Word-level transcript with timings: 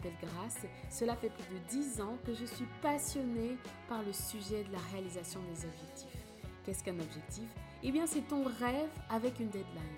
m'appelle 0.00 0.12
Grace. 0.22 0.66
Cela 0.88 1.16
fait 1.16 1.30
plus 1.30 1.54
de 1.54 1.82
10 1.82 2.00
ans 2.00 2.16
que 2.24 2.34
je 2.34 2.44
suis 2.44 2.66
passionnée 2.82 3.56
par 3.88 4.02
le 4.02 4.12
sujet 4.12 4.64
de 4.64 4.72
la 4.72 4.78
réalisation 4.92 5.40
des 5.52 5.64
objectifs. 5.64 6.24
Qu'est-ce 6.64 6.84
qu'un 6.84 6.98
objectif? 6.98 7.48
Eh 7.82 7.92
bien, 7.92 8.06
c'est 8.06 8.26
ton 8.28 8.44
rêve 8.44 8.90
avec 9.08 9.40
une 9.40 9.48
deadline. 9.48 9.96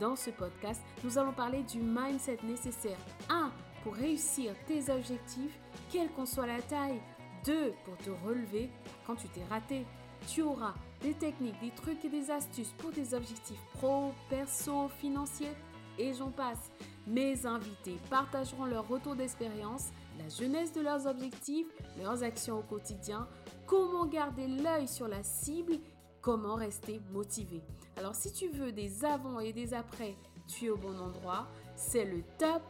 Dans 0.00 0.16
ce 0.16 0.30
podcast, 0.30 0.82
nous 1.04 1.18
allons 1.18 1.32
parler 1.32 1.62
du 1.62 1.80
mindset 1.80 2.38
nécessaire 2.44 2.98
1 3.28 3.50
pour 3.82 3.94
réussir 3.94 4.54
tes 4.66 4.90
objectifs, 4.90 5.58
quelle 5.90 6.10
qu'en 6.10 6.26
soit 6.26 6.46
la 6.46 6.60
taille. 6.62 7.00
2 7.44 7.72
pour 7.84 7.96
te 7.98 8.10
relever 8.26 8.68
quand 9.06 9.14
tu 9.14 9.28
t'es 9.28 9.44
raté. 9.48 9.86
Tu 10.26 10.42
auras 10.42 10.74
des 11.00 11.14
techniques, 11.14 11.58
des 11.60 11.70
trucs 11.70 12.04
et 12.04 12.08
des 12.08 12.30
astuces 12.30 12.74
pour 12.78 12.90
tes 12.90 13.14
objectifs 13.14 13.60
pro, 13.74 14.12
perso, 14.28 14.88
financiers 14.88 15.54
et 15.98 16.12
j'en 16.12 16.30
passe. 16.30 16.70
Mes 17.08 17.46
invités 17.46 17.96
partageront 18.10 18.66
leur 18.66 18.86
retour 18.86 19.16
d'expérience, 19.16 19.86
la 20.18 20.28
jeunesse 20.28 20.74
de 20.74 20.82
leurs 20.82 21.06
objectifs, 21.06 21.66
leurs 22.02 22.22
actions 22.22 22.58
au 22.58 22.62
quotidien, 22.62 23.26
comment 23.66 24.04
garder 24.04 24.46
l'œil 24.46 24.86
sur 24.86 25.08
la 25.08 25.22
cible, 25.22 25.78
comment 26.20 26.56
rester 26.56 27.00
motivé. 27.10 27.62
Alors 27.96 28.14
si 28.14 28.30
tu 28.30 28.48
veux 28.48 28.72
des 28.72 29.06
avant 29.06 29.40
et 29.40 29.54
des 29.54 29.72
après, 29.72 30.16
tu 30.46 30.66
es 30.66 30.70
au 30.70 30.76
bon 30.76 30.98
endroit. 30.98 31.48
C'est 31.76 32.04
le 32.04 32.22
top, 32.38 32.60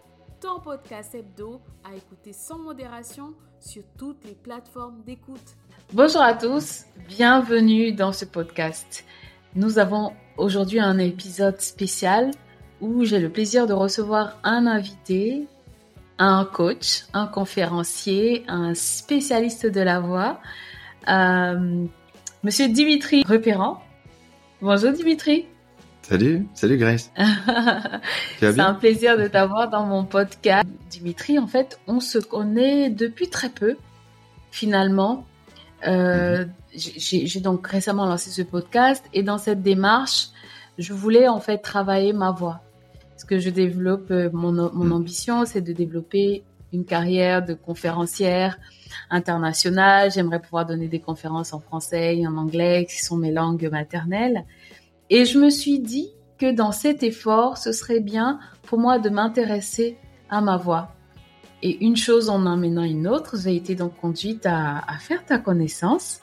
ton 0.40 0.60
podcast 0.60 1.16
hebdo 1.16 1.60
à 1.82 1.96
écouter 1.96 2.32
sans 2.32 2.58
modération 2.58 3.34
sur 3.58 3.82
toutes 3.98 4.24
les 4.24 4.36
plateformes 4.36 5.02
d'écoute. 5.02 5.56
Bonjour 5.92 6.22
à 6.22 6.34
tous, 6.34 6.84
bienvenue 7.08 7.92
dans 7.92 8.12
ce 8.12 8.24
podcast. 8.24 9.04
Nous 9.56 9.80
avons 9.80 10.12
aujourd'hui 10.36 10.78
un 10.78 10.98
épisode 10.98 11.60
spécial 11.60 12.30
où 12.80 13.04
j'ai 13.04 13.18
le 13.18 13.28
plaisir 13.28 13.66
de 13.66 13.72
recevoir 13.72 14.38
un 14.44 14.66
invité, 14.66 15.46
un 16.18 16.44
coach, 16.44 17.04
un 17.12 17.26
conférencier, 17.26 18.44
un 18.48 18.74
spécialiste 18.74 19.66
de 19.66 19.80
la 19.80 20.00
voix, 20.00 20.40
euh, 21.08 21.86
Monsieur 22.44 22.68
Dimitri 22.68 23.24
Repérant. 23.26 23.82
Bonjour 24.60 24.92
Dimitri. 24.92 25.46
Salut, 26.02 26.46
salut 26.54 26.78
Grace. 26.78 27.10
C'est 28.40 28.58
un 28.58 28.74
plaisir 28.74 29.18
de 29.18 29.26
t'avoir 29.26 29.68
dans 29.68 29.84
mon 29.84 30.04
podcast. 30.04 30.66
Dimitri, 30.88 31.38
en 31.38 31.46
fait, 31.46 31.78
on 31.86 32.00
se 32.00 32.18
connaît 32.18 32.90
depuis 32.90 33.28
très 33.28 33.50
peu, 33.50 33.76
finalement. 34.50 35.26
Euh, 35.86 36.44
mhm. 36.44 36.52
J'ai 36.74 37.40
donc 37.40 37.66
récemment 37.66 38.06
lancé 38.06 38.30
ce 38.30 38.42
podcast 38.42 39.04
et 39.12 39.22
dans 39.22 39.38
cette 39.38 39.62
démarche, 39.62 40.28
je 40.78 40.92
voulais 40.92 41.28
en 41.28 41.40
fait 41.40 41.58
travailler 41.58 42.12
ma 42.12 42.30
voix 42.30 42.60
que 43.28 43.38
je 43.38 43.50
développe, 43.50 44.10
euh, 44.10 44.30
mon, 44.32 44.52
mon 44.52 44.84
mm. 44.84 44.92
ambition, 44.92 45.44
c'est 45.44 45.60
de 45.60 45.72
développer 45.72 46.42
une 46.72 46.84
carrière 46.84 47.44
de 47.44 47.54
conférencière 47.54 48.58
internationale. 49.10 50.10
J'aimerais 50.10 50.40
pouvoir 50.40 50.66
donner 50.66 50.88
des 50.88 51.00
conférences 51.00 51.52
en 51.52 51.60
français 51.60 52.16
et 52.18 52.26
en 52.26 52.36
anglais, 52.36 52.86
qui 52.88 53.02
sont 53.02 53.16
mes 53.16 53.32
langues 53.32 53.68
maternelles. 53.70 54.44
Et 55.10 55.24
je 55.24 55.38
me 55.38 55.50
suis 55.50 55.78
dit 55.78 56.10
que 56.38 56.52
dans 56.52 56.72
cet 56.72 57.02
effort, 57.02 57.56
ce 57.56 57.72
serait 57.72 58.00
bien 58.00 58.38
pour 58.62 58.78
moi 58.78 58.98
de 58.98 59.08
m'intéresser 59.08 59.96
à 60.30 60.40
ma 60.40 60.56
voix. 60.56 60.94
Et 61.62 61.84
une 61.84 61.96
chose 61.96 62.30
en 62.30 62.46
emmenant 62.46 62.84
une 62.84 63.08
autre, 63.08 63.36
j'ai 63.38 63.56
été 63.56 63.74
donc 63.74 63.96
conduite 63.96 64.46
à, 64.46 64.78
à 64.86 64.98
faire 64.98 65.24
ta 65.24 65.38
connaissance. 65.38 66.20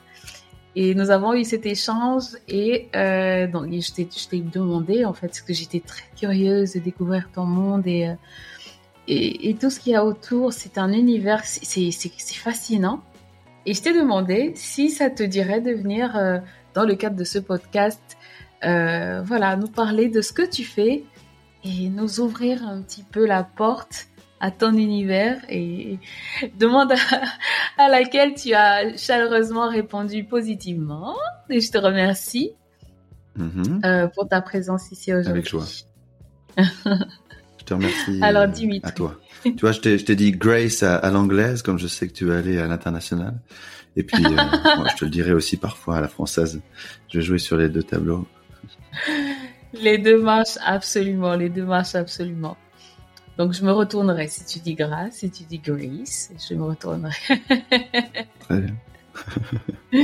Et 0.75 0.94
nous 0.94 1.09
avons 1.09 1.34
eu 1.34 1.46
cet 1.46 1.66
échange 1.66 2.25
et 2.50 2.90
euh, 2.96 3.47
donc 3.47 3.72
je 3.72 3.94
t'ai 3.94 4.41
demandé 4.41 5.06
en 5.06 5.13
fait 5.13 5.28
parce 5.28 5.41
que 5.41 5.53
j'étais 5.53 5.80
très 5.80 6.03
curieuse 6.19 6.74
de 6.74 6.80
découvrir 6.80 7.30
ton 7.34 7.46
monde 7.46 7.88
et 7.88 8.09
euh, 8.09 8.13
et, 9.08 9.56
tout 9.59 9.69
ce 9.69 9.80
qu'il 9.80 9.94
y 9.94 9.96
a 9.96 10.03
autour. 10.03 10.52
C'est 10.52 10.80
un 10.80 10.91
univers, 10.91 11.46
c'est 11.46 11.91
fascinant. 12.34 13.03
Et 13.68 13.75
je 13.75 13.81
t'ai 13.84 13.94
demandé 13.94 14.52
si 14.56 14.90
ça 14.90 15.12
te 15.12 15.22
dirait 15.22 15.62
de 15.62 15.72
venir 15.72 16.18
euh, 16.18 16.40
dans 16.74 16.84
le 16.84 16.96
cadre 16.96 17.16
de 17.16 17.24
ce 17.24 17.38
podcast, 17.38 18.02
voilà, 18.63 19.56
nous 19.57 19.68
parler 19.68 20.09
de 20.09 20.22
ce 20.22 20.34
que 20.34 20.42
tu 20.42 20.63
fais 20.63 21.03
et 21.63 21.90
nous 21.90 22.19
ouvrir 22.19 22.68
un 22.68 22.81
petit 22.81 23.03
peu 23.03 23.28
la 23.28 23.44
porte 23.44 24.07
à 24.45 24.51
ton 24.51 24.73
univers 24.73 25.41
et 25.50 25.97
demande 26.59 26.94
à, 27.79 27.89
laquelle 27.89 28.35
tu 28.35 28.53
as 28.53 28.95
chaleureusement 28.95 29.67
répondu 29.67 30.23
positivement. 30.23 31.16
Et 31.50 31.61
je 31.61 31.72
te 31.72 31.79
remercie 31.79 32.51
mm-hmm. 33.39 33.85
euh, 33.85 34.07
pour 34.07 34.28
ta 34.28 34.41
présence 34.41 34.91
ici 34.91 35.11
aujourd'hui. 35.11 35.31
Avec 35.31 35.50
joie. 35.50 35.66
je 36.57 37.66
te 37.66 37.73
remercie. 37.73 38.19
Alors, 38.22 38.44
euh, 38.44 38.79
À 38.83 38.91
toi. 38.91 39.19
tu 39.44 39.56
vois, 39.61 39.72
je 39.72 39.79
t'ai 39.79 40.16
dit 40.16 40.31
Grace 40.31 40.83
à, 40.83 41.09
l'anglaise, 41.09 41.63
comme 41.63 41.79
je 41.79 41.88
sais 41.88 42.07
que 42.07 42.13
tu 42.13 42.25
vas 42.25 42.38
aller 42.38 42.59
à 42.59 42.67
l'international. 42.67 43.33
Et 43.95 44.03
puis, 44.03 44.23
euh, 44.23 44.29
je 44.91 44.95
te 44.95 45.06
le 45.06 45.12
dirai 45.12 45.33
aussi 45.33 45.57
parfois 45.57 45.97
à 45.97 46.01
la 46.01 46.07
française. 46.07 46.62
Je 47.12 47.17
vais 47.17 47.25
jouer 47.25 47.39
sur 47.39 47.57
les 47.57 47.69
deux 47.69 47.83
tableaux. 47.83 48.27
Les 49.73 49.97
deux 49.97 50.22
marches, 50.22 50.59
absolument. 50.63 51.35
Les 51.35 51.50
deux 51.50 51.66
marches, 51.66 51.95
absolument. 51.95 52.57
Donc, 53.38 53.53
je 53.53 53.66
me 53.66 53.72
retournerai. 53.72 54.28
Si 54.28 54.46
tu 54.46 54.59
dis 54.59 54.75
grâce, 54.75 55.16
si 55.16 55.29
tu 55.29 55.44
dis 55.44 55.59
grace, 55.59 56.31
je 56.47 56.56
me 56.56 56.63
retournerai. 56.63 57.12
Très 58.40 58.62
bien. 58.62 58.75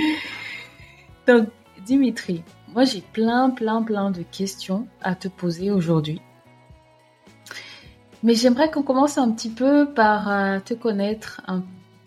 Donc, 1.28 1.50
Dimitri, 1.86 2.44
moi, 2.74 2.84
j'ai 2.84 3.02
plein, 3.02 3.50
plein, 3.50 3.82
plein 3.84 4.12
de 4.12 4.24
questions 4.24 4.88
à 5.02 5.16
te 5.16 5.28
poser 5.28 5.72
aujourd'hui. 5.72 6.22
Mais 8.24 8.36
j'aimerais 8.36 8.70
qu'on 8.70 8.84
commence 8.84 9.18
un 9.18 9.32
petit 9.32 9.50
peu 9.50 9.92
par 9.94 10.30
euh, 10.30 10.60
te 10.60 10.74
connaître, 10.74 11.42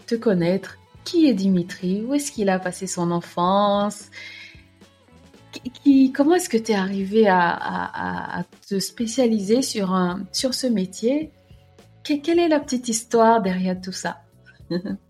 te 0.06 0.14
connaître. 0.14 0.78
Qui 1.04 1.26
est 1.26 1.34
Dimitri? 1.34 2.02
Où 2.02 2.14
est-ce 2.14 2.32
qu'il 2.32 2.48
a 2.48 2.58
passé 2.58 2.86
son 2.86 3.10
enfance? 3.10 4.10
Comment 6.14 6.34
est-ce 6.34 6.48
que 6.48 6.56
tu 6.56 6.72
es 6.72 6.74
arrivé 6.74 7.26
à, 7.28 8.44
te 8.68 8.78
spécialiser 8.78 9.62
sur, 9.62 9.92
un, 9.92 10.24
sur 10.32 10.54
ce 10.54 10.66
métier? 10.66 11.30
Quelle 12.02 12.38
est 12.38 12.48
la 12.48 12.60
petite 12.60 12.88
histoire 12.88 13.42
derrière 13.42 13.80
tout 13.80 13.92
ça? 13.92 14.18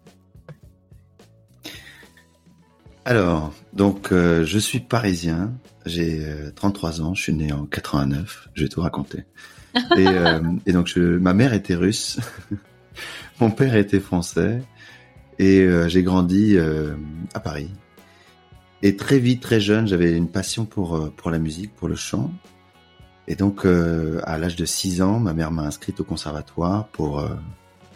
Alors, 3.07 3.53
donc, 3.75 4.13
euh, 4.13 4.45
je 4.45 4.59
suis 4.59 4.81
parisien, 4.81 5.53
j'ai 5.85 6.25
33 6.55 7.01
euh, 7.01 7.05
ans, 7.05 7.15
je 7.15 7.23
suis 7.23 7.35
né 7.35 7.53
en 7.53 7.67
89, 7.67 8.49
je 8.55 8.63
vais 8.63 8.69
tout 8.69 8.81
raconter. 8.81 9.25
Et, 9.97 10.07
euh, 10.07 10.41
donc, 10.67 10.97
ma 10.97 11.35
mère 11.35 11.53
était 11.53 11.75
russe, 11.75 12.19
mon 13.41 13.51
père 13.51 13.77
était 13.77 14.01
français, 14.01 14.63
et 15.39 15.69
j'ai 15.89 16.05
grandi 16.05 16.57
à 17.35 17.41
Paris. 17.41 17.71
Et 18.85 18.97
très 18.97 19.19
vite, 19.19 19.41
très 19.41 19.61
jeune, 19.61 19.87
j'avais 19.87 20.15
une 20.15 20.29
passion 20.29 20.67
pour, 20.67 20.95
euh, 20.95 21.11
pour 21.17 21.31
la 21.31 21.39
musique, 21.39 21.75
pour 21.75 21.89
le 21.89 21.97
chant. 21.97 22.31
Et 23.27 23.35
donc, 23.35 23.65
euh, 23.65 24.21
à 24.25 24.37
l'âge 24.37 24.57
de 24.57 24.67
6 24.67 25.01
ans, 25.01 25.19
ma 25.19 25.33
mère 25.33 25.51
m'a 25.51 25.63
inscrite 25.63 26.01
au 26.01 26.05
conservatoire 26.05 26.89
pour, 26.89 27.19
euh, 27.19 27.31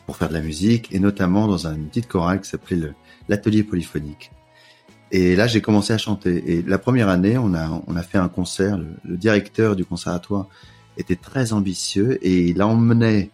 pour 0.06 0.16
faire 0.16 0.30
de 0.30 0.32
la 0.32 0.40
musique, 0.40 0.88
et 0.90 0.98
notamment 0.98 1.46
dans 1.46 1.66
une 1.66 1.88
petite 1.88 2.08
chorale 2.08 2.40
qui 2.40 2.48
s'appelait 2.48 2.94
l'Atelier 3.28 3.64
Polyphonique. 3.64 4.32
Et 5.10 5.36
là, 5.36 5.46
j'ai 5.46 5.60
commencé 5.60 5.92
à 5.92 5.98
chanter. 5.98 6.54
Et 6.54 6.62
la 6.62 6.78
première 6.78 7.10
année, 7.10 7.36
on 7.36 7.52
a, 7.52 7.82
on 7.86 7.94
a 7.94 8.02
fait 8.02 8.16
un 8.16 8.30
concert. 8.30 8.78
Le, 8.78 9.18
directeur 9.18 9.76
du 9.76 9.84
conservatoire 9.84 10.48
était 10.96 11.16
très 11.16 11.52
ambitieux 11.52 12.18
et 12.22 12.46
il 12.48 12.62
emmenait 12.62 13.30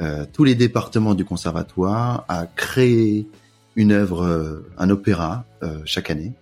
euh, 0.00 0.26
tous 0.32 0.44
les 0.44 0.54
départements 0.54 1.16
du 1.16 1.24
conservatoire 1.24 2.24
à 2.28 2.46
créer 2.46 3.26
une 3.74 3.90
œuvre, 3.90 4.62
un 4.78 4.90
opéra 4.90 5.44
chaque 5.84 6.08
année. 6.08 6.32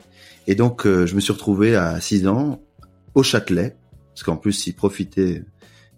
Et 0.46 0.54
donc, 0.54 0.86
euh, 0.86 1.06
je 1.06 1.14
me 1.14 1.20
suis 1.20 1.32
retrouvé 1.32 1.76
à 1.76 2.00
6 2.00 2.26
ans 2.26 2.60
au 3.14 3.22
Châtelet, 3.22 3.76
parce 4.08 4.24
qu'en 4.24 4.36
plus, 4.36 4.66
il 4.66 4.74
profitait 4.74 5.44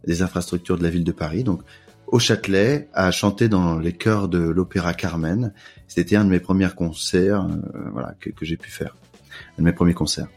des 0.06 0.22
infrastructures 0.22 0.76
de 0.76 0.82
la 0.82 0.90
ville 0.90 1.04
de 1.04 1.12
Paris. 1.12 1.44
Donc, 1.44 1.62
au 2.06 2.18
Châtelet, 2.18 2.88
à 2.92 3.10
chanter 3.10 3.48
dans 3.48 3.78
les 3.78 3.92
chœurs 3.92 4.28
de 4.28 4.38
l'Opéra 4.38 4.92
Carmen. 4.92 5.52
C'était 5.88 6.16
un 6.16 6.24
de 6.24 6.30
mes 6.30 6.40
premiers 6.40 6.68
concerts, 6.76 7.42
euh, 7.42 7.88
voilà, 7.92 8.14
que, 8.20 8.30
j'ai 8.42 8.56
pu 8.56 8.70
faire, 8.70 8.96
un 9.56 9.62
de 9.62 9.64
mes 9.64 9.72
premiers 9.72 9.94
concerts. 9.94 10.28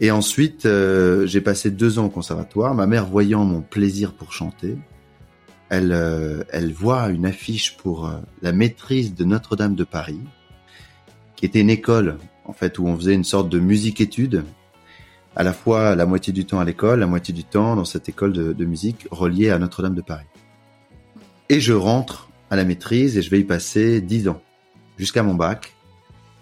Et 0.00 0.10
ensuite, 0.10 0.64
euh, 0.64 1.26
j'ai 1.26 1.40
passé 1.40 1.70
deux 1.70 1.98
ans 1.98 2.06
au 2.06 2.10
conservatoire. 2.10 2.74
Ma 2.74 2.86
mère, 2.86 3.06
voyant 3.06 3.44
mon 3.44 3.60
plaisir 3.60 4.12
pour 4.12 4.32
chanter, 4.32 4.78
elle, 5.68 5.96
elle 6.50 6.72
voit 6.72 7.10
une 7.10 7.26
affiche 7.26 7.76
pour 7.76 8.12
la 8.42 8.50
maîtrise 8.50 9.14
de 9.14 9.24
Notre-Dame 9.24 9.76
de 9.76 9.84
Paris, 9.84 10.18
qui 11.36 11.46
était 11.46 11.60
une 11.60 11.70
école 11.70 12.18
en 12.50 12.52
fait, 12.52 12.80
où 12.80 12.86
on 12.88 12.96
faisait 12.96 13.14
une 13.14 13.22
sorte 13.22 13.48
de 13.48 13.60
musique-étude, 13.60 14.44
à 15.36 15.44
la 15.44 15.52
fois 15.52 15.94
la 15.94 16.04
moitié 16.04 16.32
du 16.32 16.44
temps 16.44 16.58
à 16.58 16.64
l'école, 16.64 16.98
la 16.98 17.06
moitié 17.06 17.32
du 17.32 17.44
temps 17.44 17.76
dans 17.76 17.84
cette 17.84 18.08
école 18.08 18.32
de, 18.32 18.64
musique 18.64 19.06
reliée 19.12 19.50
à 19.50 19.58
Notre-Dame 19.60 19.94
de 19.94 20.02
Paris. 20.02 20.26
Et 21.48 21.60
je 21.60 21.72
rentre 21.72 22.28
à 22.50 22.56
la 22.56 22.64
maîtrise 22.64 23.16
et 23.16 23.22
je 23.22 23.30
vais 23.30 23.38
y 23.38 23.44
passer 23.44 24.00
dix 24.00 24.26
ans, 24.26 24.42
jusqu'à 24.98 25.22
mon 25.22 25.34
bac. 25.34 25.74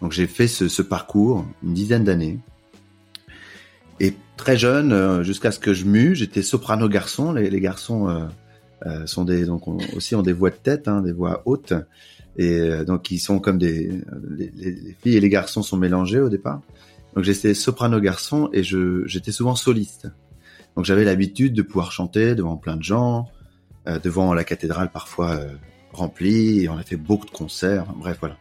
Donc 0.00 0.12
j'ai 0.12 0.26
fait 0.26 0.48
ce, 0.48 0.80
parcours 0.80 1.44
une 1.62 1.74
dizaine 1.74 2.04
d'années. 2.04 2.38
Et 4.00 4.14
très 4.38 4.56
jeune, 4.56 4.92
euh, 4.92 5.22
jusqu'à 5.22 5.50
ce 5.50 5.58
que 5.58 5.74
je 5.74 5.84
mue, 5.84 6.14
j'étais 6.14 6.40
soprano 6.40 6.88
garçon. 6.88 7.32
Les, 7.32 7.60
garçons 7.60 8.08
euh, 8.86 9.06
sont 9.06 9.26
des 9.26 9.44
donc 9.44 9.68
aussi 9.94 10.14
ont 10.14 10.22
des 10.22 10.32
voix 10.32 10.48
de 10.48 10.56
tête, 10.56 10.88
hein, 10.88 11.02
des 11.02 11.12
voix 11.12 11.42
hautes, 11.44 11.74
et 12.38 12.84
donc 12.86 13.10
ils 13.10 13.18
sont 13.18 13.40
comme 13.40 13.58
des 13.58 14.00
les, 14.30 14.52
les, 14.56 14.96
filles 15.02 15.16
et 15.16 15.20
les 15.20 15.28
garçons 15.28 15.62
sont 15.62 15.76
mélangés 15.76 16.20
au 16.20 16.28
départ. 16.28 16.60
Donc 17.14 17.24
j'étais 17.24 17.52
soprano 17.52 18.00
garçon 18.00 18.48
et 18.52 18.62
je 18.62 19.02
j'étais 19.06 19.32
souvent 19.32 19.56
soliste. 19.56 20.08
Donc 20.76 20.84
j'avais 20.84 21.04
l'habitude 21.04 21.54
de 21.54 21.62
pouvoir 21.62 21.90
chanter 21.90 22.36
devant 22.36 22.56
plein 22.56 22.76
de 22.76 22.84
gens, 22.84 23.26
euh, 23.88 23.98
devant 23.98 24.32
la 24.34 24.44
cathédrale 24.44 24.92
parfois 24.92 25.32
euh, 25.32 25.48
remplie, 25.92 26.62
et 26.62 26.68
on 26.68 26.76
a 26.76 26.84
fait 26.84 26.96
beaucoup 26.96 27.26
de 27.26 27.32
concerts, 27.32 27.86
bref 27.96 28.18
voilà. 28.20 28.36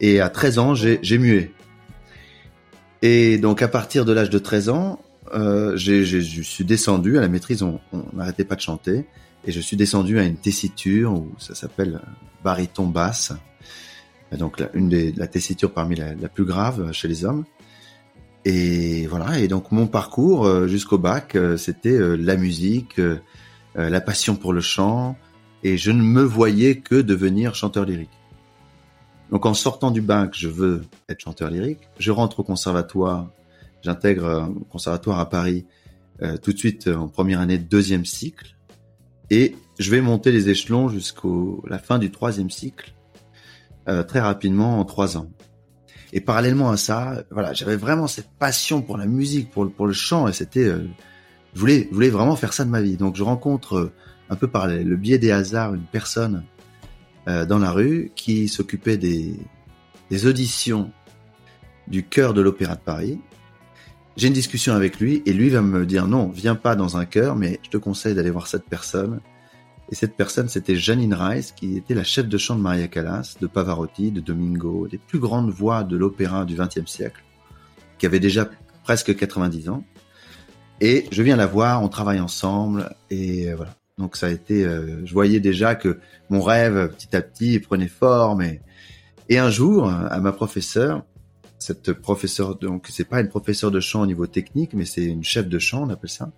Et 0.00 0.20
à 0.20 0.30
13 0.30 0.58
ans, 0.58 0.74
j'ai 0.74 1.18
mué. 1.18 1.52
Et 3.02 3.38
donc 3.38 3.62
à 3.62 3.68
partir 3.68 4.04
de 4.04 4.12
l'âge 4.12 4.30
de 4.30 4.38
13 4.40 4.68
ans, 4.70 5.00
euh, 5.32 5.76
je 5.76 6.40
suis 6.42 6.64
descendu 6.64 7.18
à 7.18 7.20
la 7.20 7.28
maîtrise, 7.28 7.62
on 7.62 7.78
n'arrêtait 8.14 8.44
pas 8.44 8.56
de 8.56 8.60
chanter, 8.60 9.06
et 9.44 9.52
je 9.52 9.60
suis 9.60 9.76
descendu 9.76 10.18
à 10.18 10.24
une 10.24 10.36
tessiture 10.36 11.12
où 11.12 11.30
ça 11.38 11.54
s'appelle 11.54 12.00
baryton 12.44 12.86
basse, 12.86 13.32
donc 14.36 14.62
une 14.74 14.88
des 14.88 15.12
la 15.12 15.26
tessiture 15.26 15.72
parmi 15.72 15.96
la, 15.96 16.14
la, 16.14 16.28
plus 16.28 16.44
grave 16.44 16.92
chez 16.92 17.08
les 17.08 17.24
hommes. 17.24 17.44
Et 18.44 19.06
voilà, 19.06 19.38
et 19.38 19.48
donc 19.48 19.70
mon 19.70 19.86
parcours 19.86 20.46
euh, 20.46 20.66
jusqu'au 20.66 20.96
bac, 20.96 21.34
euh, 21.34 21.58
c'était 21.58 21.90
euh, 21.90 22.16
la 22.16 22.36
musique, 22.36 23.00
la 23.76 24.00
passion 24.00 24.34
pour 24.34 24.52
le 24.52 24.60
chant, 24.60 25.16
et 25.62 25.76
je 25.76 25.90
ne 25.90 26.02
me 26.02 26.22
voyais 26.22 26.78
que 26.78 26.96
devenir 26.96 27.54
chanteur 27.54 27.84
lyrique. 27.84 28.10
Donc 29.30 29.46
en 29.46 29.54
sortant 29.54 29.92
du 29.92 30.00
bac, 30.00 30.34
je 30.36 30.48
veux 30.48 30.82
être 31.08 31.20
chanteur 31.20 31.50
lyrique. 31.50 31.88
Je 31.98 32.10
rentre 32.10 32.40
au 32.40 32.42
conservatoire, 32.42 33.30
j'intègre 33.82 34.26
un 34.26 34.54
conservatoire 34.70 35.20
à 35.20 35.28
Paris 35.28 35.66
tout 36.42 36.52
de 36.52 36.58
suite 36.58 36.88
en 36.88 37.08
première 37.08 37.40
année, 37.40 37.56
deuxième 37.58 38.04
cycle, 38.04 38.56
et 39.30 39.56
je 39.78 39.90
vais 39.90 40.00
monter 40.00 40.32
les 40.32 40.48
échelons 40.48 40.88
jusqu'au 40.88 41.64
la 41.68 41.78
fin 41.78 41.98
du 41.98 42.10
troisième 42.10 42.50
cycle, 42.50 42.92
très 44.06 44.20
rapidement 44.20 44.78
en 44.78 44.84
trois 44.84 45.16
ans. 45.16 45.30
Et 46.12 46.20
parallèlement 46.20 46.70
à 46.70 46.76
ça, 46.76 47.22
voilà, 47.30 47.52
j'avais 47.52 47.76
vraiment 47.76 48.06
cette 48.06 48.30
passion 48.38 48.82
pour 48.82 48.96
la 48.96 49.06
musique, 49.06 49.50
pour 49.50 49.64
le, 49.64 49.70
pour 49.70 49.86
le 49.86 49.92
chant, 49.92 50.26
et 50.26 50.32
c'était, 50.32 50.66
euh, 50.66 50.84
je 51.54 51.60
voulais, 51.60 51.86
je 51.88 51.94
voulais 51.94 52.10
vraiment 52.10 52.34
faire 52.36 52.52
ça 52.52 52.64
de 52.64 52.70
ma 52.70 52.82
vie. 52.82 52.96
Donc 52.96 53.16
je 53.16 53.22
rencontre 53.22 53.76
euh, 53.76 53.92
un 54.28 54.36
peu 54.36 54.48
par 54.48 54.66
le 54.66 54.96
biais 54.96 55.18
des 55.18 55.30
hasards 55.30 55.74
une 55.74 55.84
personne 55.84 56.44
euh, 57.28 57.46
dans 57.46 57.58
la 57.58 57.70
rue 57.70 58.10
qui 58.16 58.48
s'occupait 58.48 58.96
des, 58.96 59.36
des 60.10 60.26
auditions 60.26 60.90
du 61.86 62.04
chœur 62.04 62.34
de 62.34 62.40
l'Opéra 62.40 62.74
de 62.74 62.80
Paris. 62.80 63.20
J'ai 64.16 64.28
une 64.28 64.34
discussion 64.34 64.74
avec 64.74 65.00
lui 65.00 65.22
et 65.26 65.32
lui 65.32 65.50
va 65.50 65.62
me 65.62 65.86
dire 65.86 66.06
non, 66.06 66.28
viens 66.28 66.56
pas 66.56 66.76
dans 66.76 66.96
un 66.96 67.04
chœur, 67.04 67.36
mais 67.36 67.60
je 67.62 67.70
te 67.70 67.76
conseille 67.76 68.14
d'aller 68.14 68.30
voir 68.30 68.46
cette 68.46 68.64
personne 68.64 69.20
et 69.90 69.96
cette 69.96 70.14
personne, 70.14 70.48
c'était 70.48 70.76
Janine 70.76 71.14
Rice, 71.14 71.50
qui 71.52 71.76
était 71.76 71.94
la 71.94 72.04
chef 72.04 72.28
de 72.28 72.38
chant 72.38 72.54
de 72.54 72.60
Maria 72.60 72.86
Callas, 72.86 73.36
de 73.40 73.46
Pavarotti, 73.48 74.12
de 74.12 74.20
Domingo, 74.20 74.86
des 74.88 74.98
plus 74.98 75.18
grandes 75.18 75.50
voix 75.50 75.82
de 75.82 75.96
l'opéra 75.96 76.44
du 76.44 76.54
XXe 76.54 76.86
siècle, 76.86 77.24
qui 77.98 78.06
avait 78.06 78.20
déjà 78.20 78.48
presque 78.84 79.16
90 79.16 79.68
ans. 79.68 79.84
Et 80.80 81.06
je 81.10 81.22
viens 81.22 81.36
la 81.36 81.46
voir, 81.46 81.82
on 81.82 81.88
travaille 81.88 82.20
ensemble, 82.20 82.94
et 83.10 83.50
euh, 83.50 83.56
voilà. 83.56 83.74
Donc 83.98 84.16
ça 84.16 84.28
a 84.28 84.30
été, 84.30 84.64
euh, 84.64 85.04
je 85.04 85.12
voyais 85.12 85.40
déjà 85.40 85.74
que 85.74 85.98
mon 86.30 86.40
rêve, 86.40 86.88
petit 86.96 87.14
à 87.14 87.20
petit, 87.20 87.58
prenait 87.58 87.88
forme. 87.88 88.42
Et, 88.42 88.62
et 89.28 89.38
un 89.38 89.50
jour, 89.50 89.90
à 89.90 90.20
ma 90.20 90.32
professeure, 90.32 91.04
cette 91.60 91.92
professeure, 91.92 92.56
donc 92.56 92.86
c'est 92.90 93.04
pas 93.04 93.20
une 93.20 93.28
professeure 93.28 93.70
de 93.70 93.80
chant 93.80 94.02
au 94.02 94.06
niveau 94.06 94.26
technique, 94.26 94.72
mais 94.74 94.84
c'est 94.84 95.04
une 95.04 95.24
chef 95.24 95.48
de 95.48 95.58
chant, 95.58 95.84
on 95.84 95.90
appelle 95.90 96.10
ça. 96.10 96.32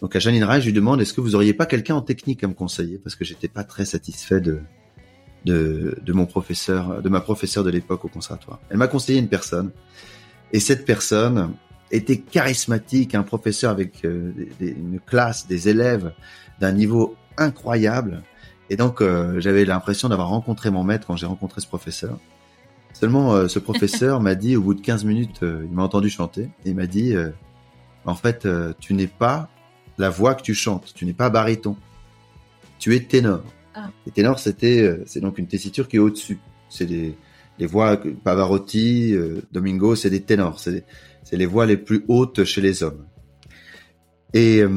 Donc 0.00 0.16
à 0.16 0.18
Janine 0.18 0.44
Ray, 0.44 0.60
je 0.60 0.66
lui 0.66 0.72
demande 0.72 1.00
est-ce 1.00 1.12
que 1.12 1.20
vous 1.20 1.34
auriez 1.34 1.54
pas 1.54 1.66
quelqu'un 1.66 1.96
en 1.96 2.02
technique 2.02 2.42
à 2.44 2.48
me 2.48 2.54
conseiller? 2.54 2.98
Parce 2.98 3.16
que 3.16 3.24
j'étais 3.24 3.48
pas 3.48 3.64
très 3.64 3.84
satisfait 3.84 4.40
de, 4.40 4.60
de, 5.44 5.98
de 6.02 6.12
mon 6.12 6.26
professeur, 6.26 7.02
de 7.02 7.08
ma 7.08 7.20
professeure 7.20 7.64
de 7.64 7.70
l'époque 7.70 8.04
au 8.04 8.08
conservatoire. 8.08 8.60
Elle 8.70 8.78
m'a 8.78 8.88
conseillé 8.88 9.18
une 9.18 9.28
personne 9.28 9.70
et 10.52 10.60
cette 10.60 10.84
personne 10.84 11.54
était 11.90 12.18
charismatique, 12.18 13.14
un 13.14 13.22
professeur 13.22 13.70
avec 13.70 14.04
euh, 14.04 14.32
une 14.60 15.00
classe, 15.00 15.46
des 15.46 15.68
élèves 15.68 16.12
d'un 16.60 16.72
niveau 16.72 17.16
incroyable. 17.36 18.22
Et 18.70 18.76
donc 18.76 19.00
euh, 19.00 19.40
j'avais 19.40 19.64
l'impression 19.64 20.08
d'avoir 20.08 20.28
rencontré 20.28 20.70
mon 20.70 20.84
maître 20.84 21.06
quand 21.06 21.16
j'ai 21.16 21.26
rencontré 21.26 21.60
ce 21.60 21.66
professeur. 21.66 22.18
Seulement 22.94 23.34
euh, 23.34 23.48
ce 23.48 23.58
professeur 23.58 24.20
m'a 24.20 24.34
dit 24.34 24.56
au 24.56 24.62
bout 24.62 24.74
de 24.74 24.80
15 24.80 25.04
minutes, 25.04 25.40
il 25.42 25.70
m'a 25.70 25.82
entendu 25.82 26.08
chanter 26.08 26.44
et 26.64 26.70
il 26.70 26.74
m'a 26.74 26.86
dit 26.86 27.14
en 28.06 28.14
fait 28.14 28.48
tu 28.80 28.94
n'es 28.94 29.06
pas 29.06 29.50
la 29.98 30.10
voix 30.10 30.34
que 30.34 30.42
tu 30.42 30.54
chantes. 30.54 30.92
Tu 30.94 31.06
n'es 31.06 31.12
pas 31.12 31.30
baryton. 31.30 31.76
Tu 32.78 32.94
es 32.94 33.00
ténor. 33.00 33.42
Ah. 33.74 33.90
Et 34.06 34.10
ténor, 34.10 34.38
c'était, 34.38 34.82
euh, 34.82 35.02
c'est 35.06 35.20
donc 35.20 35.38
une 35.38 35.46
tessiture 35.46 35.88
qui 35.88 35.96
est 35.96 36.00
au-dessus. 36.00 36.38
C'est 36.68 36.86
les, 36.86 37.16
les 37.58 37.66
voix 37.66 38.00
Pavarotti, 38.24 39.14
euh, 39.14 39.42
Domingo, 39.52 39.94
c'est 39.94 40.10
des 40.10 40.22
ténors. 40.22 40.60
C'est, 40.60 40.84
les 41.32 41.46
voix 41.46 41.66
les 41.66 41.76
plus 41.76 42.04
hautes 42.08 42.44
chez 42.44 42.60
les 42.60 42.82
hommes. 42.82 43.06
Et, 44.34 44.60
euh, 44.60 44.70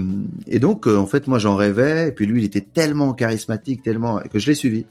et 0.47 0.59
donc, 0.59 0.87
en 0.87 1.05
fait, 1.05 1.27
moi, 1.27 1.39
j'en 1.39 1.55
rêvais. 1.55 2.09
Et 2.09 2.11
puis 2.11 2.25
lui, 2.25 2.41
il 2.41 2.45
était 2.45 2.61
tellement 2.61 3.13
charismatique, 3.13 3.83
tellement 3.83 4.19
que 4.19 4.39
je 4.39 4.47
l'ai 4.47 4.55
suivi. 4.55 4.85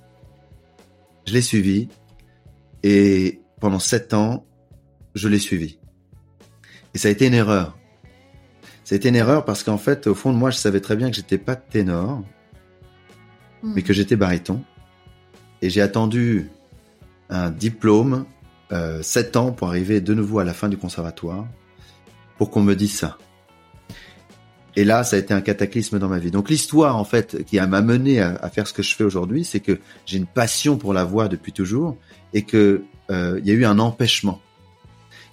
Je 1.27 1.33
l'ai 1.33 1.43
suivi. 1.43 1.89
Et 2.83 3.41
pendant 3.61 3.79
sept 3.79 4.15
ans, 4.15 4.47
je 5.15 5.29
l'ai 5.29 5.39
suivi. 5.39 5.79
Et 6.95 6.99
ça 6.99 7.09
a 7.09 7.11
été 7.11 7.27
une 7.27 7.35
erreur. 7.35 7.77
C'était 8.85 9.09
une 9.09 9.17
erreur 9.17 9.45
parce 9.45 9.65
qu'en 9.65 9.79
fait, 9.79 10.07
au 10.07 10.15
fond 10.15 10.33
de 10.33 10.39
moi, 10.39 10.51
je 10.51 10.57
savais 10.57 10.81
très 10.81 10.97
bien 10.97 11.11
que 11.11 11.17
j'étais 11.17 11.39
pas 11.39 11.57
ténor, 11.57 12.23
mais 13.63 13.83
que 13.83 13.93
j'étais 13.93 14.17
baryton. 14.17 14.63
Et 15.63 15.71
j'ai 15.71 15.81
attendu 15.81 16.51
un 17.29 17.51
diplôme, 17.51 18.27
euh, 18.73 19.03
sept 19.03 19.37
ans 19.37 19.53
pour 19.53 19.69
arriver 19.69 20.01
de 20.01 20.15
nouveau 20.15 20.39
à 20.39 20.45
la 20.45 20.55
fin 20.55 20.69
du 20.69 20.77
conservatoire, 20.77 21.47
pour 22.39 22.51
qu'on 22.51 22.63
me 22.63 22.75
dise 22.75 22.95
ça. 22.95 23.19
Et 24.77 24.85
là, 24.85 25.05
ça 25.05 25.17
a 25.17 25.19
été 25.19 25.33
un 25.33 25.41
cataclysme 25.41 25.99
dans 25.99 26.09
ma 26.09 26.19
vie. 26.19 26.31
Donc 26.31 26.51
l'histoire, 26.51 26.97
en 26.97 27.05
fait, 27.05 27.45
qui 27.45 27.59
m'a 27.59 27.81
mené 27.81 28.21
à, 28.21 28.49
faire 28.51 28.67
ce 28.67 28.75
que 28.75 28.83
je 28.83 28.95
fais 28.95 29.05
aujourd'hui, 29.05 29.45
c'est 29.45 29.61
que 29.61 29.81
j'ai 30.05 30.19
une 30.19 30.27
passion 30.27 30.77
pour 30.77 30.93
la 30.93 31.05
voix 31.05 31.29
depuis 31.29 31.53
toujours 31.53 31.97
et 32.33 32.43
que 32.43 32.85
euh, 33.11 33.39
il 33.41 33.47
y 33.47 33.51
a 33.51 33.55
eu 33.55 33.65
un 33.65 33.79
empêchement. 33.79 34.41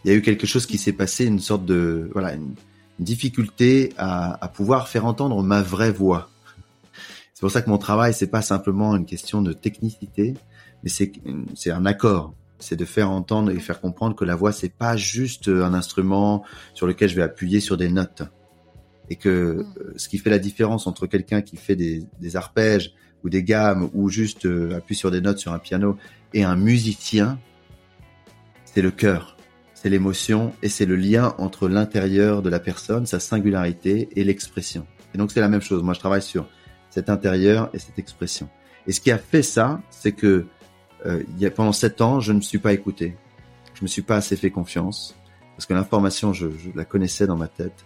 Il 0.03 0.11
y 0.11 0.13
a 0.13 0.17
eu 0.17 0.21
quelque 0.21 0.45
chose 0.45 0.65
qui 0.65 0.77
s'est 0.77 0.93
passé, 0.93 1.25
une 1.25 1.39
sorte 1.39 1.65
de 1.65 2.09
voilà, 2.13 2.33
une, 2.33 2.55
difficulté 2.99 3.91
à, 3.97 4.51
pouvoir 4.53 4.87
faire 4.87 5.05
entendre 5.05 5.41
ma 5.41 5.61
vraie 5.61 5.91
voix. 5.91 6.29
C'est 7.33 7.41
pour 7.41 7.51
ça 7.51 7.61
que 7.61 7.69
mon 7.69 7.79
travail, 7.79 8.13
c'est 8.13 8.27
pas 8.27 8.43
simplement 8.43 8.95
une 8.95 9.05
question 9.05 9.41
de 9.41 9.51
technicité, 9.51 10.35
mais 10.83 10.89
c'est 10.89 11.11
c'est 11.55 11.71
un 11.71 11.85
accord. 11.85 12.33
C'est 12.59 12.75
de 12.77 12.85
faire 12.85 13.09
entendre 13.09 13.51
et 13.51 13.59
faire 13.59 13.81
comprendre 13.81 14.15
que 14.15 14.23
la 14.23 14.35
voix, 14.35 14.53
c'est 14.53 14.73
pas 14.73 14.95
juste 14.95 15.49
un 15.49 15.73
instrument 15.73 16.45
sur 16.73 16.87
lequel 16.87 17.09
je 17.09 17.15
vais 17.15 17.23
appuyer 17.23 17.59
sur 17.59 17.75
des 17.75 17.89
notes. 17.89 18.23
Et 19.09 19.15
que 19.15 19.63
mm. 19.63 19.93
ce 19.97 20.07
qui 20.07 20.17
fait 20.17 20.29
la 20.29 20.39
différence 20.39 20.87
entre 20.87 21.07
quelqu'un 21.07 21.41
qui 21.41 21.57
fait 21.57 21.75
des, 21.75 22.03
des 22.21 22.35
arpèges 22.37 22.93
ou 23.23 23.29
des 23.29 23.43
gammes 23.43 23.89
ou 23.93 24.09
juste 24.09 24.45
euh, 24.45 24.79
sur 24.91 25.11
des 25.11 25.21
notes 25.21 25.39
sur 25.39 25.53
un 25.53 25.59
piano 25.59 25.97
et 26.33 26.43
un 26.43 26.55
musicien, 26.55 27.39
c'est 28.65 28.81
le 28.81 28.91
cœur 28.91 29.33
c'est 29.83 29.89
l'émotion 29.89 30.53
et 30.63 30.69
c'est 30.69 30.85
le 30.85 30.95
lien 30.95 31.35
entre 31.37 31.67
l'intérieur 31.67 32.41
de 32.41 32.49
la 32.49 32.61
personne, 32.61 33.05
sa 33.05 33.19
singularité 33.19 34.07
et 34.15 34.23
l'expression. 34.23 34.87
Et 35.13 35.17
donc 35.17 35.33
c'est 35.33 35.41
la 35.41 35.49
même 35.49 35.61
chose. 35.61 35.83
Moi, 35.83 35.93
je 35.93 35.99
travaille 35.99 36.21
sur 36.21 36.47
cet 36.89 37.09
intérieur 37.09 37.69
et 37.73 37.79
cette 37.79 37.99
expression. 37.99 38.47
Et 38.87 38.93
ce 38.93 39.01
qui 39.01 39.11
a 39.11 39.17
fait 39.17 39.43
ça, 39.43 39.81
c'est 39.89 40.13
que 40.13 40.45
euh, 41.05 41.21
il 41.35 41.41
y 41.41 41.45
a, 41.45 41.51
pendant 41.51 41.73
sept 41.73 41.99
ans, 41.99 42.21
je 42.21 42.31
ne 42.31 42.37
me 42.37 42.41
suis 42.41 42.59
pas 42.59 42.71
écouté. 42.71 43.17
Je 43.73 43.81
me 43.81 43.87
suis 43.87 44.03
pas 44.03 44.15
assez 44.15 44.37
fait 44.37 44.51
confiance 44.51 45.17
parce 45.57 45.65
que 45.65 45.73
l'information, 45.73 46.31
je, 46.31 46.47
je, 46.51 46.69
la 46.73 46.85
connaissais 46.85 47.27
dans 47.27 47.35
ma 47.35 47.49
tête, 47.49 47.85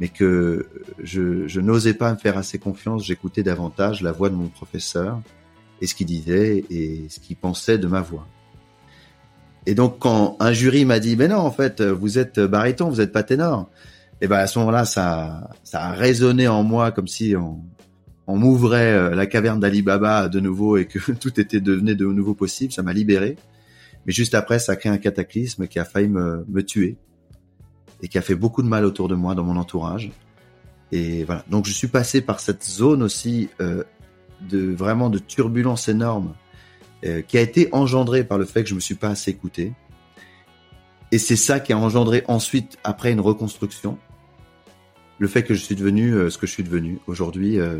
mais 0.00 0.08
que 0.08 0.66
je, 1.02 1.46
je 1.46 1.60
n'osais 1.60 1.94
pas 1.94 2.12
me 2.12 2.18
faire 2.18 2.36
assez 2.36 2.58
confiance. 2.58 3.04
J'écoutais 3.04 3.42
davantage 3.42 4.02
la 4.02 4.12
voix 4.12 4.28
de 4.28 4.34
mon 4.34 4.48
professeur 4.48 5.20
et 5.80 5.86
ce 5.86 5.94
qu'il 5.94 6.06
disait 6.06 6.64
et 6.70 7.06
ce 7.08 7.20
qu'il 7.20 7.36
pensait 7.36 7.78
de 7.78 7.86
ma 7.86 8.00
voix. 8.00 8.26
Et 9.66 9.74
donc 9.74 9.98
quand 9.98 10.36
un 10.40 10.52
jury 10.52 10.84
m'a 10.84 10.98
dit 10.98 11.16
mais 11.16 11.28
non 11.28 11.38
en 11.38 11.50
fait 11.50 11.80
vous 11.82 12.18
êtes 12.18 12.40
baryton, 12.40 12.88
vous 12.90 13.00
êtes 13.00 13.12
pas 13.12 13.22
ténor. 13.22 13.70
Et 14.20 14.28
ben 14.28 14.38
à 14.38 14.46
ce 14.46 14.58
moment-là 14.58 14.84
ça 14.84 15.50
ça 15.62 15.84
a 15.84 15.92
résonné 15.92 16.48
en 16.48 16.62
moi 16.62 16.90
comme 16.90 17.08
si 17.08 17.34
on 17.36 17.60
on 18.26 18.36
m'ouvrait 18.36 18.92
euh, 18.92 19.14
la 19.14 19.26
caverne 19.26 19.60
d'Ali 19.60 19.82
Baba 19.82 20.28
de 20.28 20.40
nouveau 20.40 20.76
et 20.78 20.86
que 20.86 21.12
tout 21.20 21.38
était 21.38 21.60
devenu 21.60 21.94
de 21.94 22.06
nouveau 22.06 22.34
possible, 22.34 22.72
ça 22.72 22.82
m'a 22.82 22.92
libéré. 22.92 23.36
Mais 24.06 24.12
juste 24.12 24.34
après 24.34 24.58
ça 24.58 24.72
a 24.72 24.76
créé 24.76 24.90
un 24.92 24.98
cataclysme 24.98 25.66
qui 25.66 25.78
a 25.78 25.84
failli 25.84 26.08
me, 26.08 26.44
me 26.48 26.62
tuer 26.62 26.96
et 28.04 28.08
qui 28.08 28.18
a 28.18 28.22
fait 28.22 28.34
beaucoup 28.34 28.62
de 28.62 28.68
mal 28.68 28.84
autour 28.84 29.08
de 29.08 29.14
moi 29.14 29.34
dans 29.34 29.42
mon 29.42 29.56
entourage. 29.56 30.12
Et 30.92 31.24
voilà. 31.24 31.44
Donc 31.50 31.64
je 31.64 31.72
suis 31.72 31.88
passé 31.88 32.20
par 32.20 32.38
cette 32.38 32.62
zone 32.62 33.02
aussi 33.02 33.48
euh, 33.60 33.82
de 34.42 34.72
vraiment 34.72 35.08
de 35.08 35.18
turbulence 35.18 35.88
énorme 35.88 36.34
euh, 37.04 37.22
qui 37.22 37.38
a 37.38 37.40
été 37.40 37.68
engendré 37.72 38.22
par 38.22 38.38
le 38.38 38.44
fait 38.44 38.62
que 38.62 38.68
je 38.68 38.74
me 38.74 38.80
suis 38.80 38.94
pas 38.94 39.08
assez 39.08 39.30
écouté. 39.30 39.72
Et 41.10 41.18
c'est 41.18 41.36
ça 41.36 41.60
qui 41.60 41.72
a 41.72 41.78
engendré 41.78 42.24
ensuite, 42.28 42.78
après 42.84 43.10
une 43.10 43.20
reconstruction, 43.20 43.98
le 45.18 45.28
fait 45.28 45.42
que 45.42 45.54
je 45.54 45.60
suis 45.60 45.74
devenu 45.74 46.12
euh, 46.12 46.30
ce 46.30 46.38
que 46.38 46.46
je 46.46 46.52
suis 46.52 46.64
devenu. 46.64 46.98
Aujourd'hui, 47.06 47.58
euh, 47.58 47.78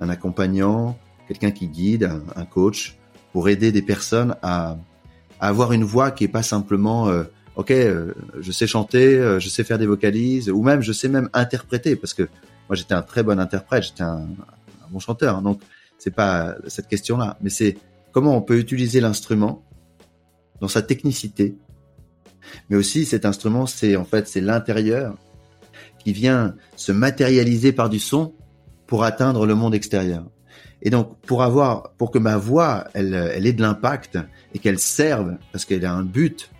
un 0.00 0.08
accompagnant, 0.08 0.98
quelqu'un 1.28 1.50
qui 1.50 1.68
guide, 1.68 2.10
un, 2.34 2.44
coach, 2.44 2.96
pour 3.32 3.48
aider 3.48 3.72
des 3.72 3.82
personnes 3.82 4.36
à, 4.42 4.78
avoir 5.40 5.72
une 5.72 5.84
voix 5.84 6.10
qui 6.10 6.24
est 6.24 6.28
pas 6.28 6.42
simplement 6.42 7.08
euh, 7.08 7.24
ok, 7.56 7.70
euh, 7.70 8.12
je 8.38 8.52
sais 8.52 8.66
chanter, 8.66 9.16
euh, 9.16 9.40
je 9.40 9.48
sais 9.48 9.64
faire 9.64 9.78
des 9.78 9.86
vocalises, 9.86 10.50
ou 10.50 10.62
même 10.62 10.82
je 10.82 10.92
sais 10.92 11.08
même 11.08 11.28
interpréter, 11.32 11.96
parce 11.96 12.14
que 12.14 12.22
moi 12.68 12.76
j'étais 12.76 12.94
un 12.94 13.02
très 13.02 13.22
bon 13.22 13.40
interprète, 13.40 13.84
j'étais 13.84 14.02
un, 14.02 14.28
un, 14.28 14.88
bon 14.90 14.98
chanteur, 14.98 15.36
hein, 15.36 15.42
donc 15.42 15.60
c'est 15.98 16.14
pas 16.14 16.56
cette 16.68 16.86
question-là, 16.86 17.38
mais 17.40 17.50
c'est 17.50 17.78
comment 18.12 18.36
on 18.36 18.42
peut 18.42 18.58
utiliser 18.58 19.00
l'instrument 19.00 19.64
dans 20.60 20.68
sa 20.68 20.82
technicité, 20.82 21.56
mais 22.68 22.76
aussi 22.76 23.06
cet 23.06 23.24
instrument, 23.24 23.66
c'est 23.66 23.96
en 23.96 24.04
fait 24.04 24.28
c'est 24.28 24.42
l'intérieur 24.42 25.16
qui 25.98 26.12
vient 26.12 26.54
se 26.76 26.92
matérialiser 26.92 27.72
par 27.72 27.88
du 27.88 27.98
son 27.98 28.34
pour 28.86 29.02
atteindre 29.02 29.46
le 29.46 29.54
monde 29.54 29.74
extérieur. 29.74 30.24
Et 30.82 30.90
donc, 30.90 31.18
pour 31.22 31.42
avoir, 31.42 31.94
pour 31.94 32.12
que 32.12 32.18
ma 32.18 32.36
voix, 32.36 32.84
elle, 32.92 33.14
elle 33.14 33.46
ait 33.46 33.52
de 33.52 33.62
l'impact 33.62 34.18
et 34.54 34.60
qu'elle 34.60 34.78
serve, 34.78 35.36
parce 35.50 35.64
qu'elle 35.64 35.84
a 35.84 35.92
un 35.92 36.04
but, 36.04 36.50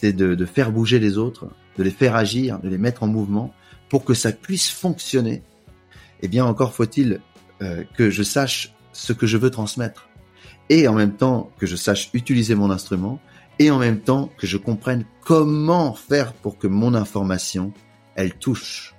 c'est 0.00 0.12
de, 0.12 0.44
faire 0.44 0.72
bouger 0.72 0.98
les 0.98 1.18
autres, 1.18 1.48
de 1.76 1.82
les 1.82 1.90
faire 1.90 2.14
agir, 2.14 2.58
de 2.60 2.68
les 2.68 2.78
mettre 2.78 3.02
en 3.02 3.06
mouvement, 3.06 3.52
pour 3.88 4.04
que 4.04 4.14
ça 4.14 4.32
puisse 4.32 4.70
fonctionner. 4.70 5.42
Eh 6.20 6.28
bien, 6.28 6.44
encore 6.44 6.74
faut-il 6.74 7.20
euh, 7.62 7.84
que 7.96 8.10
je 8.10 8.22
sache 8.22 8.74
ce 8.92 9.12
que 9.12 9.26
je 9.26 9.36
veux 9.36 9.50
transmettre, 9.50 10.08
et 10.68 10.88
en 10.88 10.94
même 10.94 11.14
temps 11.14 11.50
que 11.58 11.66
je 11.66 11.76
sache 11.76 12.10
utiliser 12.12 12.54
mon 12.54 12.70
instrument, 12.70 13.20
et 13.58 13.70
en 13.70 13.78
même 13.78 14.00
temps 14.00 14.30
que 14.38 14.46
je 14.46 14.56
comprenne 14.56 15.04
comment 15.24 15.94
faire 15.94 16.32
pour 16.32 16.58
que 16.58 16.66
mon 16.66 16.94
information, 16.94 17.72
elle 18.14 18.34
touche. 18.34 18.94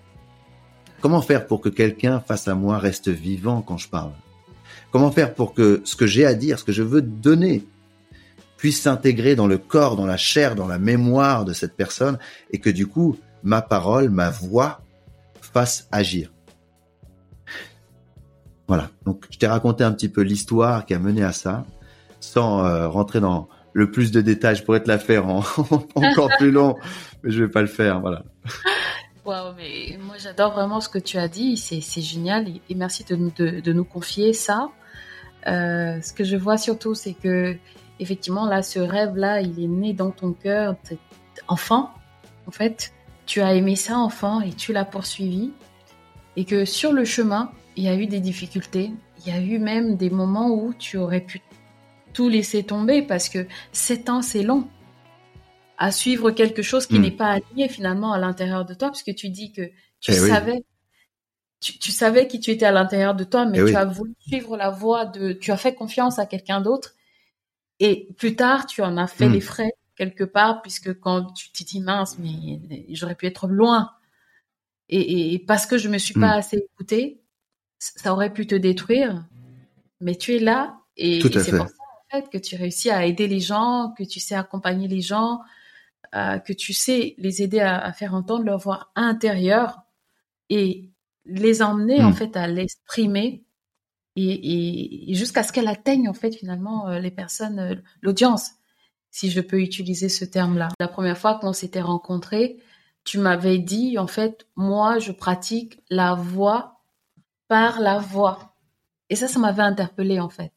Comment 1.01 1.22
faire 1.22 1.48
pour 1.48 1.62
que 1.62 1.70
quelqu'un 1.70 2.20
face 2.20 2.48
à 2.48 2.56
moi 2.56 2.77
reste 2.77 3.08
vivant 3.08 3.62
quand 3.62 3.77
je 3.77 3.88
parle? 3.88 4.12
Comment 4.91 5.12
faire 5.12 5.34
pour 5.34 5.53
que 5.53 5.82
ce 5.86 5.96
que 5.96 6.08
j'ai 6.08 6.25
à 6.25 6.34
dire, 6.34 6.60
ce 6.60 6.65
que 6.65 6.72
je 6.72 6.84
veux 6.84 7.01
donner, 7.01 7.65
puisse 8.60 8.82
s'intégrer 8.82 9.36
dans 9.36 9.48
le 9.48 9.58
corps, 9.58 9.96
dans 9.96 10.06
la 10.06 10.18
chair, 10.18 10.54
dans 10.54 10.68
la 10.68 10.80
mémoire 10.80 11.46
de 11.46 11.54
cette 11.54 11.78
personne 11.78 12.20
et 12.51 12.60
que 12.60 12.70
du 12.70 12.88
coup, 12.88 13.18
ma 13.42 13.62
parole, 13.62 14.10
ma 14.10 14.30
voix 14.30 14.82
fasse 15.42 15.88
agir. 15.94 16.30
Voilà. 18.68 18.89
Donc, 19.06 19.25
je 19.32 19.38
t'ai 19.38 19.48
raconté 19.48 19.86
un 19.86 19.94
petit 19.94 20.10
peu 20.10 20.22
l'histoire 20.22 20.86
qui 20.86 20.94
a 20.94 21.00
mené 21.00 21.24
à 21.24 21.32
ça, 21.32 21.66
sans 22.20 22.66
euh, 22.66 22.89
rentrer 22.89 23.22
dans 23.22 23.48
le 23.72 23.89
plus 23.92 24.12
de 24.12 24.20
détails. 24.20 24.58
Je 24.58 24.63
pourrais 24.63 24.84
te 24.84 24.89
la 24.89 25.00
faire 25.00 25.25
en 25.30 25.38
encore 25.96 26.30
plus 26.38 26.51
long, 26.51 26.75
mais 27.24 27.32
je 27.32 27.46
vais 27.46 27.50
pas 27.50 27.62
le 27.62 27.68
faire. 27.68 28.01
Voilà. 28.01 28.24
Wow, 29.24 29.54
mais 29.56 29.98
moi 30.01 30.16
j'adore 30.18 30.51
vraiment 30.51 30.82
ce 30.82 30.89
que 30.89 31.00
tu 31.00 31.18
as 31.18 31.30
dit, 31.30 31.56
c'est 31.56 32.01
génial 32.01 32.48
et 32.70 32.75
merci 32.75 33.06
de, 33.06 33.72
nous 33.72 33.84
confier 33.86 34.34
ça. 34.34 34.70
Euh, 35.48 36.01
ce 36.01 36.12
que 36.12 36.25
je 36.25 36.36
vois 36.36 36.58
surtout, 36.58 36.94
c'est 36.94 37.13
que 37.13 37.56
effectivement 38.00 38.46
là, 38.46 38.62
ce 38.62 38.79
rêve-là, 38.79 39.41
il 39.41 39.62
est 39.63 39.68
né 39.68 39.94
dans 39.94 40.12
ton 40.12 40.34
cœur, 40.34 40.75
enfant, 41.48 41.91
en 42.48 42.51
fait. 42.51 42.94
Tu 43.25 43.41
as 43.41 43.53
aimé 43.53 43.75
ça 43.75 43.98
enfant 43.98 44.41
et 44.41 44.51
tu 44.51 44.74
l'as 44.74 44.86
poursuivi, 44.86 45.51
et 46.36 46.46
que 46.46 46.65
sur 46.65 46.94
le 46.94 47.06
chemin, 47.06 47.51
il 47.75 47.84
y 47.84 47.88
a 47.88 47.96
eu 47.96 48.08
des 48.08 48.20
difficultés. 48.20 48.91
Il 49.20 49.32
y 49.32 49.36
a 49.36 49.39
eu 49.39 49.60
même 49.60 49.98
des 49.98 50.10
moments 50.10 50.50
où 50.50 50.74
tu 50.74 50.98
aurais 50.98 51.22
pu 51.22 51.41
tout 52.13 52.29
laisser 52.29 52.63
tomber 52.63 53.01
parce 53.01 53.29
que 53.29 53.46
sept 53.72 54.10
ans, 54.10 54.22
c'est 54.22 54.44
long 54.44 54.68
à 55.77 55.91
suivre 55.91 56.32
quelque 56.32 56.62
chose 56.62 56.86
qui 56.86 57.00
hmm. 57.00 57.01
n'est 57.01 57.12
pas 57.12 57.29
aligné 57.29 57.70
finalement 57.70 58.12
à 58.12 58.20
l'intérieur 58.20 58.65
de 58.65 58.74
toi, 58.74 58.91
puisque 58.91 59.15
tu 59.15 59.29
dis 59.29 59.51
que 59.53 59.62
tu 60.01 60.12
eh 60.12 60.13
savais, 60.13 60.63
tu, 61.62 61.91
savais 61.91 62.27
qui 62.27 62.39
tu 62.39 62.51
étais 62.51 62.65
à 62.65 62.72
l'intérieur 62.72 63.15
de 63.15 63.24
toi, 63.24 63.46
mais 63.46 63.60
eh 63.60 63.65
tu 63.65 63.75
as 63.75 63.86
voulu 63.86 64.13
suivre 64.20 64.58
la 64.58 64.70
voie 64.70 65.06
de, 65.06 65.32
tu 65.32 65.51
as 65.51 65.58
fait 65.58 65.74
confiance 65.74 66.20
à 66.20 66.25
quelqu'un 66.25 66.60
d'autre, 66.60 66.96
et 67.79 68.07
plus 68.17 68.36
tard 68.36 68.65
tu 68.65 68.81
en 68.81 68.98
as 68.98 69.07
fait 69.07 69.27
hmm. 69.27 69.33
les 69.33 69.41
frais 69.41 69.71
quelque 69.95 70.24
part, 70.24 70.62
puisque 70.62 70.98
quand 71.00 71.33
tu 71.33 71.51
t'es 71.51 71.65
dit 71.65 71.81
mince, 71.81 72.17
mais 72.19 72.59
j'aurais 72.89 73.15
pu 73.15 73.25
être 73.25 73.48
loin, 73.48 73.91
et, 74.88 75.43
parce 75.45 75.65
que 75.65 75.77
je 75.77 75.89
me 75.89 75.98
suis 75.98 76.13
pas 76.13 76.36
hmm. 76.36 76.39
assez 76.39 76.57
écoutée, 76.57 77.21
ça 77.77 78.13
aurait 78.13 78.33
pu 78.33 78.48
te 78.48 78.55
détruire, 78.55 79.25
mais 80.00 80.15
tu 80.15 80.36
es 80.36 80.39
là, 80.39 80.79
et, 80.95 81.17
et 81.17 81.21
c'est 81.21 81.57
pour 81.57 81.67
ça 81.67 81.74
en 82.12 82.17
fait 82.17 82.29
que 82.29 82.38
tu 82.38 82.55
réussis 82.55 82.89
à 82.89 83.05
aider 83.05 83.27
les 83.27 83.39
gens, 83.39 83.93
que 83.98 84.03
tu 84.03 84.19
sais 84.19 84.36
accompagner 84.36 84.88
les 84.88 85.01
gens, 85.01 85.41
euh, 86.15 86.39
que 86.39 86.53
tu 86.53 86.74
sais 86.74 87.13
les 87.17 87.43
aider 87.43 87.59
à, 87.59 87.91
faire 87.93 88.15
entendre 88.15 88.43
leur 88.43 88.57
voix 88.57 88.89
intérieure 88.95 89.81
et 90.50 90.89
les 91.25 91.62
emmener 91.62 92.01
en 92.01 92.09
hmm. 92.09 92.15
fait 92.15 92.36
à 92.36 92.48
l'exprimer 92.48 93.43
et, 94.16 95.13
jusqu'à 95.13 95.44
ce 95.44 95.51
qu'elle 95.51 95.68
atteigne 95.68 96.10
en 96.10 96.13
fait 96.13 96.32
finalement 96.32 96.89
euh, 96.89 97.00
les 97.00 97.12
personnes, 97.12 97.60
euh, 97.60 97.75
l'audience, 98.01 98.51
si 99.12 99.30
je 99.30 99.42
peux 99.42 99.60
utiliser 99.60 100.10
ce 100.10 100.25
terme-là. 100.25 100.70
La 100.80 100.88
première 100.88 101.18
fois 101.18 101.39
qu'on 101.39 101.54
s'était 101.54 101.82
rencontrés, 101.82 102.58
tu 103.04 103.18
m'avais 103.18 103.58
dit 103.58 103.98
en 103.98 104.08
fait, 104.08 104.48
moi 104.56 105.00
je 105.00 105.12
pratique 105.12 105.82
la 105.89 106.16
voix 106.16 106.82
par 107.48 107.80
la 107.80 107.98
voix. 107.98 108.56
Et 109.10 109.16
ça, 109.16 109.28
ça 109.28 109.39
m'avait 109.39 109.63
interpellé 109.63 110.20
en 110.20 110.30
fait. 110.30 110.51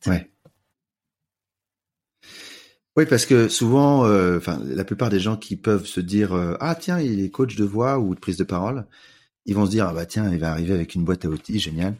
Oui, 2.95 3.07
parce 3.07 3.25
que 3.25 3.49
souvent, 3.49 4.05
euh, 4.05 4.39
la 4.67 4.85
plupart 4.85 5.09
des 5.09 5.21
gens 5.21 5.39
qui 5.39 5.57
peuvent 5.57 5.87
se 5.87 6.01
dire 6.01 6.35
ah 6.61 6.75
tiens, 6.75 7.01
il 7.01 7.21
est 7.21 7.31
coach 7.31 7.57
de 7.57 7.65
voix 7.65 7.99
ou 7.99 8.15
de 8.15 8.21
prise 8.21 8.37
de 8.37 8.45
parole, 8.45 8.87
ils 9.47 9.55
vont 9.55 9.67
se 9.67 9.71
dire 9.71 9.87
ah 9.89 9.95
bah 9.95 10.07
tiens, 10.07 10.31
il 10.33 10.39
va 10.39 10.51
arriver 10.51 10.75
avec 10.75 10.95
une 10.95 11.05
boîte 11.05 11.25
à 11.25 11.29
outils, 11.29 11.59
génial. 11.59 11.97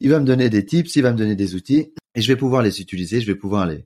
Il 0.00 0.10
va 0.10 0.20
me 0.20 0.24
donner 0.24 0.48
des 0.50 0.64
tips, 0.64 0.96
il 0.96 1.02
va 1.02 1.12
me 1.12 1.18
donner 1.18 1.36
des 1.36 1.54
outils 1.54 1.92
et 2.14 2.20
je 2.20 2.28
vais 2.28 2.36
pouvoir 2.36 2.62
les 2.62 2.80
utiliser, 2.80 3.20
je 3.20 3.26
vais 3.26 3.34
pouvoir 3.34 3.66
les 3.66 3.84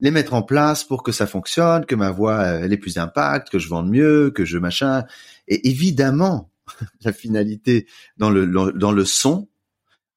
les 0.00 0.10
mettre 0.10 0.32
en 0.32 0.42
place 0.42 0.82
pour 0.82 1.02
que 1.02 1.12
ça 1.12 1.26
fonctionne, 1.26 1.84
que 1.84 1.94
ma 1.94 2.10
voix 2.10 2.38
euh, 2.40 2.62
elle 2.64 2.72
ait 2.72 2.78
plus 2.78 2.94
d'impact, 2.94 3.50
que 3.50 3.58
je 3.58 3.68
vende 3.68 3.90
mieux, 3.90 4.30
que 4.30 4.44
je 4.44 4.58
machin. 4.58 5.04
Et 5.46 5.68
évidemment, 5.68 6.50
la 7.04 7.12
finalité 7.12 7.86
dans 8.16 8.30
le 8.30 8.46
dans 8.46 8.92
le 8.92 9.04
son, 9.04 9.48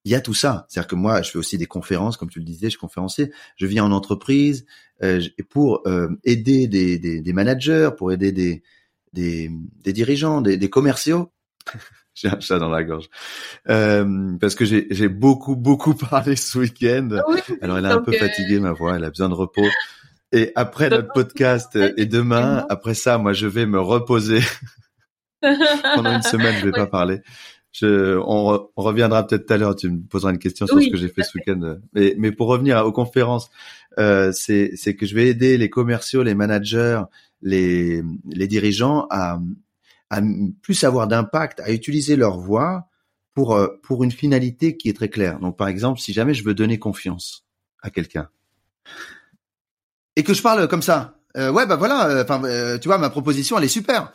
il 0.05 0.11
y 0.11 0.15
a 0.15 0.21
tout 0.21 0.33
ça. 0.33 0.65
C'est-à-dire 0.67 0.87
que 0.87 0.95
moi, 0.95 1.21
je 1.21 1.31
fais 1.31 1.37
aussi 1.37 1.57
des 1.57 1.65
conférences, 1.65 2.17
comme 2.17 2.29
tu 2.29 2.39
le 2.39 2.45
disais, 2.45 2.67
je 2.67 2.71
suis 2.71 2.79
conférencier. 2.79 3.31
Je 3.55 3.65
viens 3.65 3.85
en 3.85 3.91
entreprise 3.91 4.65
euh, 5.01 5.21
pour 5.49 5.81
euh, 5.87 6.09
aider 6.23 6.67
des, 6.67 6.97
des, 6.99 7.21
des, 7.21 7.33
managers, 7.33 7.91
pour 7.97 8.11
aider 8.11 8.31
des, 8.31 8.63
des, 9.13 9.49
des 9.81 9.93
dirigeants, 9.93 10.41
des, 10.41 10.57
des 10.57 10.69
commerciaux. 10.69 11.31
j'ai 12.15 12.27
un 12.27 12.39
chat 12.39 12.59
dans 12.59 12.69
la 12.69 12.83
gorge. 12.83 13.09
Euh, 13.69 14.37
parce 14.39 14.55
que 14.55 14.65
j'ai 14.65 15.09
beaucoup, 15.09 15.55
beaucoup 15.55 15.93
parlé 16.09 16.35
ce 16.35 16.57
week-end. 16.57 17.09
Alors, 17.61 17.77
elle 17.77 17.85
est 17.85 17.89
un 17.89 18.01
peu 18.01 18.11
fatiguée, 18.13 18.59
ma 18.59 18.71
voix. 18.71 18.95
Elle 18.95 19.03
a 19.03 19.09
besoin 19.09 19.29
de 19.29 19.33
repos. 19.33 19.67
Et 20.31 20.51
après 20.55 20.89
notre 20.89 21.13
podcast 21.13 21.77
et 21.97 22.05
demain, 22.05 22.65
après 22.69 22.95
ça, 22.95 23.17
moi, 23.17 23.33
je 23.33 23.45
vais 23.45 23.65
me 23.65 23.79
reposer. 23.79 24.39
Pendant 25.41 26.15
une 26.15 26.23
semaine, 26.23 26.55
je 26.59 26.65
vais 26.65 26.71
pas 26.71 26.87
parler. 26.87 27.21
Je, 27.71 28.17
on, 28.25 28.67
reviendra 28.75 29.25
peut-être 29.25 29.47
tout 29.47 29.53
à 29.53 29.57
l'heure. 29.57 29.75
Tu 29.75 29.89
me 29.89 30.01
poseras 30.07 30.31
une 30.31 30.39
question 30.39 30.65
sur 30.65 30.81
ce 30.81 30.89
que 30.89 30.97
j'ai 30.97 31.09
fait 31.09 31.23
ce 31.23 31.37
week-end. 31.37 31.77
Mais, 31.93 32.15
mais 32.17 32.31
pour 32.31 32.47
revenir 32.47 32.83
aux 32.85 32.91
conférences, 32.91 33.49
euh, 33.99 34.31
c'est 34.31 34.95
que 34.95 35.05
je 35.05 35.15
vais 35.15 35.27
aider 35.27 35.57
les 35.57 35.69
commerciaux, 35.69 36.23
les 36.23 36.35
managers, 36.35 37.01
les, 37.41 38.01
les 38.31 38.47
dirigeants 38.47 39.05
à, 39.09 39.39
à 40.13 40.21
plus 40.61 40.83
avoir 40.83 41.07
d'impact, 41.07 41.59
à 41.61 41.71
utiliser 41.71 42.15
leur 42.15 42.39
voix 42.39 42.87
pour 43.33 43.55
euh, 43.55 43.67
pour 43.81 44.03
une 44.03 44.11
finalité 44.11 44.77
qui 44.77 44.89
est 44.89 44.93
très 44.93 45.09
claire. 45.09 45.39
Donc 45.39 45.57
par 45.57 45.67
exemple, 45.67 45.99
si 45.99 46.13
jamais 46.13 46.33
je 46.33 46.43
veux 46.43 46.53
donner 46.53 46.77
confiance 46.77 47.45
à 47.81 47.89
quelqu'un 47.89 48.29
et 50.15 50.23
que 50.23 50.33
je 50.33 50.41
parle 50.41 50.67
comme 50.67 50.83
ça, 50.83 51.19
euh, 51.37 51.51
ouais 51.51 51.65
bah 51.65 51.77
voilà, 51.77 52.07
euh, 52.09 52.23
enfin 52.23 52.43
euh, 52.43 52.77
tu 52.77 52.87
vois 52.87 52.99
ma 52.99 53.09
proposition 53.09 53.57
elle 53.57 53.63
est 53.63 53.67
super 53.67 54.13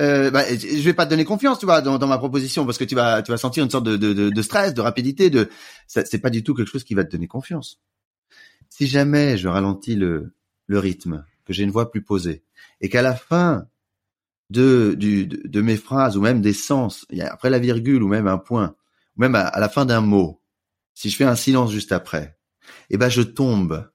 euh, 0.00 0.32
bah, 0.32 0.42
je 0.52 0.82
vais 0.82 0.92
pas 0.92 1.04
te 1.04 1.10
donner 1.10 1.24
confiance, 1.24 1.60
tu 1.60 1.66
vois, 1.66 1.80
dans, 1.80 1.98
dans, 1.98 2.08
ma 2.08 2.18
proposition, 2.18 2.64
parce 2.64 2.78
que 2.78 2.84
tu 2.84 2.96
vas, 2.96 3.22
tu 3.22 3.30
vas 3.30 3.36
sentir 3.36 3.62
une 3.62 3.70
sorte 3.70 3.84
de, 3.84 3.96
de, 3.96 4.28
de 4.28 4.42
stress, 4.42 4.74
de 4.74 4.80
rapidité, 4.80 5.30
de, 5.30 5.48
c'est 5.86 6.18
pas 6.18 6.30
du 6.30 6.42
tout 6.42 6.52
quelque 6.52 6.66
chose 6.68 6.82
qui 6.82 6.94
va 6.94 7.04
te 7.04 7.12
donner 7.12 7.28
confiance. 7.28 7.80
Si 8.70 8.88
jamais 8.88 9.38
je 9.38 9.46
ralentis 9.46 9.94
le, 9.94 10.34
le 10.66 10.78
rythme, 10.80 11.24
que 11.44 11.52
j'ai 11.52 11.62
une 11.62 11.70
voix 11.70 11.92
plus 11.92 12.02
posée, 12.02 12.42
et 12.80 12.88
qu'à 12.88 13.02
la 13.02 13.14
fin 13.14 13.68
de, 14.50 15.60
mes 15.60 15.76
phrases 15.76 16.16
ou 16.16 16.20
même 16.20 16.40
des 16.40 16.52
sens, 16.52 17.06
après 17.20 17.50
la 17.50 17.58
virgule 17.58 18.02
ou 18.02 18.08
même 18.08 18.26
un 18.26 18.38
point, 18.38 18.74
ou 19.16 19.20
même 19.20 19.34
à, 19.34 19.58
la 19.58 19.68
fin 19.68 19.86
d'un 19.86 20.00
mot, 20.00 20.42
si 20.94 21.10
je 21.10 21.16
fais 21.16 21.24
un 21.24 21.36
silence 21.36 21.72
juste 21.72 21.92
après, 21.92 22.38
eh 22.90 22.96
ben 22.96 23.08
je 23.08 23.22
tombe 23.22 23.90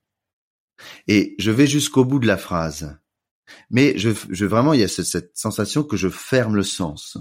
et 1.08 1.36
je 1.40 1.52
vais 1.52 1.68
jusqu'au 1.68 2.06
bout 2.06 2.20
de 2.20 2.28
la 2.28 2.38
phrase 2.38 3.00
mais 3.70 3.98
je, 3.98 4.10
je 4.30 4.46
vraiment, 4.46 4.74
il 4.74 4.82
y 4.82 4.84
a 4.84 4.88
cette, 4.88 5.38
sensation 5.38 5.84
que 5.84 5.98
je 5.98 6.10
ferme 6.10 6.56
le 6.56 6.64
sens. 6.64 7.18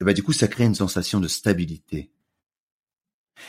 Et 0.00 0.04
bah, 0.04 0.12
du 0.12 0.22
coup, 0.22 0.32
ça 0.32 0.48
crée 0.48 0.64
une 0.64 0.74
sensation 0.74 1.20
de 1.20 1.28
stabilité. 1.28 2.10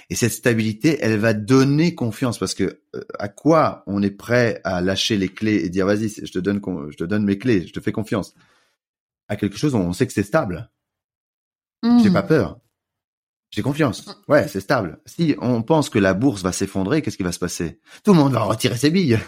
Et 0.09 0.15
cette 0.15 0.31
stabilité, 0.31 0.97
elle 1.01 1.17
va 1.17 1.33
donner 1.33 1.95
confiance 1.95 2.37
parce 2.37 2.53
que 2.53 2.81
euh, 2.95 3.01
à 3.19 3.27
quoi 3.27 3.83
on 3.87 4.01
est 4.01 4.11
prêt 4.11 4.61
à 4.63 4.81
lâcher 4.81 5.17
les 5.17 5.29
clés 5.29 5.63
et 5.63 5.69
dire 5.69 5.85
vas-y, 5.85 6.09
je 6.09 6.31
te 6.31 6.39
donne, 6.39 6.61
je 6.89 6.97
te 6.97 7.03
donne 7.03 7.23
mes 7.23 7.37
clés, 7.37 7.65
je 7.67 7.73
te 7.73 7.79
fais 7.79 7.91
confiance. 7.91 8.33
À 9.27 9.35
quelque 9.35 9.57
chose 9.57 9.75
où 9.75 9.77
on 9.77 9.93
sait 9.93 10.07
que 10.07 10.13
c'est 10.13 10.23
stable. 10.23 10.69
J'ai 11.83 12.09
pas 12.09 12.23
mmh. 12.23 12.27
peur. 12.27 12.59
J'ai 13.49 13.61
confiance. 13.61 14.05
Ouais, 14.27 14.47
c'est 14.47 14.59
stable. 14.59 14.99
Si 15.05 15.35
on 15.39 15.61
pense 15.61 15.89
que 15.89 15.99
la 15.99 16.13
bourse 16.13 16.43
va 16.43 16.51
s'effondrer, 16.51 17.01
qu'est-ce 17.01 17.17
qui 17.17 17.23
va 17.23 17.31
se 17.31 17.39
passer? 17.39 17.79
Tout 18.03 18.11
le 18.11 18.19
monde 18.19 18.33
va 18.33 18.41
retirer 18.41 18.75
ses 18.75 18.89
billes. 18.89 19.19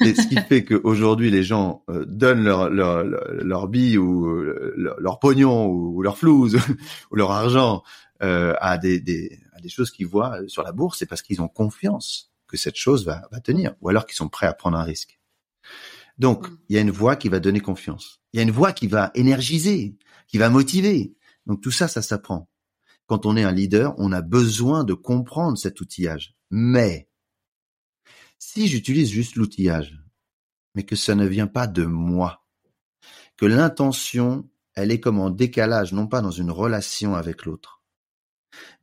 Et 0.00 0.14
ce 0.14 0.26
qui 0.26 0.36
fait 0.36 0.64
qu'aujourd'hui, 0.64 1.30
les 1.30 1.44
gens 1.44 1.84
euh, 1.88 2.04
donnent 2.06 2.42
leur, 2.42 2.68
leur, 2.70 3.04
leur, 3.04 3.68
billes 3.68 3.98
ou 3.98 4.26
euh, 4.26 4.74
leur, 4.98 5.20
pognon 5.20 5.66
ou, 5.66 6.02
leur 6.02 6.18
flouze 6.18 6.58
ou 7.10 7.16
leur 7.16 7.30
argent 7.30 7.82
euh, 8.22 8.54
à, 8.60 8.78
des, 8.78 8.98
des, 8.98 9.38
des 9.64 9.70
choses 9.70 9.90
qu'ils 9.90 10.06
voient 10.06 10.38
sur 10.46 10.62
la 10.62 10.72
bourse, 10.72 10.98
c'est 10.98 11.06
parce 11.06 11.22
qu'ils 11.22 11.42
ont 11.42 11.48
confiance 11.48 12.32
que 12.46 12.56
cette 12.56 12.76
chose 12.76 13.04
va, 13.04 13.26
va 13.32 13.40
tenir 13.40 13.74
ou 13.80 13.88
alors 13.88 14.06
qu'ils 14.06 14.14
sont 14.14 14.28
prêts 14.28 14.46
à 14.46 14.52
prendre 14.52 14.78
un 14.78 14.84
risque. 14.84 15.18
Donc, 16.18 16.48
mm. 16.48 16.58
il 16.68 16.76
y 16.76 16.78
a 16.78 16.82
une 16.82 16.90
voix 16.90 17.16
qui 17.16 17.28
va 17.28 17.40
donner 17.40 17.60
confiance. 17.60 18.20
Il 18.32 18.36
y 18.36 18.40
a 18.40 18.42
une 18.42 18.50
voix 18.50 18.72
qui 18.72 18.86
va 18.86 19.10
énergiser, 19.14 19.96
qui 20.28 20.38
va 20.38 20.50
motiver. 20.50 21.14
Donc 21.46 21.60
tout 21.60 21.70
ça, 21.70 21.88
ça 21.88 22.02
s'apprend. 22.02 22.48
Quand 23.06 23.26
on 23.26 23.36
est 23.36 23.44
un 23.44 23.52
leader, 23.52 23.94
on 23.98 24.12
a 24.12 24.22
besoin 24.22 24.84
de 24.84 24.94
comprendre 24.94 25.58
cet 25.58 25.80
outillage. 25.80 26.36
Mais 26.50 27.08
si 28.38 28.68
j'utilise 28.68 29.10
juste 29.10 29.36
l'outillage, 29.36 29.98
mais 30.74 30.84
que 30.84 30.96
ça 30.96 31.14
ne 31.14 31.26
vient 31.26 31.46
pas 31.46 31.66
de 31.66 31.84
moi, 31.84 32.44
que 33.36 33.46
l'intention, 33.46 34.48
elle 34.74 34.90
est 34.90 35.00
comme 35.00 35.18
en 35.18 35.30
décalage, 35.30 35.92
non 35.92 36.06
pas 36.06 36.20
dans 36.20 36.30
une 36.30 36.50
relation 36.50 37.14
avec 37.14 37.44
l'autre, 37.44 37.82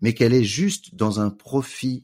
mais 0.01 0.13
qu'elle 0.13 0.33
est 0.33 0.43
juste 0.43 0.95
dans 0.95 1.19
un 1.19 1.29
profit 1.29 2.03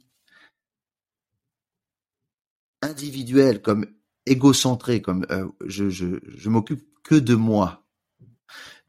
individuel, 2.81 3.61
comme 3.61 3.85
égocentré, 4.25 5.01
comme 5.01 5.25
euh, 5.31 5.47
je, 5.65 6.49
m'occupe 6.49 6.83
que 7.03 7.15
de 7.15 7.35
moi. 7.35 7.85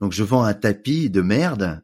Donc 0.00 0.12
je 0.12 0.22
vends 0.22 0.44
un 0.44 0.54
tapis 0.54 1.10
de 1.10 1.22
merde 1.22 1.82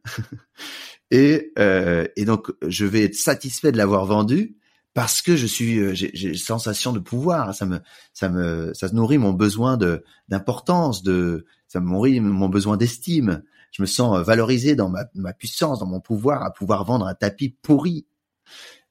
et, 1.10 1.52
euh, 1.58 2.06
et 2.16 2.24
donc 2.24 2.52
je 2.66 2.84
vais 2.84 3.04
être 3.04 3.16
satisfait 3.16 3.72
de 3.72 3.76
l'avoir 3.76 4.06
vendu 4.06 4.56
parce 4.92 5.20
que 5.20 5.34
je 5.34 5.46
suis 5.46 5.78
euh, 5.78 5.94
j'ai 5.94 6.28
une 6.28 6.36
sensation 6.36 6.92
de 6.92 7.00
pouvoir 7.00 7.52
ça 7.54 7.66
me 7.66 7.80
ça 8.12 8.28
me 8.28 8.72
ça 8.72 8.88
nourrit 8.90 9.18
mon 9.18 9.32
besoin 9.32 9.76
de 9.76 10.04
d'importance 10.28 11.02
de 11.02 11.44
ça 11.66 11.80
me 11.80 11.88
nourrit 11.88 12.20
mon 12.20 12.48
besoin 12.48 12.76
d'estime 12.76 13.42
je 13.74 13.82
me 13.82 13.86
sens 13.86 14.24
valorisé 14.24 14.74
dans 14.74 14.88
ma, 14.88 15.04
ma 15.14 15.32
puissance 15.32 15.80
dans 15.80 15.86
mon 15.86 16.00
pouvoir 16.00 16.42
à 16.42 16.52
pouvoir 16.52 16.84
vendre 16.84 17.06
un 17.06 17.14
tapis 17.14 17.50
pourri 17.50 18.06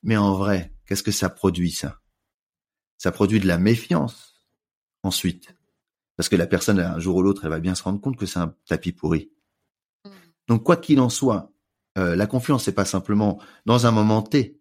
mais 0.04 0.18
en 0.18 0.36
vrai 0.36 0.74
qu'est-ce 0.86 1.04
que 1.04 1.12
ça 1.12 1.30
produit 1.30 1.72
ça? 1.72 2.00
Ça 2.98 3.12
produit 3.12 3.40
de 3.40 3.48
la 3.48 3.58
méfiance 3.58 4.46
ensuite 5.02 5.56
parce 6.16 6.30
que 6.30 6.36
la 6.36 6.48
personne 6.48 6.80
un 6.80 7.00
jour 7.00 7.18
ou 7.18 7.22
l'autre 7.22 7.46
elle 7.46 7.52
va 7.52 7.60
bien 7.60 7.76
se 7.76 7.84
rendre 7.84 8.02
compte 8.02 8.18
que 8.18 8.26
c'est 8.26 8.40
un 8.40 8.56
tapis 8.68 8.92
pourri 8.92 9.32
mmh. 10.06 10.10
donc 10.48 10.64
quoi 10.64 10.78
qu'il 10.78 11.00
en 11.00 11.10
soit 11.10 11.52
euh, 11.98 12.16
la 12.16 12.28
confiance 12.28 12.64
c'est 12.64 12.72
pas 12.72 12.86
simplement 12.86 13.40
dans 13.66 13.86
un 13.86 13.92
moment 13.92 14.22
T 14.22 14.60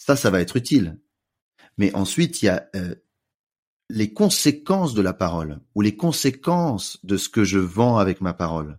ça, 0.00 0.16
ça 0.16 0.30
va 0.30 0.40
être 0.40 0.56
utile. 0.56 0.98
Mais 1.76 1.94
ensuite, 1.94 2.42
il 2.42 2.46
y 2.46 2.48
a 2.48 2.68
euh, 2.74 2.94
les 3.90 4.12
conséquences 4.12 4.94
de 4.94 5.02
la 5.02 5.12
parole 5.12 5.60
ou 5.74 5.82
les 5.82 5.94
conséquences 5.94 6.98
de 7.04 7.16
ce 7.18 7.28
que 7.28 7.44
je 7.44 7.58
vends 7.58 7.98
avec 7.98 8.20
ma 8.20 8.32
parole. 8.32 8.78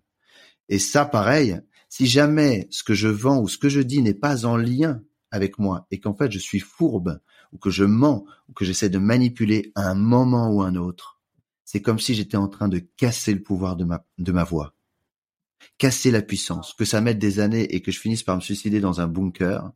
Et 0.70 0.80
ça, 0.80 1.06
pareil, 1.06 1.60
si 1.90 2.08
jamais 2.08 2.68
ce 2.72 2.84
que 2.84 2.94
je 2.94 3.10
vends 3.10 3.42
ou 3.42 3.48
ce 3.48 3.58
que 3.58 3.70
je 3.70 3.82
dis 3.82 4.02
n'est 4.02 4.14
pas 4.14 4.46
en 4.46 4.56
lien 4.56 5.02
avec 5.30 5.60
moi 5.60 5.88
et 5.92 6.00
qu'en 6.00 6.14
fait 6.14 6.32
je 6.32 6.40
suis 6.40 6.60
fourbe 6.60 7.20
ou 7.52 7.58
que 7.58 7.70
je 7.70 7.84
mens 7.84 8.26
ou 8.48 8.54
que 8.54 8.64
j'essaie 8.64 8.90
de 8.90 8.98
manipuler 8.98 9.72
à 9.76 9.90
un 9.90 9.96
moment 9.96 10.50
ou 10.50 10.62
un 10.62 10.76
autre, 10.76 11.20
c'est 11.66 11.82
comme 11.82 12.00
si 12.00 12.14
j'étais 12.14 12.38
en 12.38 12.48
train 12.48 12.70
de 12.70 12.80
casser 12.80 13.34
le 13.34 13.42
pouvoir 13.42 13.76
de 13.76 13.84
ma, 13.84 14.06
de 14.18 14.32
ma 14.32 14.44
voix, 14.44 14.74
casser 15.78 16.12
la 16.12 16.22
puissance, 16.22 16.74
que 16.74 16.86
ça 16.86 17.02
mette 17.02 17.20
des 17.20 17.40
années 17.40 17.76
et 17.76 17.82
que 17.82 17.92
je 17.92 18.00
finisse 18.00 18.24
par 18.24 18.36
me 18.36 18.42
suicider 18.42 18.80
dans 18.80 19.02
un 19.02 19.08
bunker. 19.08 19.72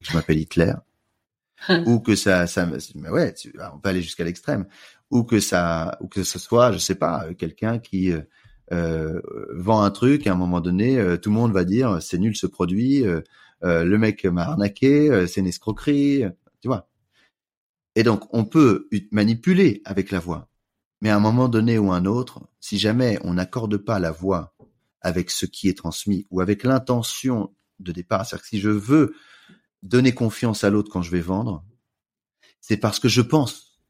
Je 0.00 0.12
m'appelle 0.14 0.38
Hitler, 0.38 0.74
ou 1.86 2.00
que 2.00 2.16
ça, 2.16 2.46
ça, 2.48 2.68
ouais, 2.68 3.34
on 3.72 3.78
peut 3.78 3.88
aller 3.88 4.02
jusqu'à 4.02 4.24
l'extrême, 4.24 4.66
ou 5.10 5.22
que 5.22 5.38
ça, 5.38 5.96
ou 6.00 6.08
que 6.08 6.24
ce 6.24 6.38
soit, 6.38 6.72
je 6.72 6.78
sais 6.78 6.96
pas, 6.96 7.32
quelqu'un 7.34 7.78
qui 7.78 8.12
euh, 8.70 9.20
euh 9.20 9.46
vend 9.54 9.82
un 9.82 9.90
truc, 9.90 10.26
à 10.26 10.32
un 10.32 10.36
moment 10.36 10.60
donné, 10.60 10.98
euh, 10.98 11.16
tout 11.16 11.30
le 11.30 11.34
monde 11.36 11.52
va 11.52 11.64
dire 11.64 12.00
c'est 12.00 12.18
nul 12.18 12.36
ce 12.36 12.46
produit, 12.46 13.04
euh, 13.04 13.22
le 13.62 13.98
mec 13.98 14.24
m'a 14.24 14.42
arnaqué, 14.42 15.26
c'est 15.26 15.40
une 15.40 15.46
escroquerie, 15.46 16.24
tu 16.60 16.68
vois. 16.68 16.88
Et 17.94 18.02
donc 18.02 18.32
on 18.32 18.44
peut 18.44 18.88
manipuler 19.10 19.82
avec 19.84 20.10
la 20.10 20.18
voix, 20.18 20.48
mais 21.00 21.10
à 21.10 21.16
un 21.16 21.20
moment 21.20 21.48
donné 21.48 21.78
ou 21.78 21.92
un 21.92 22.04
autre, 22.04 22.40
si 22.60 22.78
jamais 22.78 23.18
on 23.24 23.34
n'accorde 23.34 23.76
pas 23.76 23.98
la 23.98 24.10
voix 24.10 24.54
avec 25.00 25.30
ce 25.30 25.46
qui 25.46 25.68
est 25.68 25.76
transmis 25.76 26.26
ou 26.30 26.40
avec 26.40 26.64
l'intention 26.64 27.54
de 27.80 27.92
départ, 27.92 28.26
c'est-à-dire 28.26 28.42
que 28.42 28.48
si 28.48 28.60
je 28.60 28.70
veux 28.70 29.14
donner 29.82 30.12
confiance 30.12 30.64
à 30.64 30.70
l'autre 30.70 30.90
quand 30.90 31.02
je 31.02 31.10
vais 31.10 31.20
vendre, 31.20 31.64
c'est 32.60 32.76
parce 32.76 33.00
que 33.00 33.08
je 33.08 33.20
pense 33.20 33.80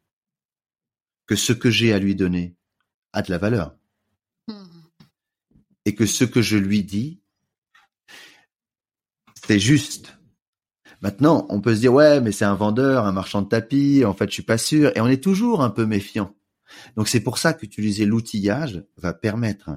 que 1.26 1.36
ce 1.36 1.52
que 1.52 1.70
j'ai 1.70 1.92
à 1.92 1.98
lui 1.98 2.14
donner 2.14 2.56
a 3.12 3.22
de 3.22 3.30
la 3.30 3.38
valeur. 3.38 3.76
Et 5.84 5.94
que 5.94 6.06
ce 6.06 6.24
que 6.24 6.42
je 6.42 6.56
lui 6.56 6.84
dis, 6.84 7.20
c'est 9.46 9.58
juste. 9.58 10.18
Maintenant, 11.00 11.46
on 11.48 11.60
peut 11.60 11.74
se 11.74 11.80
dire, 11.80 11.92
ouais, 11.92 12.20
mais 12.20 12.30
c'est 12.30 12.44
un 12.44 12.54
vendeur, 12.54 13.06
un 13.06 13.12
marchand 13.12 13.42
de 13.42 13.48
tapis, 13.48 14.04
en 14.04 14.14
fait, 14.14 14.28
je 14.28 14.34
suis 14.34 14.42
pas 14.42 14.58
sûr. 14.58 14.96
Et 14.96 15.00
on 15.00 15.08
est 15.08 15.22
toujours 15.22 15.62
un 15.62 15.70
peu 15.70 15.84
méfiant. 15.84 16.36
Donc, 16.96 17.08
c'est 17.08 17.20
pour 17.20 17.38
ça 17.38 17.52
qu'utiliser 17.52 18.06
l'outillage 18.06 18.84
va 18.96 19.12
permettre 19.12 19.70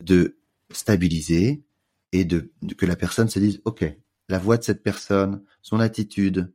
de 0.00 0.38
stabiliser 0.72 1.64
et 2.12 2.24
de, 2.24 2.52
que 2.76 2.86
la 2.86 2.96
personne 2.96 3.28
se 3.28 3.38
dise, 3.38 3.60
OK, 3.64 3.84
la 4.28 4.38
voix 4.38 4.56
de 4.56 4.62
cette 4.62 4.82
personne, 4.82 5.42
son 5.62 5.80
attitude 5.80 6.52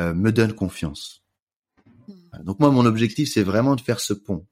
euh, 0.00 0.14
me 0.14 0.30
donne 0.30 0.52
confiance. 0.52 1.24
Hmm. 2.08 2.44
Donc 2.44 2.60
moi, 2.60 2.70
mon 2.70 2.86
objectif, 2.86 3.30
c'est 3.32 3.42
vraiment 3.42 3.76
de 3.76 3.80
faire 3.80 4.00
ce 4.00 4.12
pont 4.12 4.46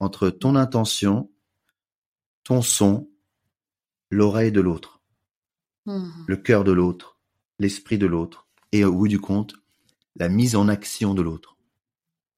entre 0.00 0.30
ton 0.30 0.54
intention, 0.54 1.30
ton 2.48 2.62
son, 2.62 3.10
l'oreille 4.08 4.52
de 4.52 4.62
l'autre, 4.62 5.02
hmm. 5.84 6.08
le 6.26 6.36
cœur 6.38 6.64
de 6.64 6.72
l'autre, 6.72 7.18
l'esprit 7.58 7.98
de 7.98 8.06
l'autre, 8.06 8.46
et 8.72 8.86
au 8.86 8.92
bout 8.94 9.06
du 9.06 9.20
compte, 9.20 9.52
la 10.16 10.30
mise 10.30 10.56
en 10.56 10.66
action 10.66 11.12
de 11.12 11.20
l'autre. 11.20 11.58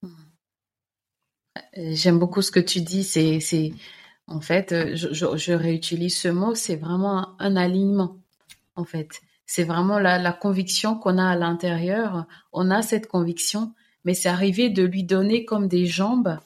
Hmm. 0.03 0.09
J'aime 1.77 2.19
beaucoup 2.19 2.43
ce 2.43 2.51
que 2.51 2.59
tu 2.59 2.81
dis. 2.81 3.05
C'est, 3.05 3.39
c'est, 3.39 3.73
en 4.27 4.41
fait, 4.41 4.73
euh, 4.73 4.97
je, 4.97 5.53
réutilise 5.53 6.17
ce 6.17 6.27
mot. 6.27 6.57
C'est 6.57 6.75
vraiment 6.75 7.41
un 7.41 7.55
alignement, 7.55 8.19
en 8.75 8.85
fait. 8.85 9.21
C'est 9.47 9.63
vraiment 9.63 10.01
la, 10.01 10.33
conviction 10.33 10.97
qu'on 10.97 11.19
a 11.19 11.29
à 11.29 11.37
l'intérieur. 11.37 12.27
On 12.53 12.73
a 12.73 12.83
cette 12.83 13.07
conviction, 13.07 13.75
mais 14.05 14.15
c'est 14.15 14.29
arrivé 14.29 14.71
de 14.71 14.83
lui 14.83 15.05
donner 15.05 15.45
comme 15.45 15.69
des 15.69 15.87
jambes 15.87 16.37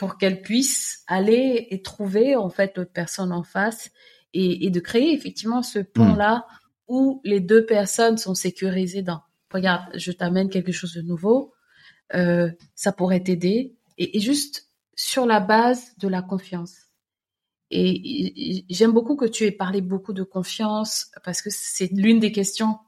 pour 0.00 0.16
qu'elle 0.16 0.40
puisse 0.40 1.04
aller 1.08 1.66
et 1.68 1.82
trouver 1.82 2.34
en 2.34 2.48
fait 2.48 2.74
l'autre 2.78 2.90
personne 2.90 3.32
en 3.32 3.42
face 3.42 3.90
et, 4.32 4.70
de 4.70 4.80
créer 4.80 5.12
effectivement 5.12 5.62
ce 5.62 5.78
pont-là 5.78 6.36
hmm. 6.38 6.54
où 6.88 7.20
les 7.22 7.40
deux 7.40 7.66
personnes 7.66 8.16
sont 8.16 8.34
sécurisées 8.34 9.02
dans. 9.02 9.20
Regarde, 9.52 9.84
je 9.94 10.10
t'amène 10.10 10.48
quelque 10.48 10.72
chose 10.72 10.94
de 10.94 11.02
nouveau, 11.02 11.52
euh, 12.14 12.50
ça 12.74 12.92
pourrait 12.92 13.22
t'aider 13.22 13.76
et 13.98 14.18
juste 14.20 14.70
sur 14.96 15.26
la 15.26 15.38
base 15.38 15.94
de 15.98 16.08
la 16.08 16.22
confiance. 16.22 16.74
Et 17.70 18.64
j'aime 18.70 18.92
beaucoup 18.92 19.16
que 19.16 19.26
tu 19.26 19.44
aies 19.44 19.52
parlé 19.52 19.82
beaucoup 19.82 20.14
de 20.14 20.22
confiance 20.22 21.10
parce 21.24 21.42
que 21.42 21.50
c'est 21.50 21.92
l'une 21.92 22.20
des 22.20 22.32
questions 22.32 22.78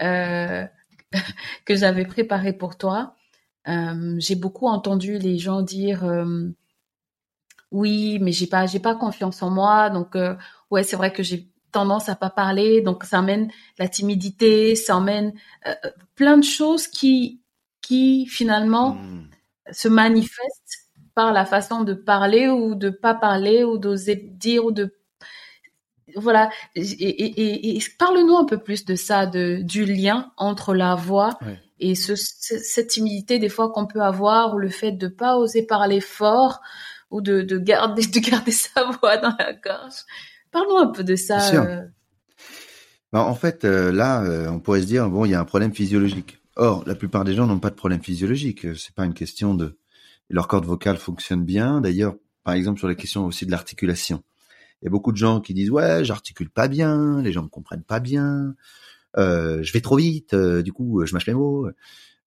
euh, 0.00 0.64
que 1.66 1.76
j'avais 1.76 2.06
préparées 2.06 2.54
pour 2.54 2.78
toi. 2.78 3.14
Euh, 3.68 4.14
j'ai 4.18 4.36
beaucoup 4.36 4.68
entendu 4.68 5.18
les 5.18 5.38
gens 5.38 5.62
dire 5.62 6.04
euh, 6.04 6.48
oui, 7.72 8.18
mais 8.20 8.32
j'ai 8.32 8.46
pas 8.46 8.66
j'ai 8.66 8.78
pas 8.78 8.94
confiance 8.94 9.42
en 9.42 9.50
moi, 9.50 9.90
donc 9.90 10.14
euh, 10.16 10.36
ouais 10.70 10.84
c'est 10.84 10.96
vrai 10.96 11.12
que 11.12 11.22
j'ai 11.22 11.50
tendance 11.72 12.08
à 12.08 12.14
pas 12.14 12.30
parler, 12.30 12.80
donc 12.80 13.04
ça 13.04 13.18
amène 13.18 13.50
la 13.78 13.88
timidité, 13.88 14.76
ça 14.76 14.96
euh, 14.98 15.74
plein 16.14 16.38
de 16.38 16.44
choses 16.44 16.86
qui 16.86 17.42
qui 17.82 18.26
finalement 18.26 18.94
mmh. 18.94 19.30
se 19.72 19.88
manifestent 19.88 20.90
par 21.14 21.32
la 21.32 21.44
façon 21.44 21.82
de 21.82 21.94
parler 21.94 22.48
ou 22.48 22.74
de 22.74 22.90
pas 22.90 23.14
parler 23.14 23.64
ou 23.64 23.78
d'oser 23.78 24.16
dire 24.16 24.64
ou 24.64 24.70
de 24.70 24.94
voilà. 26.14 26.50
Et, 26.76 27.78
parle-nous 27.98 28.36
un 28.36 28.44
peu 28.44 28.58
plus 28.58 28.84
de 28.84 28.94
ça 28.94 29.26
de 29.26 29.60
du 29.62 29.84
lien 29.84 30.32
entre 30.36 30.72
la 30.74 30.94
voix 30.94 31.38
et 31.78 31.94
ce, 31.94 32.14
cette 32.16 32.88
timidité 32.88 33.38
des 33.38 33.48
fois 33.48 33.70
qu'on 33.70 33.86
peut 33.86 34.00
avoir 34.00 34.54
ou 34.54 34.58
le 34.58 34.68
fait 34.68 34.92
de 34.92 35.08
pas 35.08 35.36
oser 35.36 35.62
parler 35.62 36.00
fort 36.00 36.60
ou 37.10 37.20
de, 37.20 37.42
de 37.42 37.58
garder 37.58 38.06
de 38.06 38.18
garder 38.18 38.52
sa 38.52 38.84
voix 38.84 39.16
dans 39.18 39.34
la 39.38 39.52
gorge 39.52 40.04
parle-nous 40.52 40.78
un 40.78 40.88
peu 40.88 41.04
de 41.04 41.16
ça 41.16 41.54
euh. 41.54 41.84
ben, 43.12 43.20
en 43.20 43.34
fait 43.34 43.64
euh, 43.64 43.92
là 43.92 44.22
euh, 44.22 44.48
on 44.48 44.60
pourrait 44.60 44.80
se 44.80 44.86
dire 44.86 45.10
bon 45.10 45.24
il 45.24 45.30
y 45.30 45.34
a 45.34 45.40
un 45.40 45.44
problème 45.44 45.74
physiologique 45.74 46.38
or 46.56 46.84
la 46.86 46.94
plupart 46.94 47.24
des 47.24 47.34
gens 47.34 47.46
n'ont 47.46 47.58
pas 47.58 47.70
de 47.70 47.74
problème 47.74 48.02
physiologique 48.02 48.66
c'est 48.76 48.94
pas 48.94 49.04
une 49.04 49.14
question 49.14 49.54
de 49.54 49.76
leur 50.28 50.48
corde 50.48 50.64
vocale 50.64 50.96
fonctionne 50.96 51.44
bien. 51.44 51.80
D'ailleurs, 51.80 52.16
par 52.44 52.54
exemple, 52.54 52.78
sur 52.78 52.88
la 52.88 52.94
question 52.94 53.26
aussi 53.26 53.46
de 53.46 53.50
l'articulation. 53.50 54.22
Il 54.80 54.86
y 54.86 54.88
a 54.88 54.90
beaucoup 54.90 55.12
de 55.12 55.16
gens 55.16 55.40
qui 55.40 55.54
disent 55.54 55.70
ouais, 55.70 56.04
j'articule 56.04 56.50
pas 56.50 56.68
bien, 56.68 57.22
les 57.22 57.32
gens 57.32 57.42
me 57.42 57.48
comprennent 57.48 57.82
pas 57.82 58.00
bien, 58.00 58.26
euh, 58.26 58.52
je 59.16 59.72
vais 59.72 59.80
trop 59.80 59.96
vite, 59.96 60.34
euh, 60.34 60.62
du 60.62 60.72
coup 60.72 61.04
je 61.04 61.12
mâche 61.14 61.26
mes 61.26 61.34
mots. 61.34 61.68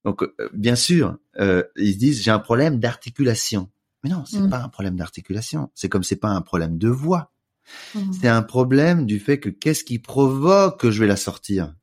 Donc 0.06 0.24
euh, 0.24 0.50
bien 0.54 0.76
sûr, 0.76 1.18
euh, 1.40 1.64
ils 1.76 1.94
se 1.94 1.98
disent 1.98 2.24
j'ai 2.24 2.32
un 2.32 2.40
problème 2.40 2.80
d'articulation. 2.80 3.70
Mais 4.04 4.10
non, 4.10 4.24
c'est 4.26 4.40
mmh. 4.40 4.50
pas 4.50 4.64
un 4.64 4.70
problème 4.70 4.96
d'articulation. 4.96 5.70
C'est 5.76 5.90
comme 5.90 6.04
c'est 6.04 6.16
pas 6.16 6.30
un 6.30 6.42
problème 6.42 6.78
de 6.78 6.88
voix. 6.88 7.32
Mmh. 7.96 8.14
C'est 8.14 8.28
un 8.28 8.42
problème 8.42 9.06
du 9.06 9.20
fait 9.20 9.40
que 9.40 9.50
qu'est-ce 9.50 9.84
qui 9.84 10.00
provoque 10.00 10.80
que 10.80 10.92
je 10.92 11.02
vais 11.02 11.08
la 11.08 11.18
sortir? 11.18 11.76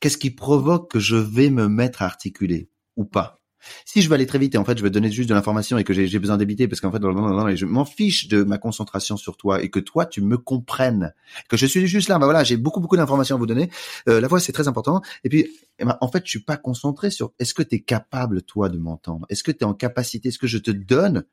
Qu'est-ce 0.00 0.18
qui 0.18 0.30
provoque 0.30 0.90
que 0.90 1.00
je 1.00 1.16
vais 1.16 1.50
me 1.50 1.68
mettre 1.68 2.02
à 2.02 2.06
articuler 2.06 2.70
ou 2.96 3.04
pas? 3.04 3.43
Si 3.84 4.02
je 4.02 4.08
veux 4.08 4.14
aller 4.14 4.26
très 4.26 4.38
vite 4.38 4.54
et 4.54 4.58
en 4.58 4.64
fait 4.64 4.78
je 4.78 4.82
veux 4.82 4.90
donner 4.90 5.10
juste 5.10 5.28
de 5.28 5.34
l'information 5.34 5.78
et 5.78 5.84
que 5.84 5.92
j'ai 5.92 6.18
besoin 6.18 6.36
d'habiter 6.36 6.68
parce 6.68 6.80
qu'en 6.80 6.92
fait 6.92 7.02
je 7.02 7.64
m'en 7.66 7.84
fiche 7.84 8.28
de 8.28 8.44
ma 8.44 8.58
concentration 8.58 9.16
sur 9.16 9.36
toi 9.36 9.62
et 9.62 9.70
que 9.70 9.80
toi 9.80 10.06
tu 10.06 10.20
me 10.20 10.38
comprennes 10.38 11.12
que 11.48 11.56
je 11.56 11.66
suis 11.66 11.86
juste 11.86 12.08
là 12.08 12.18
bah 12.18 12.26
voilà 12.26 12.44
j'ai 12.44 12.56
beaucoup 12.56 12.80
beaucoup 12.80 12.96
d'informations 12.96 13.36
à 13.36 13.38
vous 13.38 13.46
donner. 13.46 13.70
Euh, 14.08 14.20
la 14.20 14.28
voix 14.28 14.40
c'est 14.40 14.52
très 14.52 14.68
important. 14.68 15.00
Et 15.24 15.28
puis 15.28 15.48
eh 15.78 15.84
ben, 15.84 15.96
en 16.00 16.08
fait 16.08 16.22
je 16.24 16.30
suis 16.30 16.44
pas 16.44 16.56
concentré 16.56 17.10
sur 17.10 17.32
est-ce 17.38 17.54
que 17.54 17.62
tu 17.62 17.76
es 17.76 17.80
capable 17.80 18.42
toi 18.42 18.68
de 18.68 18.78
m'entendre? 18.78 19.26
Est-ce 19.28 19.42
que 19.42 19.50
tu 19.50 19.58
es 19.60 19.64
en 19.64 19.74
capacité? 19.74 20.28
Est-ce 20.28 20.38
que 20.38 20.46
je 20.46 20.58
te 20.58 20.70
donne 20.70 21.24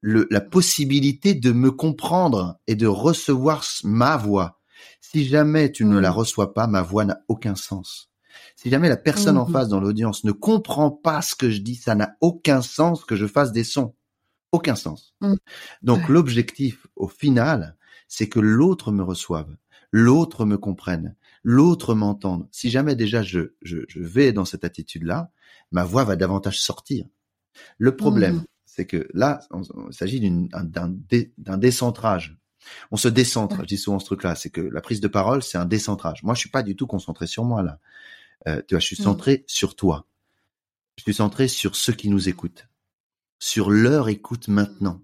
le, 0.00 0.26
la 0.30 0.40
possibilité 0.40 1.34
de 1.34 1.52
me 1.52 1.70
comprendre 1.70 2.58
et 2.66 2.74
de 2.74 2.86
recevoir 2.86 3.64
ma 3.84 4.16
voix? 4.16 4.60
Si 5.00 5.26
jamais 5.26 5.70
tu 5.70 5.84
ne 5.84 5.98
la 5.98 6.10
mmh. 6.10 6.14
reçois 6.14 6.54
pas 6.54 6.66
ma 6.66 6.82
voix 6.82 7.04
n'a 7.04 7.20
aucun 7.28 7.54
sens 7.54 8.10
si 8.56 8.70
jamais 8.70 8.88
la 8.88 8.96
personne 8.96 9.36
en 9.36 9.48
mmh 9.48 9.52
face 9.52 9.68
dans 9.68 9.80
l'audience 9.80 10.24
ne 10.24 10.32
comprend 10.32 10.90
pas 10.90 11.22
ce 11.22 11.34
que 11.34 11.50
je 11.50 11.60
dis, 11.60 11.76
ça 11.76 11.94
n'a 11.94 12.16
aucun 12.20 12.62
sens 12.62 13.04
que 13.04 13.16
je 13.16 13.26
fasse 13.26 13.52
des 13.52 13.64
sons. 13.64 13.94
Aucun 14.52 14.74
sens. 14.76 15.14
Mmh. 15.20 15.34
Donc 15.82 16.08
l'objectif 16.08 16.86
au 16.96 17.08
final, 17.08 17.76
c'est 18.08 18.28
que 18.28 18.40
l'autre 18.40 18.92
me 18.92 19.02
reçoive, 19.02 19.56
l'autre 19.90 20.44
me 20.44 20.58
comprenne, 20.58 21.16
l'autre 21.42 21.94
m'entende. 21.94 22.48
Si 22.52 22.70
jamais 22.70 22.94
déjà 22.94 23.22
je, 23.22 23.54
je, 23.62 23.78
je 23.88 24.00
vais 24.00 24.32
dans 24.32 24.44
cette 24.44 24.64
attitude-là, 24.64 25.30
ma 25.72 25.84
voix 25.84 26.04
va 26.04 26.16
davantage 26.16 26.60
sortir. 26.60 27.06
Le 27.78 27.96
problème, 27.96 28.36
mmh 28.36 28.44
c'est 28.74 28.86
que 28.86 29.08
là, 29.14 29.40
il 29.54 29.94
s'agit 29.94 30.20
d'un 30.20 31.58
décentrage. 31.58 32.36
On 32.90 32.96
se 32.96 33.06
décentre, 33.06 33.60
je 33.60 33.66
dis 33.66 33.76
souvent 33.76 34.00
ce 34.00 34.06
truc-là, 34.06 34.34
c'est 34.34 34.50
que 34.50 34.60
la 34.60 34.80
prise 34.80 35.00
de 35.00 35.06
parole, 35.06 35.44
c'est 35.44 35.58
un 35.58 35.64
décentrage. 35.64 36.24
Moi, 36.24 36.34
je 36.34 36.40
suis 36.40 36.50
pas 36.50 36.64
du 36.64 36.74
tout 36.74 36.88
concentré 36.88 37.28
sur 37.28 37.44
moi 37.44 37.62
là. 37.62 37.78
Euh, 38.48 38.62
tu 38.66 38.74
vois, 38.74 38.80
je 38.80 38.86
suis 38.86 39.00
mmh. 39.00 39.04
centré 39.04 39.44
sur 39.46 39.76
toi. 39.76 40.06
Je 40.96 41.02
suis 41.02 41.14
centré 41.14 41.48
sur 41.48 41.76
ceux 41.76 41.92
qui 41.92 42.08
nous 42.08 42.28
écoutent, 42.28 42.68
sur 43.38 43.70
leur 43.70 44.08
écoute 44.08 44.48
maintenant, 44.48 45.02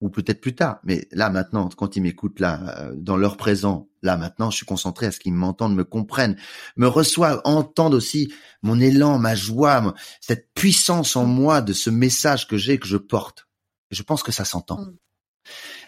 ou 0.00 0.10
peut-être 0.10 0.40
plus 0.40 0.54
tard. 0.54 0.80
Mais 0.84 1.06
là 1.12 1.30
maintenant, 1.30 1.68
quand 1.68 1.96
ils 1.96 2.02
m'écoutent 2.02 2.40
là, 2.40 2.78
euh, 2.78 2.94
dans 2.96 3.16
leur 3.16 3.36
présent, 3.36 3.88
là 4.02 4.16
maintenant, 4.16 4.50
je 4.50 4.56
suis 4.56 4.66
concentré 4.66 5.06
à 5.06 5.12
ce 5.12 5.20
qu'ils 5.20 5.34
m'entendent, 5.34 5.74
me 5.74 5.84
comprennent, 5.84 6.36
me 6.76 6.88
reçoivent, 6.88 7.40
entendent 7.44 7.94
aussi 7.94 8.32
mon 8.62 8.80
élan, 8.80 9.18
ma 9.18 9.34
joie, 9.34 9.94
cette 10.20 10.52
puissance 10.54 11.14
en 11.14 11.24
moi 11.24 11.62
de 11.62 11.72
ce 11.72 11.90
message 11.90 12.48
que 12.48 12.56
j'ai, 12.56 12.78
que 12.78 12.86
je 12.86 12.96
porte. 12.96 13.48
Je 13.90 14.02
pense 14.02 14.22
que 14.22 14.32
ça 14.32 14.44
s'entend. 14.44 14.80
Mmh. 14.80 14.96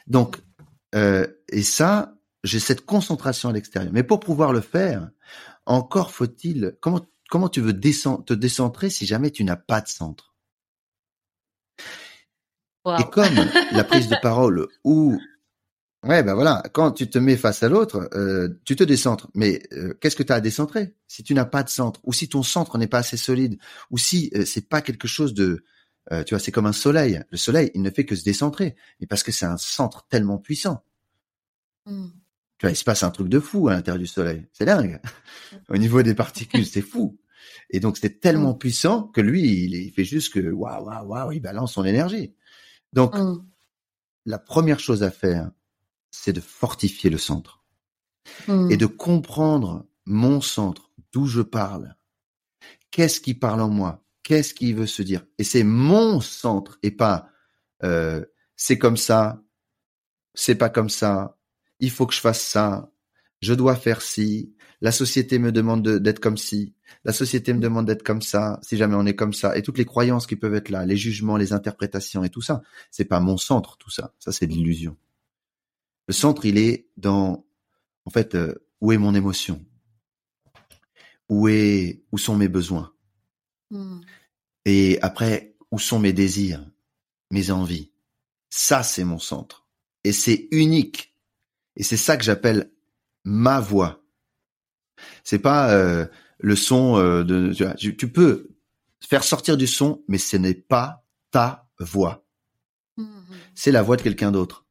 Donc, 0.06 0.40
euh, 0.94 1.26
et 1.48 1.62
ça, 1.62 2.14
j'ai 2.44 2.61
cette 2.61 2.87
concentration 2.87 3.48
à 3.48 3.53
l'extérieur. 3.53 3.92
Mais 3.92 4.03
pour 4.03 4.20
pouvoir 4.20 4.53
le 4.53 4.61
faire, 4.61 5.11
encore 5.66 6.11
faut-il, 6.11 6.76
comment, 6.81 7.00
comment 7.29 7.48
tu 7.48 7.61
veux 7.61 7.72
te 7.72 8.35
décentrer 8.35 8.90
si 8.90 9.07
jamais 9.07 9.31
tu 9.31 9.44
n'as 9.44 9.57
pas 9.57 9.81
de 9.81 9.88
centre? 9.88 10.35
Et 12.98 13.11
comme 13.12 13.35
la 13.72 13.85
prise 13.85 14.09
de 14.09 14.16
parole 14.22 14.66
où 14.85 15.18
Ouais, 16.03 16.22
ben 16.22 16.33
voilà, 16.33 16.62
quand 16.72 16.92
tu 16.92 17.11
te 17.11 17.18
mets 17.18 17.37
face 17.37 17.62
à 17.62 17.68
l'autre, 17.68 18.09
euh, 18.14 18.48
tu 18.64 18.74
te 18.74 18.83
décentres. 18.85 19.29
Mais 19.35 19.62
euh, 19.72 19.92
qu'est-ce 20.00 20.16
que 20.16 20.22
tu 20.22 20.33
as 20.33 20.37
à 20.37 20.40
décentrer? 20.40 20.94
Si 21.07 21.22
tu 21.22 21.35
n'as 21.35 21.44
pas 21.44 21.62
de 21.62 21.68
centre, 21.68 22.00
ou 22.05 22.14
si 22.14 22.26
ton 22.26 22.42
centre 22.42 22.79
n'est 22.79 22.87
pas 22.87 23.00
assez 23.00 23.18
solide, 23.18 23.59
ou 23.90 23.98
si 23.98 24.31
euh, 24.35 24.46
c'est 24.46 24.66
pas 24.66 24.81
quelque 24.81 25.07
chose 25.07 25.35
de, 25.35 25.62
tu 26.26 26.35
vois, 26.35 26.38
c'est 26.38 26.53
comme 26.53 26.66
un 26.66 26.72
soleil. 26.72 27.22
Le 27.31 27.37
soleil, 27.37 27.70
il 27.74 27.83
ne 27.83 27.90
fait 27.90 28.07
que 28.07 28.16
se 28.16 28.24
décentrer, 28.24 28.74
mais 28.98 29.07
parce 29.07 29.22
que 29.22 29.31
c'est 29.31 29.44
un 29.44 29.59
centre 29.59 30.07
tellement 30.09 30.38
puissant. 30.38 30.83
Mmh 31.87 32.09
il 32.68 32.77
se 32.77 32.85
passe 32.85 33.03
un 33.03 33.11
truc 33.11 33.29
de 33.29 33.40
fou 33.40 33.68
à 33.68 33.73
l'intérieur 33.73 33.99
du 33.99 34.07
Soleil. 34.07 34.46
C'est 34.53 34.66
dingue. 34.66 35.01
Au 35.68 35.77
niveau 35.77 36.03
des 36.03 36.14
particules, 36.14 36.66
c'est 36.66 36.83
fou. 36.83 37.18
Et 37.70 37.81
donc, 37.81 37.96
c'est 37.96 38.20
tellement 38.20 38.55
puissant 38.55 39.05
que 39.05 39.20
lui, 39.20 39.64
il, 39.64 39.92
fait 39.92 40.05
juste 40.05 40.33
que 40.33 40.40
waouh, 40.40 40.85
waouh, 40.85 41.07
waouh, 41.07 41.33
il 41.33 41.40
balance 41.40 41.75
son 41.75 41.85
énergie. 41.85 42.35
Donc, 42.92 43.16
mmh. 43.16 43.44
la 44.27 44.38
première 44.38 44.81
chose 44.81 45.03
à 45.03 45.11
faire, 45.11 45.51
c'est 46.11 46.33
de 46.33 46.40
fortifier 46.40 47.09
le 47.09 47.18
centre 47.18 47.64
et 48.68 48.77
de 48.77 48.87
comprendre 48.87 49.87
mon 50.05 50.40
centre, 50.40 50.90
d'où 51.12 51.27
je 51.27 51.40
parle. 51.40 51.94
Qu'est-ce 52.90 53.20
qui 53.20 53.35
parle 53.35 53.62
en 53.62 53.70
moi? 53.70 54.05
Qu'est-ce 54.23 54.53
qui 54.53 54.73
veut 54.73 54.87
se 54.87 55.03
dire? 55.03 55.25
Et 55.38 55.44
c'est 55.44 55.64
mon 55.64 56.20
centre 56.20 56.79
et 56.83 56.90
pas 56.90 57.31
euh, 57.83 58.25
c'est 58.57 58.79
comme 58.79 58.96
ça, 58.96 59.42
c'est 60.35 60.55
pas 60.55 60.68
comme 60.68 60.90
ça, 60.90 61.38
il 61.80 61.90
faut 61.90 62.06
que 62.06 62.14
je 62.14 62.20
fasse 62.20 62.42
ça, 62.42 62.92
je 63.40 63.54
dois 63.54 63.76
faire 63.76 64.02
ci, 64.02 64.54
la 64.80 64.92
société 64.92 65.38
me 65.38 65.52
demande 65.52 65.86
d'être 65.98 66.20
comme 66.20 66.36
ci, 66.36 66.74
la 67.04 67.12
société 67.12 67.52
me 67.52 67.60
demande 67.60 67.86
d'être 67.86 68.02
comme 68.02 68.22
ça, 68.22 68.58
si 68.62 68.76
jamais 68.76 68.94
on 68.94 69.06
est 69.06 69.16
comme 69.16 69.32
ça, 69.32 69.56
et 69.56 69.62
toutes 69.62 69.78
les 69.78 69.84
croyances 69.84 70.26
qui 70.26 70.36
peuvent 70.36 70.54
être 70.54 70.68
là, 70.70 70.86
les 70.86 70.96
jugements, 70.96 71.36
les 71.36 71.52
interprétations 71.52 72.24
et 72.24 72.30
tout 72.30 72.42
ça, 72.42 72.62
c'est 72.90 73.04
pas 73.04 73.20
mon 73.20 73.36
centre, 73.36 73.76
tout 73.78 73.90
ça, 73.90 74.14
ça 74.18 74.32
c'est 74.32 74.46
de 74.46 74.52
l'illusion. 74.52 74.96
Le 76.06 76.14
centre, 76.14 76.44
il 76.44 76.58
est 76.58 76.88
dans, 76.96 77.46
en 78.04 78.10
fait, 78.10 78.34
euh, 78.34 78.54
où 78.80 78.92
est 78.92 78.98
mon 78.98 79.14
émotion, 79.14 79.64
où 81.28 81.48
est, 81.48 82.02
où 82.12 82.18
sont 82.18 82.36
mes 82.36 82.48
besoins, 82.48 82.92
hmm. 83.70 84.00
et 84.64 84.98
après, 85.02 85.56
où 85.70 85.78
sont 85.78 85.98
mes 85.98 86.12
désirs, 86.12 86.66
mes 87.30 87.50
envies? 87.50 87.92
Ça, 88.48 88.82
c'est 88.82 89.04
mon 89.04 89.18
centre, 89.18 89.66
et 90.04 90.12
c'est 90.12 90.48
unique 90.50 91.10
et 91.80 91.82
c'est 91.82 91.96
ça 91.96 92.18
que 92.18 92.22
j'appelle 92.22 92.70
ma 93.24 93.58
voix. 93.58 94.04
C'est 95.24 95.38
pas 95.38 95.70
euh, 95.70 96.04
le 96.38 96.54
son 96.54 96.98
euh, 96.98 97.24
de 97.24 97.54
tu, 97.74 98.12
peux 98.12 98.50
faire 99.02 99.24
sortir 99.24 99.56
du 99.56 99.66
son, 99.66 100.04
mais 100.06 100.18
ce 100.18 100.36
n'est 100.36 100.52
pas 100.52 101.06
ta 101.30 101.66
voix. 101.78 102.26
Mmh 102.98 103.06
c'est 103.54 103.72
la 103.72 103.82
voix 103.82 103.96
de 103.96 104.02
quelqu'un 104.02 104.30
d'autre. 104.30 104.66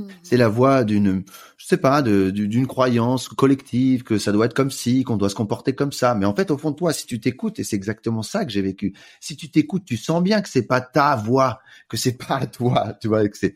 Mmh 0.00 0.08
c'est 0.24 0.36
la 0.36 0.48
voix 0.48 0.82
d'une, 0.82 1.22
je 1.58 1.66
sais 1.66 1.76
pas, 1.76 2.02
d'une 2.02 2.66
croyance 2.66 3.28
collective 3.28 4.02
que 4.02 4.18
ça 4.18 4.32
doit 4.32 4.46
être 4.46 4.54
comme 4.54 4.72
si, 4.72 5.04
qu'on 5.04 5.16
doit 5.16 5.30
se 5.30 5.36
comporter 5.36 5.76
comme 5.76 5.92
ça. 5.92 6.16
Mais 6.16 6.26
en 6.26 6.34
fait, 6.34 6.50
au 6.50 6.58
fond 6.58 6.72
de 6.72 6.76
toi, 6.76 6.92
si 6.92 7.06
tu 7.06 7.20
t'écoutes, 7.20 7.60
et 7.60 7.64
c'est 7.64 7.76
exactement 7.76 8.24
ça 8.24 8.44
que 8.44 8.50
j'ai 8.50 8.62
vécu. 8.62 8.96
Si 9.20 9.36
tu 9.36 9.48
t'écoutes, 9.48 9.84
tu 9.84 9.96
sens 9.96 10.20
bien 10.20 10.42
que 10.42 10.48
c'est 10.48 10.66
pas 10.66 10.80
ta 10.80 11.14
voix, 11.14 11.60
que 11.88 11.96
c'est 11.96 12.18
pas 12.18 12.46
toi, 12.48 12.94
tu 13.00 13.06
vois, 13.06 13.28
que 13.28 13.38
c'est 13.38 13.54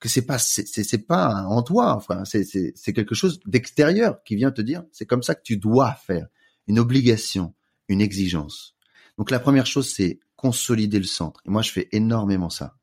que 0.00 0.08
c'est 0.08 0.26
pas 0.26 0.38
c'est 0.38 1.06
pas 1.06 1.44
en 1.46 1.62
toi 1.62 1.94
enfin 1.94 2.24
c'est 2.24 2.44
c'est 2.44 2.92
quelque 2.92 3.14
chose 3.14 3.40
d'extérieur 3.46 4.22
qui 4.22 4.36
vient 4.36 4.52
te 4.52 4.62
dire 4.62 4.84
c'est 4.92 5.06
comme 5.06 5.22
ça 5.22 5.34
que 5.34 5.42
tu 5.42 5.56
dois 5.56 5.92
faire. 5.94 6.28
Une 6.66 6.78
obligation 6.78 7.54
une 7.88 8.00
exigence. 8.00 8.76
Donc 9.16 9.30
la 9.30 9.40
première 9.40 9.66
chose 9.66 9.90
c'est 9.90 10.20
consolider 10.36 10.98
le 10.98 11.04
centre. 11.04 11.40
Et 11.46 11.50
moi 11.50 11.62
je 11.62 11.72
fais 11.72 11.88
énormément 11.92 12.50
ça. 12.50 12.76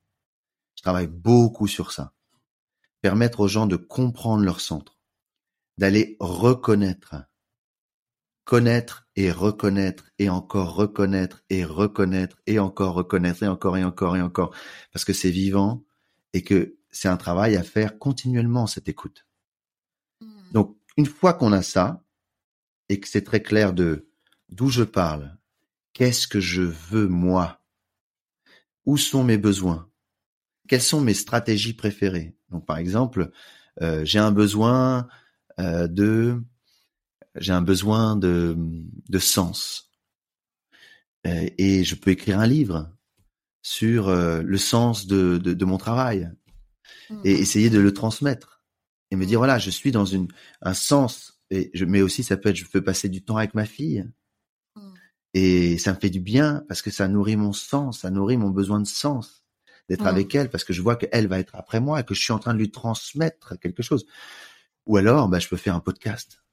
Je 0.75 0.81
travaille 0.81 1.07
beaucoup 1.07 1.67
sur 1.67 1.91
ça. 1.91 2.13
Permettre 3.01 3.39
aux 3.39 3.47
gens 3.47 3.67
de 3.67 3.77
comprendre 3.77 4.43
leur 4.43 4.59
centre. 4.59 4.97
D'aller 5.77 6.17
reconnaître. 6.19 7.15
Connaître 8.43 9.07
et 9.15 9.31
reconnaître 9.31 10.11
et 10.19 10.29
encore 10.29 10.75
reconnaître 10.75 11.43
et 11.49 11.63
reconnaître 11.63 12.37
et 12.45 12.59
encore 12.59 12.93
reconnaître 12.93 13.43
et 13.43 13.47
encore 13.47 13.77
et 13.77 13.83
encore 13.83 14.17
et 14.17 14.21
encore. 14.21 14.53
Parce 14.91 15.05
que 15.05 15.13
c'est 15.13 15.31
vivant 15.31 15.83
et 16.33 16.43
que 16.43 16.77
c'est 16.95 17.09
un 17.09 17.17
travail 17.17 17.57
à 17.57 17.63
faire 17.63 17.99
continuellement, 17.99 18.67
cette 18.67 18.87
écoute. 18.87 19.27
Mmh. 20.21 20.51
Donc, 20.53 20.77
une 20.95 21.05
fois 21.05 21.33
qu'on 21.33 21.51
a 21.51 21.61
ça, 21.61 22.05
et 22.87 23.01
que 23.01 23.07
c'est 23.07 23.23
très 23.23 23.41
clair 23.41 23.73
de 23.73 24.07
d'où 24.47 24.69
je 24.69 24.83
parle, 24.83 25.37
qu'est-ce 25.91 26.25
que 26.25 26.39
je 26.39 26.61
veux 26.61 27.07
moi, 27.07 27.61
où 28.85 28.95
sont 28.97 29.25
mes 29.25 29.37
besoins, 29.37 29.89
quelles 30.69 30.81
sont 30.81 31.01
mes 31.01 31.13
stratégies 31.13 31.73
préférées? 31.73 32.37
Donc, 32.49 32.65
par 32.65 32.77
exemple, 32.77 33.29
euh, 33.81 34.05
j'ai 34.05 34.19
un 34.19 34.31
besoin 34.31 35.09
euh, 35.59 35.87
de 35.87 36.41
j'ai 37.35 37.51
un 37.51 37.61
besoin 37.61 38.15
de, 38.15 38.55
de 39.09 39.19
sens. 39.19 39.91
Euh, 41.27 41.49
et 41.57 41.83
je 41.83 41.95
peux 41.95 42.11
écrire 42.11 42.39
un 42.39 42.47
livre 42.47 42.89
sur 43.61 44.09
le 44.09 44.57
sens 44.57 45.07
de, 45.07 45.37
de 45.39 45.65
mon 45.65 45.77
travail 45.77 46.31
et 47.23 47.33
mmh. 47.33 47.41
essayer 47.41 47.69
de 47.69 47.79
le 47.79 47.93
transmettre 47.93 48.63
et 49.11 49.15
me 49.15 49.25
dire 49.25 49.39
mmh. 49.39 49.41
voilà 49.41 49.59
je 49.59 49.69
suis 49.69 49.91
dans 49.91 50.05
une 50.05 50.27
un 50.61 50.73
sens 50.73 51.39
et 51.49 51.71
je 51.73 51.85
mais 51.85 52.01
aussi 52.01 52.23
ça 52.23 52.37
peut 52.37 52.49
être 52.49 52.55
je 52.55 52.65
peux 52.65 52.83
passer 52.83 53.09
du 53.09 53.23
temps 53.23 53.37
avec 53.37 53.53
ma 53.53 53.65
fille 53.65 54.05
mmh. 54.75 54.81
et 55.33 55.77
ça 55.77 55.93
me 55.93 55.99
fait 55.99 56.09
du 56.09 56.19
bien 56.19 56.63
parce 56.67 56.81
que 56.81 56.91
ça 56.91 57.07
nourrit 57.07 57.35
mon 57.35 57.53
sens 57.53 57.99
ça 58.01 58.09
nourrit 58.09 58.37
mon 58.37 58.49
besoin 58.49 58.79
de 58.79 58.87
sens 58.87 59.45
d'être 59.89 60.05
avec 60.05 60.33
elle 60.33 60.49
parce 60.49 60.63
que 60.63 60.73
je 60.73 60.81
vois 60.81 60.95
qu'elle 60.95 61.27
va 61.27 61.39
être 61.39 61.55
après 61.55 61.79
moi 61.79 61.99
et 61.99 62.03
que 62.03 62.13
je 62.13 62.21
suis 62.21 62.33
en 62.33 62.39
train 62.39 62.53
de 62.53 62.59
lui 62.59 62.71
transmettre 62.71 63.59
quelque 63.59 63.83
chose 63.83 64.05
Ou 64.85 64.97
alors, 64.97 65.29
bah, 65.29 65.39
je 65.39 65.47
peux 65.47 65.57
faire 65.57 65.75
un 65.75 65.79
podcast. 65.79 66.43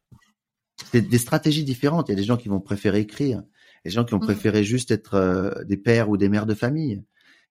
C'est 0.90 1.02
des 1.02 1.18
stratégies 1.18 1.64
différentes. 1.64 2.08
Il 2.08 2.12
y 2.12 2.14
a 2.14 2.16
des 2.16 2.24
gens 2.24 2.36
qui 2.36 2.48
vont 2.48 2.60
préférer 2.60 3.00
écrire, 3.00 3.42
des 3.84 3.90
gens 3.90 4.04
qui 4.04 4.12
vont 4.12 4.18
mmh. 4.18 4.26
préférer 4.26 4.64
juste 4.64 4.90
être 4.90 5.14
euh, 5.14 5.64
des 5.64 5.76
pères 5.76 6.10
ou 6.10 6.16
des 6.16 6.28
mères 6.28 6.46
de 6.46 6.54
famille. 6.54 7.02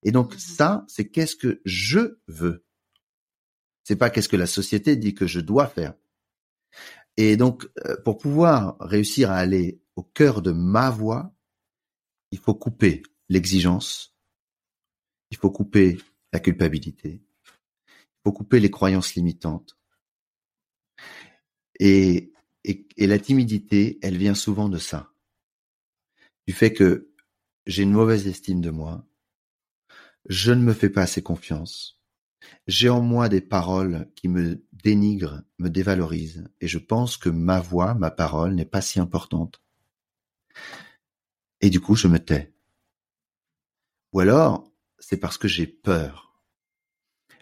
Et 0.04 0.12
donc 0.12 0.36
mmh. 0.36 0.40
ça, 0.40 0.86
c'est 0.88 1.08
qu'est-ce 1.08 1.36
que 1.36 1.62
je 1.66 2.18
veux? 2.28 2.66
C'est 3.92 3.98
pas 3.98 4.10
qu'est-ce 4.10 4.30
que 4.30 4.38
la 4.38 4.48
société 4.48 4.96
dit 4.96 5.14
que 5.14 5.28
je 5.28 5.42
dois 5.42 5.68
faire. 5.68 5.96
Et 7.18 7.36
donc, 7.36 7.70
euh, 7.86 7.98
pour 8.06 8.18
pouvoir 8.18 8.78
réussir 8.80 9.30
à 9.30 9.36
aller 9.36 9.82
au 9.98 10.04
cœur 10.04 10.42
de 10.42 10.54
ma 10.54 10.90
voix, 10.90 11.36
il 12.32 12.40
faut 12.40 12.56
couper 12.56 13.04
l'exigence, 13.28 14.16
il 15.30 15.36
faut 15.36 15.52
couper 15.52 15.98
la 16.32 16.40
culpabilité, 16.40 17.22
il 17.46 18.22
faut 18.24 18.32
couper 18.32 18.62
les 18.62 18.72
croyances 18.72 19.16
limitantes. 19.16 19.78
Et, 21.78 22.32
la 22.98 23.20
timidité, 23.20 24.00
elle 24.02 24.16
vient 24.16 24.36
souvent 24.36 24.70
de 24.70 24.78
ça, 24.78 25.12
du 26.48 26.54
fait 26.54 26.72
que 26.72 27.12
j'ai 27.66 27.84
une 27.84 27.92
mauvaise 27.92 28.26
estime 28.26 28.62
de 28.62 28.70
moi, 28.70 29.06
je 30.30 30.54
ne 30.54 30.64
me 30.64 30.74
fais 30.74 30.90
pas 30.90 31.02
assez 31.02 31.22
confiance, 31.22 32.01
j'ai 32.68 32.90
en 32.90 33.02
moi 33.02 33.30
des 33.30 33.42
paroles 33.42 34.10
qui 34.16 34.28
me 34.28 34.64
dénigrent, 34.72 35.42
me 35.60 35.70
dévalorisent, 35.70 36.48
et 36.60 36.68
je 36.68 36.78
pense 36.78 37.18
que 37.18 37.30
ma 37.30 37.60
voix, 37.60 37.94
ma 37.94 38.12
parole 38.12 38.56
n'est 38.56 38.66
pas 38.66 38.82
si 38.82 39.00
importante. 39.00 39.62
Et 41.62 41.70
du 41.70 41.80
coup, 41.80 41.96
je 41.96 42.08
me 42.08 42.20
tais. 42.20 42.54
Ou 44.14 44.20
alors, 44.20 44.72
c'est 45.00 45.18
parce 45.18 45.38
que 45.38 45.48
j'ai 45.48 45.68
peur. 45.68 46.42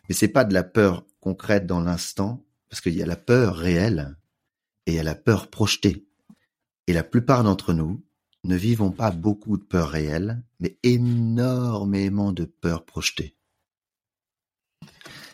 Mais 0.07 0.15
c'est 0.15 0.27
pas 0.27 0.43
de 0.43 0.53
la 0.53 0.63
peur 0.63 1.05
concrète 1.19 1.65
dans 1.65 1.79
l'instant, 1.79 2.45
parce 2.69 2.81
qu'il 2.81 2.95
y 2.95 3.03
a 3.03 3.05
la 3.05 3.15
peur 3.15 3.55
réelle 3.55 4.17
et 4.85 4.91
il 4.91 4.95
y 4.95 4.99
a 4.99 5.03
la 5.03 5.15
peur 5.15 5.49
projetée. 5.49 6.07
Et 6.88 6.93
la 6.93 7.03
plupart 7.03 7.43
d'entre 7.43 7.73
nous 7.73 8.03
ne 8.43 8.55
vivons 8.55 8.91
pas 8.91 9.12
beaucoup 9.12 9.57
de 9.57 9.63
peur 9.63 9.89
réelle, 9.89 10.43
mais 10.59 10.79
énormément 10.83 12.31
de 12.31 12.45
peur 12.45 12.85
projetée. 12.85 13.38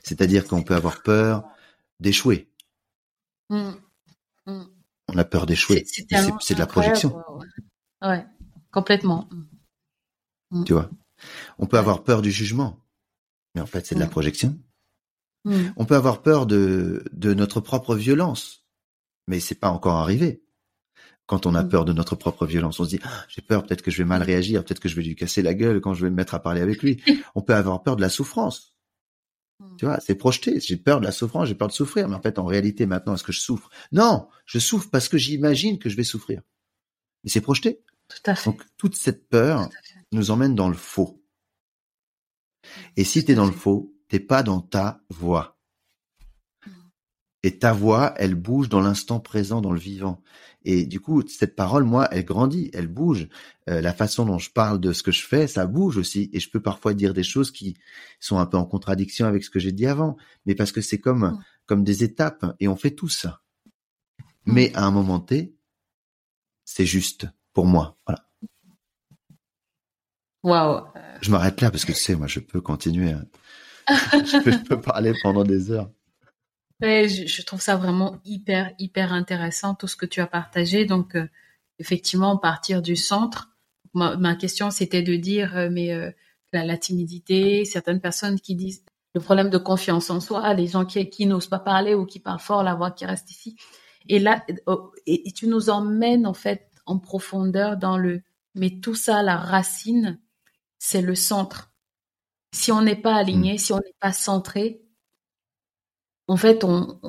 C'est-à-dire 0.06 0.48
qu'on 0.48 0.62
peut 0.62 0.76
avoir 0.76 1.02
peur 1.02 1.44
d'échouer. 2.00 2.48
Mmh. 3.50 3.72
Mmh. 4.46 4.64
On 5.08 5.18
a 5.18 5.26
peur 5.26 5.48
d'échouer. 5.48 5.84
C'est 5.88 6.54
de 6.54 6.60
la 6.60 6.68
projection. 6.68 7.24
Ouais, 8.04 8.24
complètement. 8.72 9.28
Mmh. 10.52 10.64
Tu 10.66 10.74
vois 10.74 10.92
On 11.58 11.66
peut 11.66 11.80
avoir 11.80 12.04
peur 12.04 12.22
du 12.22 12.32
jugement, 12.32 12.80
mais 13.56 13.62
en 13.62 13.66
fait, 13.66 13.88
c'est 13.88 13.96
de 13.96 14.00
la 14.00 14.08
projection. 14.08 14.58
On 15.76 15.86
peut 15.86 15.96
avoir 15.96 16.22
peur 16.22 16.46
de, 16.48 17.04
de 17.12 17.34
notre 17.36 17.60
propre 17.60 17.96
violence, 17.96 18.66
mais 19.28 19.40
c'est 19.40 19.60
pas 19.60 19.70
encore 19.70 19.96
arrivé. 19.96 20.44
Quand 21.28 21.46
on 21.48 21.56
a 21.56 21.64
peur 21.64 21.86
de 21.86 21.94
notre 21.94 22.16
propre 22.16 22.46
violence, 22.46 22.80
on 22.80 22.84
se 22.84 22.90
dit 22.90 23.00
ah, 23.04 23.26
j'ai 23.28 23.42
peur, 23.42 23.64
peut-être 23.64 23.82
que 23.82 23.92
je 23.92 23.98
vais 23.98 24.08
mal 24.08 24.22
réagir, 24.22 24.64
peut-être 24.64 24.80
que 24.80 24.90
je 24.90 24.96
vais 24.96 25.04
lui 25.04 25.16
casser 25.16 25.42
la 25.42 25.56
gueule 25.56 25.82
quand 25.82 25.96
je 25.96 26.04
vais 26.04 26.12
me 26.12 26.16
mettre 26.16 26.36
à 26.36 26.40
parler 26.40 26.62
avec 26.62 26.84
lui. 26.84 27.02
on 27.36 27.42
peut 27.42 27.56
avoir 27.56 27.82
peur 27.82 27.96
de 27.96 28.02
la 28.02 28.10
souffrance. 28.10 28.75
Mmh. 29.60 29.76
Tu 29.78 29.86
vois, 29.86 30.00
c'est 30.00 30.16
projeté. 30.16 30.60
J'ai 30.60 30.78
peur 30.78 31.00
de 31.00 31.06
la 31.06 31.12
souffrance, 31.12 31.48
j'ai 31.48 31.56
peur 31.56 31.68
de 31.68 31.74
souffrir. 31.74 32.08
Mais 32.08 32.16
en 32.16 32.22
fait, 32.22 32.40
en 32.40 32.46
réalité, 32.46 32.86
maintenant, 32.86 33.16
est-ce 33.16 33.24
que 33.24 33.32
je 33.32 33.40
souffre? 33.40 33.70
Non, 33.92 34.28
je 34.46 34.60
souffre 34.60 34.90
parce 34.92 35.10
que 35.10 35.18
j'imagine 35.18 35.80
que 35.80 35.90
je 35.90 35.96
vais 35.96 36.04
souffrir. 36.04 36.42
Mais 37.24 37.30
c'est 37.30 37.42
projeté. 37.42 37.82
Tout 38.08 38.18
à 38.26 38.36
fait. 38.36 38.50
Donc, 38.50 38.64
toute 38.78 38.96
cette 38.96 39.28
peur 39.30 39.70
nous 40.12 40.32
emmène 40.32 40.56
dans 40.56 40.70
le 40.70 40.76
faux. 40.76 41.22
Et 42.98 43.04
si 43.04 43.24
tu 43.24 43.32
es 43.32 43.36
dans 43.36 43.46
le 43.46 43.52
faux, 43.52 43.94
t'es 44.08 44.20
pas 44.20 44.44
dans 44.44 44.62
ta 44.62 45.02
voix. 45.10 45.55
Et 47.46 47.60
ta 47.60 47.74
voix, 47.74 48.16
elle 48.18 48.34
bouge 48.34 48.70
dans 48.70 48.82
l'instant 48.82 49.20
présent, 49.20 49.62
dans 49.62 49.72
le 49.72 49.78
vivant. 49.78 50.20
Et 50.64 50.88
du 50.88 51.00
coup, 51.00 51.22
cette 51.28 51.56
parole, 51.56 51.84
moi, 51.84 52.08
elle 52.10 52.26
grandit, 52.26 52.72
elle 52.74 52.88
bouge. 52.88 53.28
Euh, 53.70 53.82
la 53.82 53.94
façon 53.94 54.26
dont 54.26 54.40
je 54.40 54.50
parle 54.50 54.80
de 54.80 54.94
ce 54.94 55.04
que 55.04 55.12
je 55.12 55.24
fais, 55.24 55.46
ça 55.46 55.68
bouge 55.68 55.96
aussi. 55.98 56.32
Et 56.34 56.40
je 56.40 56.50
peux 56.50 56.60
parfois 56.60 56.96
dire 56.96 57.14
des 57.14 57.22
choses 57.22 57.52
qui 57.52 57.78
sont 58.20 58.40
un 58.40 58.48
peu 58.48 58.58
en 58.58 58.66
contradiction 58.66 59.28
avec 59.28 59.44
ce 59.44 59.52
que 59.52 59.60
j'ai 59.60 59.72
dit 59.72 59.86
avant. 59.86 60.18
Mais 60.48 60.56
parce 60.56 60.72
que 60.72 60.82
c'est 60.82 60.98
comme, 60.98 61.40
comme 61.68 61.84
des 61.84 62.04
étapes. 62.04 62.56
Et 62.60 62.68
on 62.68 62.76
fait 62.76 62.90
tout 62.90 63.10
ça. 63.10 63.44
Mais 64.48 64.74
à 64.74 64.84
un 64.84 64.90
moment 64.90 65.20
T, 65.20 65.54
c'est 66.64 66.88
juste 66.88 67.28
pour 67.54 67.68
moi. 67.68 67.96
Voilà. 68.08 68.28
Waouh. 70.42 70.84
Je 71.22 71.30
m'arrête 71.30 71.62
là 71.62 71.70
parce 71.70 71.86
que 71.86 71.92
tu 71.92 72.00
sais, 72.00 72.16
moi, 72.16 72.26
je 72.26 72.40
peux 72.40 72.62
continuer. 72.62 73.12
Hein. 73.12 73.26
je 74.14 74.64
peux 74.64 74.82
parler 74.82 75.14
pendant 75.22 75.44
des 75.44 75.70
heures. 75.70 75.92
Ouais, 76.82 77.08
je, 77.08 77.42
trouve 77.44 77.62
ça 77.62 77.78
vraiment 77.78 78.18
hyper, 78.26 78.74
hyper 78.80 79.14
intéressant, 79.14 79.76
tout 79.76 79.88
ce 79.88 79.96
que 79.96 80.06
tu 80.06 80.20
as 80.20 80.28
partagé. 80.28 80.86
Donc, 80.86 81.16
euh, 81.16 81.28
effectivement, 81.80 82.38
partir 82.38 82.82
du 82.82 82.96
centre. 82.96 83.52
Ma, 83.94 84.36
question, 84.36 84.72
c'était 84.72 85.02
de 85.02 85.16
dire, 85.16 85.56
euh, 85.58 85.70
mais 85.72 85.94
euh, 85.94 86.12
la, 86.52 86.78
timidité, 86.78 87.64
certaines 87.64 88.02
personnes 88.02 88.40
qui 88.42 88.56
disent 88.56 88.84
le 89.14 89.22
problème 89.22 89.50
de 89.50 89.58
confiance 89.58 90.10
en 90.10 90.20
soi, 90.20 90.54
les 90.54 90.68
gens 90.68 90.86
qui, 90.86 91.10
qui 91.10 91.26
n'osent 91.26 91.48
pas 91.48 91.60
parler 91.60 91.94
ou 91.94 92.06
qui 92.06 92.20
parlent 92.20 92.40
fort, 92.40 92.62
la 92.62 92.76
voix 92.76 92.92
qui 92.92 93.06
reste 93.06 93.32
ici. 93.32 93.56
Et 94.10 94.20
là, 94.20 94.46
oh, 94.66 94.92
et, 95.06 95.32
tu 95.32 95.48
nous 95.48 95.70
emmènes 95.70 96.28
en 96.28 96.34
fait 96.34 96.70
en 96.86 97.00
profondeur 97.00 97.78
dans 97.78 97.98
le, 97.98 98.22
mais 98.54 98.82
tout 98.82 98.96
ça, 98.96 99.24
la 99.24 99.38
racine, 99.38 100.20
c'est 100.78 101.02
le 101.02 101.16
centre. 101.16 101.72
Si 102.52 102.72
on 102.74 102.82
n'est 102.82 102.96
pas 102.98 103.16
aligné, 103.16 103.54
mmh. 103.54 103.58
si 103.58 103.74
on 103.74 103.78
n'est 103.78 103.96
pas 104.02 104.12
centré, 104.12 104.85
en 106.28 106.38
fait, 106.38 106.64
on, 106.64 107.00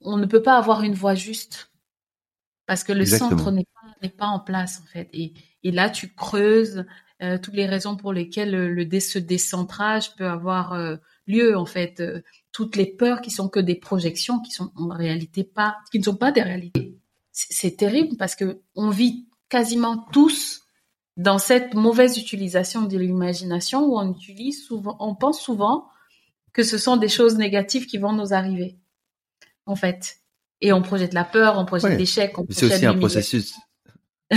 on, 0.00 0.16
ne 0.16 0.26
peut 0.26 0.42
pas 0.42 0.56
avoir 0.56 0.82
une 0.82 0.94
voix 0.94 1.14
juste 1.14 1.70
parce 2.66 2.84
que 2.84 2.92
le 2.92 3.04
centre 3.04 3.50
n'est 3.50 3.66
pas, 4.00 4.08
pas, 4.08 4.26
en 4.26 4.40
place 4.40 4.80
en 4.82 4.86
fait. 4.86 5.08
Et, 5.12 5.34
et 5.62 5.70
là, 5.70 5.90
tu 5.90 6.14
creuses 6.14 6.84
euh, 7.22 7.38
toutes 7.38 7.54
les 7.54 7.66
raisons 7.66 7.96
pour 7.96 8.12
lesquelles 8.12 8.52
le, 8.52 9.00
ce 9.00 9.18
décentrage 9.18 10.14
peut 10.16 10.26
avoir 10.26 10.72
euh, 10.72 10.96
lieu 11.26 11.56
en 11.56 11.66
fait. 11.66 12.00
Euh, 12.00 12.22
toutes 12.52 12.76
les 12.76 12.86
peurs 12.86 13.20
qui 13.20 13.30
sont 13.30 13.48
que 13.48 13.60
des 13.60 13.74
projections, 13.74 14.40
qui 14.40 14.52
sont 14.52 14.72
en 14.74 14.88
réalité 14.88 15.44
pas, 15.44 15.76
qui 15.92 15.98
ne 15.98 16.04
sont 16.04 16.16
pas 16.16 16.32
des 16.32 16.42
réalités. 16.42 16.98
C'est 17.32 17.76
terrible 17.76 18.16
parce 18.16 18.34
que 18.34 18.60
on 18.74 18.90
vit 18.90 19.28
quasiment 19.48 19.98
tous 20.12 20.62
dans 21.16 21.38
cette 21.38 21.74
mauvaise 21.74 22.16
utilisation 22.16 22.82
de 22.82 22.96
l'imagination 22.96 23.84
où 23.84 23.98
on 23.98 24.12
utilise 24.12 24.64
souvent, 24.64 24.96
on 25.00 25.14
pense 25.14 25.40
souvent 25.40 25.89
que 26.52 26.62
ce 26.62 26.78
sont 26.78 26.96
des 26.96 27.08
choses 27.08 27.36
négatives 27.36 27.86
qui 27.86 27.98
vont 27.98 28.12
nous 28.12 28.32
arriver, 28.32 28.78
en 29.66 29.76
fait. 29.76 30.16
Et 30.60 30.72
on 30.72 30.82
projette 30.82 31.14
la 31.14 31.24
peur, 31.24 31.58
on 31.58 31.64
projette 31.64 31.98
l'échec, 31.98 32.38
on 32.38 32.46
C'est 32.50 32.66
aussi 32.66 32.86
un 32.86 32.98
processus. 32.98 33.54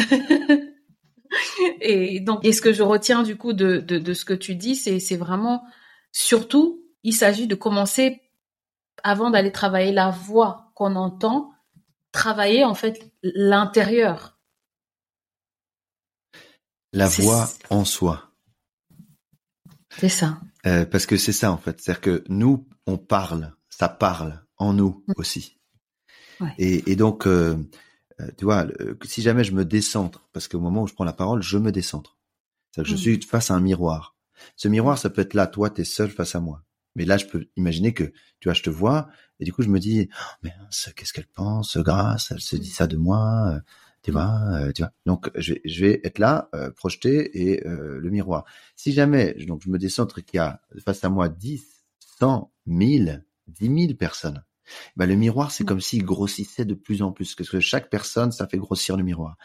et 1.82 2.20
donc, 2.20 2.46
et 2.46 2.54
ce 2.54 2.62
que 2.62 2.74
je 2.74 2.84
retiens 2.84 3.24
du 3.24 3.36
coup 3.36 3.54
de, 3.54 3.78
de, 3.78 3.98
de 4.00 4.14
ce 4.14 4.26
que 4.26 4.34
tu 4.34 4.56
dis, 4.56 4.76
c'est, 4.76 5.00
c'est 5.00 5.18
vraiment, 5.18 5.64
surtout, 6.12 6.84
il 7.04 7.14
s'agit 7.14 7.48
de 7.48 7.56
commencer, 7.56 8.22
avant 9.04 9.30
d'aller 9.30 9.52
travailler 9.52 9.92
la 9.92 10.10
voix 10.10 10.72
qu'on 10.76 10.96
entend, 10.96 11.52
travailler 12.12 12.64
en 12.64 12.76
fait 12.76 13.12
l'intérieur. 13.22 14.40
La 16.94 17.08
voix 17.08 17.50
en 17.70 17.86
soi. 17.86 18.30
C'est 19.98 20.10
ça. 20.10 20.40
Euh, 20.66 20.86
parce 20.86 21.06
que 21.06 21.18
c'est 21.18 21.34
ça 21.34 21.52
en 21.52 21.58
fait, 21.58 21.82
c'est-à-dire 21.82 22.02
que 22.02 22.24
nous, 22.30 22.68
on 22.88 22.98
parle, 22.98 23.54
ça 23.70 23.90
parle 23.90 24.46
en 24.58 24.74
nous 24.74 25.04
mm. 25.08 25.14
aussi. 25.18 25.60
Ouais. 26.40 26.54
Et, 26.58 26.92
et, 26.92 26.96
donc, 26.96 27.28
euh, 27.28 27.58
euh 28.22 28.28
tu 28.38 28.46
vois, 28.46 28.66
si 29.04 29.22
jamais 29.22 29.44
je 29.44 29.54
me 29.54 29.66
décentre, 29.66 30.28
parce 30.32 30.48
qu'au 30.48 30.60
moment 30.60 30.84
où 30.84 30.88
je 30.88 30.94
prends 30.94 31.04
la 31.04 31.14
parole, 31.14 31.42
je 31.42 31.58
me 31.58 31.72
décentre. 31.72 32.18
C'est-à-dire 32.72 32.94
que 32.94 32.98
je 32.98 33.10
mm. 33.10 33.14
suis 33.14 33.22
face 33.22 33.52
à 33.52 33.56
un 33.56 33.60
miroir. 33.60 34.16
Ce 34.56 34.68
miroir, 34.68 34.98
ça 34.98 35.10
peut 35.10 35.22
être 35.22 35.34
là, 35.34 35.48
toi, 35.48 35.70
t'es 35.70 35.84
seul 35.84 36.10
face 36.10 36.36
à 36.36 36.40
moi. 36.40 36.64
Mais 36.96 37.06
là, 37.06 37.18
je 37.18 37.26
peux 37.26 37.48
imaginer 37.56 37.94
que, 37.94 38.06
tu 38.40 38.48
vois, 38.48 38.54
je 38.54 38.62
te 38.62 38.70
vois, 38.70 39.10
et 39.40 39.46
du 39.46 39.52
coup, 39.52 39.64
je 39.64 39.70
me 39.70 39.80
dis, 39.80 40.10
oh, 40.12 40.36
mais 40.44 40.54
qu'est-ce 40.96 41.12
qu'elle 41.12 41.28
pense, 41.28 41.78
grâce, 41.78 42.32
elle 42.32 42.40
se 42.40 42.56
dit 42.56 42.70
ça 42.70 42.88
de 42.88 42.98
moi, 42.98 43.60
tu 44.04 44.12
vois, 44.12 44.38
euh, 44.52 44.72
tu 44.74 44.82
vois. 44.82 44.92
Donc 45.06 45.32
je 45.36 45.54
vais, 45.54 45.62
je 45.64 45.86
vais 45.86 46.02
être 46.04 46.20
là, 46.20 46.50
euh, 46.54 46.70
projeté 46.72 47.52
et 47.52 47.66
euh, 47.66 48.00
le 48.00 48.10
miroir. 48.10 48.44
Si 48.76 48.92
jamais 48.92 49.34
donc 49.48 49.62
je 49.64 49.70
me 49.70 49.80
décentre 49.80 50.24
qu'il 50.24 50.38
y 50.38 50.40
a 50.40 50.62
face 50.86 51.04
à 51.06 51.10
moi 51.10 51.30
10, 51.30 51.66
100, 52.20 52.52
1000, 52.66 53.26
10 53.48 53.86
000 53.88 53.94
personnes, 53.96 54.44
ben, 54.98 55.06
le 55.08 55.16
miroir 55.16 55.52
c'est 55.52 55.64
mmh. 55.64 55.68
comme 55.68 55.82
s'il 55.82 56.04
grossissait 56.06 56.66
de 56.66 56.74
plus 56.74 57.02
en 57.02 57.14
plus, 57.14 57.34
parce 57.34 57.50
que 57.50 57.62
chaque 57.62 57.90
personne 57.90 58.34
ça 58.34 58.46
fait 58.46 58.58
grossir 58.58 58.98
le 58.98 59.04
miroir. 59.04 59.38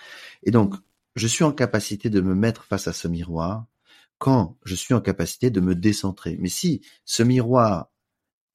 Et 0.43 0.51
donc 0.51 0.75
je 1.15 1.29
suis 1.29 1.45
en 1.45 1.53
capacité 1.53 2.11
de 2.11 2.21
me 2.21 2.35
mettre 2.35 2.65
face 2.65 2.89
à 2.89 2.93
ce 2.93 3.07
miroir 3.07 3.67
quand 4.19 4.59
je 4.65 4.75
suis 4.75 4.95
en 4.95 5.01
capacité 5.01 5.51
de 5.51 5.61
me 5.61 5.77
décentrer. 5.77 6.37
Mais 6.41 6.49
si 6.49 6.83
ce 7.05 7.23
miroir 7.23 7.91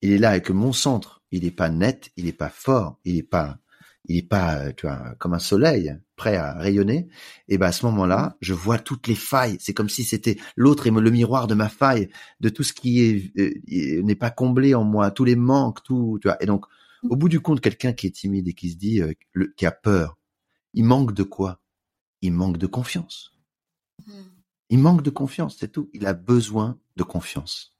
il 0.01 0.11
est 0.11 0.17
là 0.17 0.35
et 0.35 0.41
que 0.41 0.51
mon 0.51 0.73
centre 0.73 1.23
il 1.31 1.43
n'est 1.43 1.51
pas 1.51 1.69
net, 1.69 2.11
il 2.17 2.25
n'est 2.25 2.33
pas 2.33 2.49
fort, 2.49 2.99
il 3.05 3.15
n'est 3.15 3.23
pas 3.23 3.57
il 4.05 4.17
est 4.17 4.27
pas, 4.27 4.57
euh, 4.57 4.73
tu 4.75 4.85
vois, 4.85 5.15
comme 5.19 5.33
un 5.33 5.39
soleil 5.39 5.95
prêt 6.15 6.35
à 6.35 6.53
rayonner. 6.53 7.07
Et 7.47 7.57
ben 7.57 7.67
à 7.67 7.71
ce 7.71 7.85
moment-là, 7.85 8.37
je 8.41 8.53
vois 8.53 8.79
toutes 8.79 9.07
les 9.07 9.15
failles. 9.15 9.57
C'est 9.59 9.73
comme 9.73 9.89
si 9.89 10.03
c'était 10.03 10.37
l'autre 10.55 10.87
et 10.87 10.91
le 10.91 11.11
miroir 11.11 11.47
de 11.47 11.53
ma 11.53 11.69
faille, 11.69 12.09
de 12.39 12.49
tout 12.49 12.63
ce 12.63 12.73
qui 12.73 13.01
est 13.01 13.31
euh, 13.39 14.01
n'est 14.03 14.15
pas 14.15 14.31
comblé 14.31 14.75
en 14.75 14.83
moi, 14.83 15.11
tous 15.11 15.25
les 15.25 15.35
manques, 15.35 15.83
tout, 15.83 16.19
tu 16.21 16.27
vois. 16.27 16.41
Et 16.41 16.45
donc 16.45 16.65
Au 17.09 17.15
bout 17.15 17.29
du 17.29 17.39
compte, 17.39 17.61
quelqu'un 17.61 17.93
qui 17.93 18.07
est 18.07 18.11
timide 18.11 18.47
et 18.47 18.53
qui 18.53 18.71
se 18.71 18.77
dit, 18.77 19.01
euh, 19.01 19.13
qui 19.57 19.65
a 19.65 19.71
peur, 19.71 20.17
il 20.73 20.85
manque 20.85 21.13
de 21.13 21.23
quoi? 21.23 21.61
Il 22.21 22.33
manque 22.33 22.57
de 22.57 22.67
confiance. 22.67 23.31
Hmm. 24.05 24.23
Il 24.69 24.79
manque 24.79 25.03
de 25.03 25.09
confiance, 25.09 25.57
c'est 25.59 25.71
tout. 25.71 25.89
Il 25.93 26.05
a 26.05 26.13
besoin 26.13 26.79
de 26.95 27.03
confiance. 27.03 27.77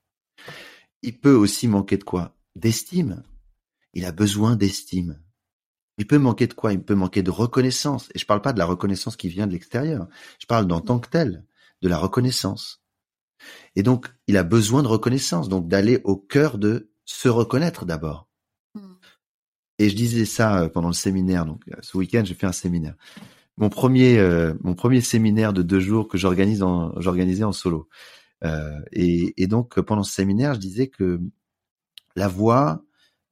Il 1.01 1.19
peut 1.19 1.33
aussi 1.35 1.67
manquer 1.67 1.97
de 1.97 2.03
quoi? 2.03 2.37
D'estime. 2.55 3.23
Il 3.93 4.05
a 4.05 4.11
besoin 4.11 4.55
d'estime. 4.55 5.22
Il 5.97 6.07
peut 6.07 6.17
manquer 6.17 6.47
de 6.47 6.53
quoi? 6.53 6.73
Il 6.73 6.81
peut 6.81 6.95
manquer 6.95 7.23
de 7.23 7.31
reconnaissance. 7.31 8.09
Et 8.15 8.19
je 8.19 8.25
parle 8.25 8.41
pas 8.41 8.53
de 8.53 8.59
la 8.59 8.65
reconnaissance 8.65 9.15
qui 9.15 9.29
vient 9.29 9.47
de 9.47 9.51
l'extérieur. 9.51 10.07
Je 10.39 10.45
parle 10.45 10.65
d'en 10.65 10.81
tant 10.81 10.99
que 10.99 11.09
tel, 11.09 11.45
de 11.81 11.87
la 11.87 11.97
reconnaissance. 11.97 12.83
Et 13.75 13.83
donc, 13.83 14.07
il 14.27 14.37
a 14.37 14.43
besoin 14.43 14.83
de 14.83 14.87
reconnaissance, 14.87 15.49
donc 15.49 15.67
d'aller 15.67 16.01
au 16.03 16.15
cœur 16.15 16.57
de 16.57 16.91
se 17.05 17.29
reconnaître 17.29 17.85
d'abord. 17.85 18.29
Hmm. 18.73 18.93
Et 19.79 19.89
je 19.89 19.95
disais 19.95 20.25
ça 20.25 20.61
euh, 20.63 20.69
pendant 20.69 20.87
le 20.87 20.93
séminaire. 20.93 21.45
Donc, 21.45 21.61
euh, 21.69 21.75
ce 21.81 21.97
week-end, 21.97 22.23
j'ai 22.25 22.33
fait 22.33 22.47
un 22.47 22.53
séminaire. 22.53 22.95
Mon 23.57 23.69
premier, 23.69 24.17
euh, 24.17 24.53
mon 24.61 24.73
premier 24.73 25.01
séminaire 25.01 25.53
de 25.53 25.61
deux 25.61 25.79
jours 25.79 26.07
que 26.07 26.17
j'organise 26.17 26.63
j'organisais 26.97 27.43
en 27.43 27.51
solo. 27.51 27.87
et, 28.91 29.41
et, 29.41 29.47
donc, 29.47 29.79
pendant 29.81 30.03
ce 30.03 30.11
séminaire, 30.11 30.55
je 30.55 30.59
disais 30.59 30.87
que 30.87 31.21
la 32.15 32.27
voix, 32.27 32.83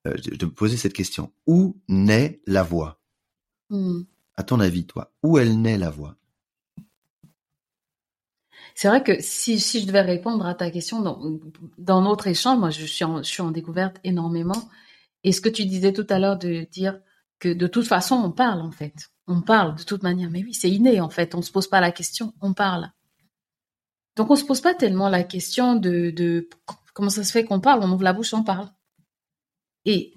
je 0.05 0.45
me 0.45 0.51
posais 0.51 0.77
cette 0.77 0.93
question. 0.93 1.31
Où 1.47 1.79
naît 1.87 2.41
la 2.47 2.63
voix? 2.63 2.99
Hmm. 3.69 4.01
À 4.35 4.43
ton 4.43 4.59
avis, 4.59 4.85
toi, 4.85 5.13
où 5.23 5.37
elle 5.37 5.61
naît 5.61 5.77
la 5.77 5.89
voix? 5.89 6.15
C'est 8.75 8.87
vrai 8.87 9.03
que 9.03 9.21
si, 9.21 9.59
si 9.59 9.81
je 9.81 9.87
devais 9.87 10.01
répondre 10.01 10.45
à 10.45 10.55
ta 10.55 10.71
question 10.71 11.01
dans, 11.01 11.39
dans 11.77 12.01
notre 12.01 12.27
échange, 12.27 12.57
moi 12.57 12.69
je 12.69 12.85
suis, 12.85 13.03
en, 13.03 13.17
je 13.17 13.27
suis 13.29 13.41
en 13.41 13.51
découverte 13.51 13.97
énormément. 14.03 14.69
Et 15.23 15.33
ce 15.33 15.41
que 15.41 15.49
tu 15.49 15.65
disais 15.65 15.93
tout 15.93 16.07
à 16.09 16.19
l'heure 16.19 16.37
de 16.37 16.65
dire 16.71 16.99
que 17.39 17.49
de 17.49 17.67
toute 17.67 17.85
façon 17.85 18.15
on 18.15 18.31
parle 18.31 18.61
en 18.61 18.71
fait, 18.71 19.11
on 19.27 19.41
parle 19.41 19.75
de 19.75 19.83
toute 19.83 20.03
manière. 20.03 20.29
Mais 20.29 20.43
oui, 20.43 20.53
c'est 20.53 20.69
inné 20.69 21.01
en 21.01 21.09
fait. 21.09 21.35
On 21.35 21.41
se 21.41 21.51
pose 21.51 21.67
pas 21.67 21.81
la 21.81 21.91
question, 21.91 22.33
on 22.41 22.53
parle. 22.53 22.91
Donc 24.15 24.31
on 24.31 24.35
se 24.35 24.45
pose 24.45 24.61
pas 24.61 24.73
tellement 24.73 25.09
la 25.09 25.23
question 25.23 25.75
de, 25.75 26.11
de 26.11 26.49
comment 26.93 27.09
ça 27.09 27.23
se 27.23 27.31
fait 27.31 27.43
qu'on 27.43 27.59
parle. 27.59 27.83
On 27.83 27.91
ouvre 27.91 28.03
la 28.03 28.13
bouche, 28.13 28.33
on 28.33 28.43
parle. 28.43 28.69
Et, 29.85 30.13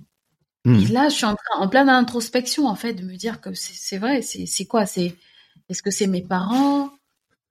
hmm. 0.64 0.92
là, 0.92 1.08
je 1.08 1.14
suis 1.14 1.24
en, 1.24 1.34
train, 1.34 1.60
en 1.60 1.68
pleine 1.68 1.88
introspection 1.88 2.66
en 2.66 2.74
fait 2.74 2.94
de 2.94 3.02
me 3.02 3.16
dire 3.16 3.40
que 3.40 3.54
c'est 3.54 3.98
vrai. 3.98 4.22
C'est 4.22 4.66
quoi? 4.66 4.86
C'est 4.86 5.14
est-ce 5.68 5.82
que 5.82 5.90
c'est 5.90 6.06
mes 6.06 6.22
parents? 6.22 6.90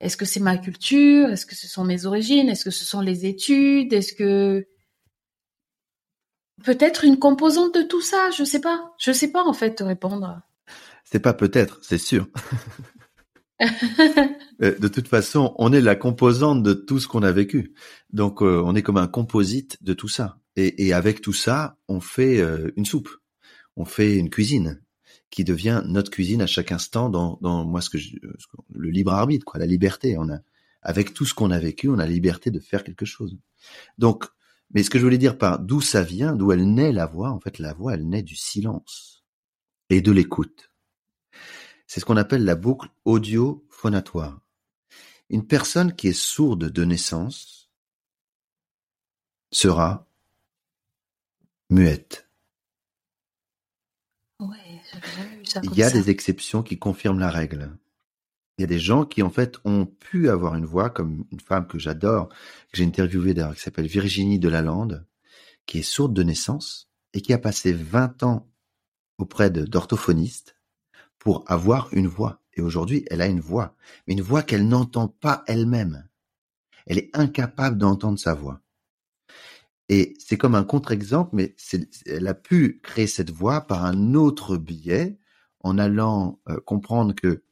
Est-ce 0.00 0.16
que 0.16 0.24
c'est 0.24 0.40
ma 0.40 0.56
culture? 0.58 1.30
Est-ce 1.30 1.46
que 1.46 1.54
ce 1.54 1.66
sont 1.66 1.84
mes 1.84 2.06
origines? 2.06 2.48
Est-ce 2.48 2.64
que 2.64 2.70
ce 2.70 2.84
sont 2.84 3.00
les 3.00 3.26
études? 3.26 3.92
Est-ce 3.92 4.12
que 4.12 4.66
peut-être 6.62 7.04
une 7.04 7.18
composante 7.18 7.74
de 7.74 7.82
tout 7.82 8.02
ça? 8.02 8.30
Je 8.36 8.44
sais 8.44 8.60
pas. 8.60 8.92
Je 8.98 9.12
sais 9.12 9.30
pas 9.30 9.44
en 9.44 9.52
fait 9.52 9.76
te 9.76 9.84
répondre. 9.84 10.42
C'est 11.04 11.20
pas 11.20 11.34
peut-être, 11.34 11.78
c'est 11.82 11.98
sûr. 11.98 12.28
Euh, 14.62 14.76
de 14.78 14.88
toute 14.88 15.08
façon, 15.08 15.54
on 15.58 15.72
est 15.72 15.80
la 15.80 15.96
composante 15.96 16.62
de 16.62 16.74
tout 16.74 16.98
ce 16.98 17.08
qu'on 17.08 17.22
a 17.22 17.32
vécu. 17.32 17.72
Donc, 18.12 18.42
euh, 18.42 18.60
on 18.64 18.74
est 18.74 18.82
comme 18.82 18.96
un 18.96 19.06
composite 19.06 19.82
de 19.82 19.94
tout 19.94 20.08
ça. 20.08 20.38
Et, 20.56 20.92
avec 20.92 21.20
tout 21.20 21.32
ça, 21.32 21.78
on 21.88 22.00
fait 22.00 22.38
euh, 22.38 22.70
une 22.76 22.84
soupe, 22.84 23.10
on 23.76 23.84
fait 23.84 24.16
une 24.16 24.30
cuisine 24.30 24.80
qui 25.30 25.42
devient 25.42 25.82
notre 25.84 26.12
cuisine 26.12 26.42
à 26.42 26.46
chaque 26.46 26.70
instant 26.70 27.08
dans, 27.08 27.38
dans 27.42 27.64
moi 27.64 27.80
ce 27.80 27.90
que 27.90 27.98
je, 27.98 28.16
le 28.72 28.90
libre 28.90 29.12
arbitre 29.12 29.44
quoi 29.44 29.58
la 29.58 29.66
liberté. 29.66 30.16
On 30.16 30.28
a 30.28 30.38
avec 30.80 31.12
tout 31.12 31.24
ce 31.24 31.34
qu'on 31.34 31.50
a 31.50 31.58
vécu 31.58 31.88
on 31.88 31.94
a 31.94 32.06
la 32.06 32.12
liberté 32.12 32.52
de 32.52 32.60
faire 32.60 32.84
quelque 32.84 33.04
chose. 33.04 33.36
Donc 33.98 34.26
mais 34.70 34.84
ce 34.84 34.90
que 34.90 34.98
je 34.98 35.04
voulais 35.04 35.18
dire 35.18 35.36
par 35.36 35.58
d'où 35.58 35.80
ça 35.80 36.04
vient 36.04 36.36
d'où 36.36 36.52
elle 36.52 36.72
naît 36.72 36.92
la 36.92 37.06
voix 37.06 37.30
en 37.30 37.40
fait 37.40 37.58
la 37.58 37.72
voix 37.72 37.94
elle 37.94 38.08
naît 38.08 38.22
du 38.22 38.36
silence 38.36 39.24
et 39.90 40.00
de 40.00 40.12
l'écoute. 40.12 40.70
C'est 41.88 41.98
ce 41.98 42.04
qu'on 42.04 42.16
appelle 42.16 42.44
la 42.44 42.54
boucle 42.54 42.88
audio-phonatoire. 43.04 44.40
Une 45.30 45.46
personne 45.46 45.94
qui 45.94 46.08
est 46.08 46.12
sourde 46.12 46.70
de 46.70 46.84
naissance 46.84 47.70
sera 49.50 50.08
muette 51.70 52.24
il 55.62 55.74
y 55.76 55.82
a 55.82 55.90
des 55.90 56.10
exceptions 56.10 56.62
qui 56.62 56.78
confirment 56.78 57.18
la 57.18 57.30
règle. 57.30 57.76
Il 58.58 58.62
y 58.62 58.64
a 58.64 58.68
des 58.68 58.78
gens 58.78 59.04
qui 59.04 59.22
en 59.22 59.30
fait 59.30 59.58
ont 59.64 59.86
pu 59.86 60.28
avoir 60.28 60.54
une 60.54 60.64
voix, 60.64 60.90
comme 60.90 61.24
une 61.32 61.40
femme 61.40 61.66
que 61.66 61.78
j'adore, 61.78 62.28
que 62.28 62.76
j'ai 62.76 62.84
interviewée 62.84 63.34
d'ailleurs, 63.34 63.54
qui 63.54 63.62
s'appelle 63.62 63.86
Virginie 63.86 64.38
Delalande, 64.38 65.06
qui 65.66 65.78
est 65.78 65.82
sourde 65.82 66.14
de 66.14 66.22
naissance 66.22 66.88
et 67.14 67.20
qui 67.20 67.32
a 67.32 67.38
passé 67.38 67.72
20 67.72 68.22
ans 68.22 68.48
auprès 69.18 69.50
d'orthophonistes 69.50 70.56
pour 71.18 71.44
avoir 71.50 71.88
une 71.92 72.06
voix. 72.06 72.40
Et 72.54 72.60
aujourd'hui, 72.60 73.04
elle 73.10 73.22
a 73.22 73.26
une 73.26 73.40
voix, 73.40 73.74
mais 74.06 74.14
une 74.14 74.22
voix 74.22 74.42
qu'elle 74.42 74.68
n'entend 74.68 75.08
pas 75.08 75.42
elle-même. 75.46 76.06
Elle 76.86 76.98
est 76.98 77.10
incapable 77.14 77.78
d'entendre 77.78 78.18
sa 78.18 78.34
voix. 78.34 78.60
Et 79.88 80.14
c'est 80.18 80.38
comme 80.38 80.54
un 80.54 80.64
contre-exemple, 80.64 81.30
mais 81.34 81.54
elle 82.06 82.26
a 82.26 82.34
pu 82.34 82.80
créer 82.82 83.06
cette 83.06 83.30
voix 83.30 83.62
par 83.62 83.84
un 83.84 84.14
autre 84.14 84.56
biais, 84.56 85.18
en 85.60 85.78
allant 85.78 86.40
euh, 86.48 86.60
comprendre 86.60 87.14
que 87.14 87.42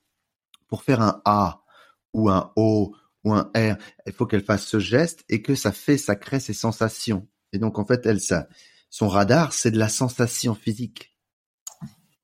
pour 0.68 0.82
faire 0.82 1.00
un 1.00 1.20
A 1.24 1.62
ou 2.12 2.28
un 2.30 2.52
O 2.56 2.94
ou 3.24 3.32
un 3.32 3.50
R, 3.54 3.76
il 4.06 4.12
faut 4.12 4.26
qu'elle 4.26 4.44
fasse 4.44 4.66
ce 4.66 4.78
geste 4.78 5.24
et 5.28 5.42
que 5.42 5.54
ça 5.54 5.72
fait, 5.72 5.98
ça 5.98 6.16
crée 6.16 6.40
ces 6.40 6.52
sensations. 6.52 7.26
Et 7.52 7.58
donc 7.58 7.78
en 7.78 7.84
fait, 7.84 8.04
elle, 8.06 8.20
ça, 8.20 8.48
son 8.90 9.08
radar, 9.08 9.52
c'est 9.52 9.70
de 9.70 9.78
la 9.78 9.88
sensation 9.88 10.54
physique 10.54 11.16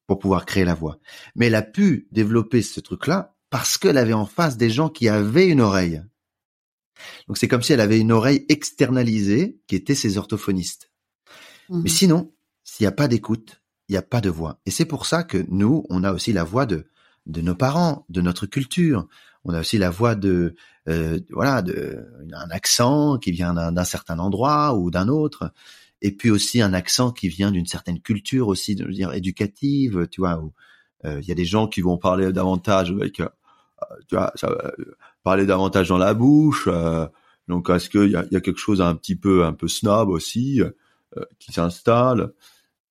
pour 0.06 0.18
pouvoir 0.18 0.46
créer 0.46 0.64
la 0.64 0.74
voix. 0.74 0.98
Mais 1.34 1.46
elle 1.46 1.54
a 1.54 1.62
pu 1.62 2.08
développer 2.12 2.62
ce 2.62 2.80
truc-là 2.80 3.34
parce 3.50 3.78
qu'elle 3.78 3.98
avait 3.98 4.12
en 4.12 4.26
face 4.26 4.56
des 4.56 4.70
gens 4.70 4.88
qui 4.88 5.08
avaient 5.08 5.48
une 5.48 5.60
oreille. 5.60 6.02
Donc 7.26 7.38
c'est 7.38 7.48
comme 7.48 7.62
si 7.62 7.72
elle 7.72 7.80
avait 7.80 8.00
une 8.00 8.12
oreille 8.12 8.44
externalisée 8.48 9.58
qui 9.66 9.76
était 9.76 9.94
ses 9.94 10.18
orthophonistes. 10.18 10.90
Mais 11.70 11.76
mhm. 11.76 11.88
sinon, 11.88 12.32
s'il 12.64 12.84
n'y 12.84 12.88
a 12.88 12.92
pas 12.92 13.08
d'écoute, 13.08 13.60
il 13.88 13.92
n'y 13.92 13.98
a 13.98 14.02
pas 14.02 14.20
de 14.20 14.30
voix. 14.30 14.60
Et 14.66 14.70
c'est 14.70 14.84
pour 14.84 15.06
ça 15.06 15.22
que 15.22 15.44
nous, 15.48 15.84
on 15.88 16.04
a 16.04 16.12
aussi 16.12 16.32
la 16.32 16.44
voix 16.44 16.66
de, 16.66 16.86
de 17.26 17.40
nos 17.40 17.54
parents, 17.54 18.04
de 18.08 18.20
notre 18.20 18.46
culture. 18.46 19.06
On 19.44 19.54
a 19.54 19.60
aussi 19.60 19.78
la 19.78 19.90
voix 19.90 20.14
de, 20.14 20.54
euh, 20.88 21.20
voilà, 21.30 21.62
de, 21.62 22.04
un 22.32 22.50
accent 22.50 23.18
qui 23.18 23.30
vient 23.30 23.54
d'un 23.54 23.84
certain 23.84 24.18
endroit 24.18 24.74
ou 24.74 24.90
d'un 24.90 25.08
autre. 25.08 25.52
Et 26.02 26.12
puis 26.12 26.30
aussi 26.30 26.60
un 26.60 26.74
accent 26.74 27.10
qui 27.10 27.28
vient 27.28 27.50
d'une 27.50 27.66
certaine 27.66 28.00
culture 28.00 28.48
aussi, 28.48 28.74
de 28.74 28.84
dire 28.90 29.12
éducative, 29.12 30.06
tu 30.10 30.20
vois. 30.20 30.38
Où 30.38 30.52
euh, 31.04 31.20
il 31.22 31.28
y 31.28 31.32
a 31.32 31.34
des 31.34 31.44
gens 31.44 31.66
qui 31.68 31.80
vont 31.80 31.96
parler 31.96 32.32
davantage 32.32 32.90
avec, 32.90 33.20
euh, 33.20 33.28
tu 34.08 34.16
vois, 34.16 34.32
ça, 34.34 34.50
parler 35.28 35.44
davantage 35.44 35.88
dans 35.88 35.98
la 35.98 36.14
bouche. 36.14 36.68
Euh, 36.68 37.06
donc 37.48 37.68
est-ce 37.68 37.90
qu'il 37.90 38.10
y 38.10 38.16
a, 38.16 38.24
y 38.30 38.36
a 38.36 38.40
quelque 38.40 38.58
chose 38.58 38.80
un 38.80 38.94
petit 38.94 39.16
peu 39.16 39.44
un 39.44 39.52
peu 39.52 39.68
snob 39.68 40.08
aussi 40.08 40.62
euh, 40.62 40.70
qui 41.38 41.52
s'installe? 41.52 42.32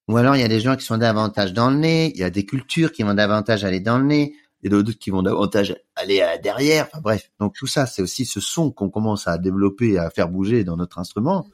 Ou 0.08 0.18
alors 0.18 0.36
il 0.36 0.42
y 0.42 0.46
a 0.46 0.48
des 0.48 0.60
gens 0.60 0.76
qui 0.76 0.86
sont 0.86 1.00
davantage 1.00 1.52
dans 1.54 1.72
le 1.72 1.78
nez. 1.78 2.12
Il 2.14 2.20
y 2.20 2.24
a 2.24 2.30
des 2.30 2.46
cultures 2.46 2.92
qui 2.92 3.02
vont 3.02 3.16
davantage 3.16 3.64
aller 3.64 3.80
dans 3.80 3.98
le 3.98 4.06
nez. 4.06 4.36
Et 4.64 4.70
d'autres 4.70 4.92
qui 4.92 5.10
vont 5.10 5.24
davantage 5.24 5.76
aller 5.96 6.22
à 6.22 6.38
derrière. 6.38 6.88
Enfin 6.88 7.02
bref, 7.02 7.32
donc 7.40 7.56
tout 7.56 7.68
ça, 7.68 7.86
c'est 7.86 8.02
aussi 8.02 8.26
ce 8.26 8.40
son 8.40 8.72
qu'on 8.72 8.90
commence 8.90 9.28
à 9.28 9.38
développer, 9.38 9.98
à 9.98 10.10
faire 10.10 10.30
bouger 10.30 10.64
dans 10.64 10.78
notre 10.78 11.00
instrument. 11.00 11.48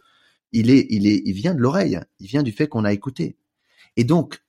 Il 0.51 0.69
est, 0.69 0.86
il 0.89 1.07
est, 1.07 1.21
il 1.25 1.34
vient 1.34 1.53
de 1.53 1.59
l'oreille. 1.59 1.99
Il 2.19 2.27
vient 2.27 2.43
du 2.43 2.51
fait 2.51 2.67
qu'on 2.67 2.86
a 2.86 2.93
écouté. 2.93 3.38
Et 3.95 4.03
donc, 4.03 4.41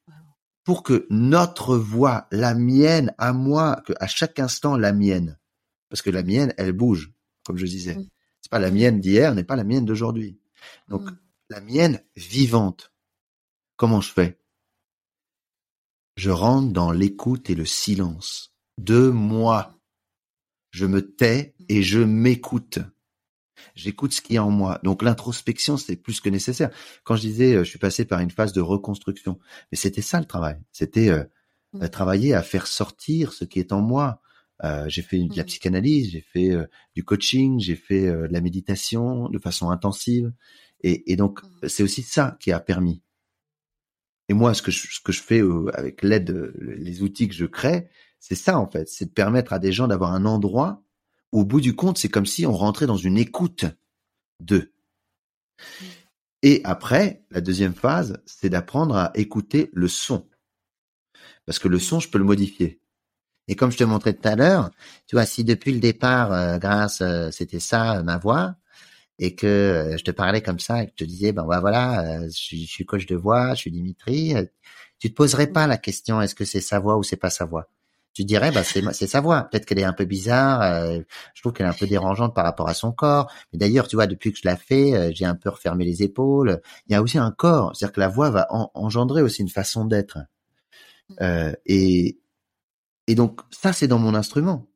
pour 0.64 0.82
que 0.82 1.06
notre 1.10 1.76
voix, 1.76 2.26
la 2.30 2.54
mienne, 2.54 3.12
à 3.18 3.32
moi, 3.32 3.82
que 3.86 3.92
à 4.00 4.06
chaque 4.06 4.38
instant 4.38 4.76
la 4.76 4.92
mienne, 4.92 5.38
parce 5.94 6.02
que 6.02 6.10
la 6.10 6.24
mienne, 6.24 6.52
elle 6.56 6.72
bouge, 6.72 7.12
comme 7.44 7.56
je 7.56 7.66
disais. 7.66 7.94
Mm. 7.94 8.08
C'est 8.40 8.50
pas 8.50 8.58
la 8.58 8.72
mienne 8.72 8.98
d'hier, 8.98 9.32
n'est 9.32 9.44
pas 9.44 9.54
la 9.54 9.62
mienne 9.62 9.84
d'aujourd'hui. 9.84 10.40
Donc 10.88 11.02
mm. 11.02 11.18
la 11.50 11.60
mienne 11.60 12.02
vivante. 12.16 12.92
Comment 13.76 14.00
je 14.00 14.10
fais? 14.10 14.40
Je 16.16 16.30
rentre 16.30 16.72
dans 16.72 16.90
l'écoute 16.90 17.48
et 17.48 17.54
le 17.54 17.64
silence 17.64 18.56
de 18.76 19.08
moi. 19.08 19.78
Je 20.72 20.84
me 20.84 21.14
tais 21.14 21.54
mm. 21.60 21.64
et 21.68 21.84
je 21.84 22.00
m'écoute. 22.00 22.80
J'écoute 23.76 24.14
ce 24.14 24.20
qu'il 24.20 24.34
y 24.34 24.38
a 24.38 24.44
en 24.44 24.50
moi. 24.50 24.80
Donc 24.82 25.04
l'introspection, 25.04 25.76
c'est 25.76 25.94
plus 25.94 26.20
que 26.20 26.28
nécessaire. 26.28 26.70
Quand 27.04 27.14
je 27.14 27.20
disais, 27.20 27.54
euh, 27.54 27.62
je 27.62 27.68
suis 27.70 27.78
passé 27.78 28.04
par 28.04 28.18
une 28.18 28.32
phase 28.32 28.52
de 28.52 28.60
reconstruction, 28.60 29.38
mais 29.70 29.78
c'était 29.78 30.02
ça 30.02 30.18
le 30.18 30.26
travail. 30.26 30.58
C'était 30.72 31.10
euh, 31.10 31.86
travailler 31.86 32.34
à 32.34 32.42
faire 32.42 32.66
sortir 32.66 33.32
ce 33.32 33.44
qui 33.44 33.60
est 33.60 33.70
en 33.70 33.80
moi, 33.80 34.20
euh, 34.62 34.84
j'ai 34.88 35.02
fait 35.02 35.18
de 35.18 35.36
la 35.36 35.42
mmh. 35.42 35.46
psychanalyse, 35.46 36.10
j'ai 36.10 36.20
fait 36.20 36.50
euh, 36.50 36.66
du 36.94 37.04
coaching, 37.04 37.58
j'ai 37.58 37.74
fait 37.74 38.06
euh, 38.06 38.28
de 38.28 38.32
la 38.32 38.40
méditation 38.40 39.28
de 39.28 39.38
façon 39.38 39.70
intensive. 39.70 40.32
Et, 40.82 41.12
et 41.12 41.16
donc, 41.16 41.42
mmh. 41.42 41.68
c'est 41.68 41.82
aussi 41.82 42.02
ça 42.02 42.36
qui 42.40 42.52
a 42.52 42.60
permis. 42.60 43.02
Et 44.28 44.34
moi, 44.34 44.54
ce 44.54 44.62
que 44.62 44.70
je, 44.70 44.86
ce 44.88 45.00
que 45.00 45.12
je 45.12 45.20
fais 45.20 45.42
avec 45.74 46.02
l'aide, 46.02 46.52
les 46.58 47.02
outils 47.02 47.28
que 47.28 47.34
je 47.34 47.44
crée, 47.44 47.88
c'est 48.20 48.36
ça 48.36 48.58
en 48.58 48.66
fait, 48.70 48.88
c'est 48.88 49.06
de 49.06 49.10
permettre 49.10 49.52
à 49.52 49.58
des 49.58 49.72
gens 49.72 49.88
d'avoir 49.88 50.12
un 50.14 50.24
endroit 50.24 50.82
où, 51.32 51.40
au 51.40 51.44
bout 51.44 51.60
du 51.60 51.74
compte, 51.74 51.98
c'est 51.98 52.08
comme 52.08 52.24
si 52.24 52.46
on 52.46 52.52
rentrait 52.52 52.86
dans 52.86 52.96
une 52.96 53.18
écoute 53.18 53.66
d'eux. 54.40 54.72
Mmh. 55.58 55.84
Et 56.42 56.60
après, 56.64 57.24
la 57.30 57.40
deuxième 57.40 57.74
phase, 57.74 58.22
c'est 58.26 58.50
d'apprendre 58.50 58.96
à 58.96 59.12
écouter 59.14 59.70
le 59.72 59.88
son. 59.88 60.28
Parce 61.46 61.58
que 61.58 61.68
le 61.68 61.78
son, 61.78 62.00
je 62.00 62.08
peux 62.08 62.18
le 62.18 62.24
modifier. 62.24 62.80
Et 63.48 63.56
comme 63.56 63.70
je 63.70 63.76
te 63.78 63.84
montrais 63.84 64.14
tout 64.14 64.28
à 64.28 64.36
l'heure, 64.36 64.70
tu 65.06 65.16
vois, 65.16 65.26
si 65.26 65.44
depuis 65.44 65.72
le 65.72 65.80
départ, 65.80 66.32
euh, 66.32 66.58
grâce, 66.58 67.00
euh, 67.02 67.30
c'était 67.30 67.60
ça 67.60 68.02
ma 68.02 68.18
voix, 68.18 68.56
et 69.18 69.34
que 69.34 69.94
je 69.98 70.02
te 70.04 70.10
parlais 70.10 70.42
comme 70.42 70.58
ça, 70.58 70.82
et 70.82 70.86
que 70.86 70.92
je 70.98 71.04
te 71.04 71.08
disais, 71.08 71.32
ben 71.32 71.44
voilà, 71.44 72.26
je, 72.28 72.56
suis 72.66 72.84
coach 72.86 73.06
de 73.06 73.16
voix, 73.16 73.54
je 73.54 73.60
suis 73.60 73.70
Dimitri, 73.70 74.34
tu 74.98 75.10
te 75.10 75.14
poserais 75.14 75.48
pas 75.48 75.66
la 75.66 75.76
question, 75.76 76.20
est-ce 76.20 76.34
que 76.34 76.44
c'est 76.44 76.60
sa 76.60 76.78
voix 76.80 76.96
ou 76.96 77.02
c'est 77.02 77.16
pas 77.16 77.30
sa 77.30 77.44
voix? 77.44 77.68
Tu 78.14 78.24
dirais 78.24 78.52
bah 78.52 78.62
c'est 78.62 78.80
c'est 78.92 79.08
sa 79.08 79.20
voix. 79.20 79.42
Peut-être 79.42 79.66
qu'elle 79.66 79.80
est 79.80 79.84
un 79.84 79.92
peu 79.92 80.04
bizarre. 80.04 80.62
Euh, 80.62 81.00
je 81.34 81.42
trouve 81.42 81.52
qu'elle 81.52 81.66
est 81.66 81.68
un 81.68 81.72
peu 81.72 81.88
dérangeante 81.88 82.32
par 82.32 82.44
rapport 82.44 82.68
à 82.68 82.74
son 82.74 82.92
corps. 82.92 83.30
Mais 83.52 83.58
d'ailleurs, 83.58 83.88
tu 83.88 83.96
vois, 83.96 84.06
depuis 84.06 84.32
que 84.32 84.38
je 84.38 84.46
la 84.46 84.56
fais, 84.56 84.94
euh, 84.94 85.10
j'ai 85.12 85.24
un 85.24 85.34
peu 85.34 85.50
refermé 85.50 85.84
les 85.84 86.04
épaules. 86.04 86.60
Il 86.86 86.92
y 86.92 86.94
a 86.94 87.02
aussi 87.02 87.18
un 87.18 87.32
corps, 87.32 87.74
c'est-à-dire 87.74 87.92
que 87.92 88.00
la 88.00 88.08
voix 88.08 88.30
va 88.30 88.46
engendrer 88.74 89.20
aussi 89.20 89.42
une 89.42 89.48
façon 89.48 89.84
d'être. 89.84 90.18
Mmh. 91.10 91.14
Euh, 91.22 91.52
et 91.66 92.18
et 93.06 93.14
donc 93.14 93.40
ça, 93.50 93.72
c'est 93.72 93.88
dans 93.88 93.98
mon 93.98 94.14
instrument. 94.14 94.68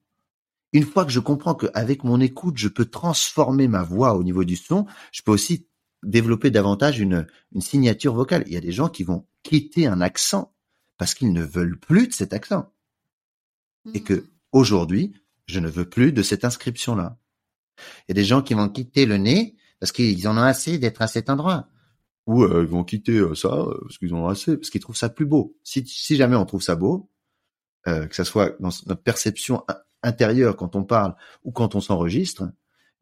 Une 0.73 0.85
fois 0.85 1.05
que 1.05 1.13
je 1.13 1.21
comprends 1.21 1.55
qu'avec 1.55 2.05
mon 2.05 2.21
écoute, 2.21 2.59
je 2.59 2.69
peux 2.69 2.85
transformer 2.85 3.69
ma 3.69 3.83
voix 3.83 4.15
au 4.15 4.23
niveau 4.23 4.45
du 4.45 4.57
son, 4.57 4.87
je 5.13 5.23
peux 5.23 5.33
aussi 5.33 5.67
développer 6.03 6.51
davantage 6.51 7.01
une, 7.01 7.27
une 7.53 7.61
signature 7.61 8.15
vocale. 8.15 8.45
Il 8.47 8.53
y 8.53 8.57
a 8.57 8.61
des 8.61 8.73
gens 8.73 8.89
qui 8.89 9.03
vont 9.03 9.27
quitter 9.43 9.87
un 9.87 10.01
accent 10.01 10.53
parce 10.99 11.15
qu'ils 11.15 11.33
ne 11.33 11.43
veulent 11.43 11.79
plus 11.79 12.09
de 12.09 12.13
cet 12.13 12.33
accent 12.33 12.71
et 13.95 14.03
que 14.03 14.15
mmh. 14.15 14.29
aujourd'hui, 14.53 15.13
je 15.47 15.61
ne 15.61 15.69
veux 15.69 15.89
plus 15.89 16.13
de 16.13 16.23
cette 16.23 16.45
inscription-là. 16.45 17.19
Il 17.79 18.11
y 18.11 18.13
a 18.13 18.15
des 18.15 18.25
gens 18.25 18.43
qui 18.43 18.55
vont 18.55 18.69
quitter 18.69 19.07
le 19.07 19.17
nez 19.17 19.57
parce 19.81 19.93
qu'ils 19.93 20.27
en 20.29 20.37
ont 20.37 20.43
assez 20.43 20.79
d'être 20.79 21.01
à 21.01 21.07
cet 21.07 21.31
endroit. 21.31 21.69
Ou 22.27 22.43
euh, 22.43 22.63
ils 22.63 22.69
vont 22.69 22.85
quitter 22.85 23.17
euh, 23.17 23.35
ça 23.35 23.49
euh, 23.49 23.79
parce 23.83 23.97
qu'ils 23.97 24.13
en 24.13 24.25
ont 24.25 24.29
assez, 24.29 24.57
parce 24.57 24.69
qu'ils 24.71 24.83
trouvent 24.83 24.97
ça 24.97 25.09
plus 25.09 25.25
beau. 25.25 25.57
Si, 25.63 25.87
si 25.87 26.17
jamais 26.17 26.37
on 26.37 26.45
trouve 26.45 26.63
ça 26.63 26.77
beau, 26.77 27.11
que 28.09 28.15
ça 28.15 28.25
soit 28.25 28.57
dans 28.61 28.71
notre 28.87 29.03
perception 29.03 29.65
intérieure 30.03 30.57
quand 30.57 30.77
on 30.77 30.85
parle 30.85 31.15
ou 31.45 31.53
quand 31.53 31.75
on 31.75 31.81
s'enregistre, 31.81 32.51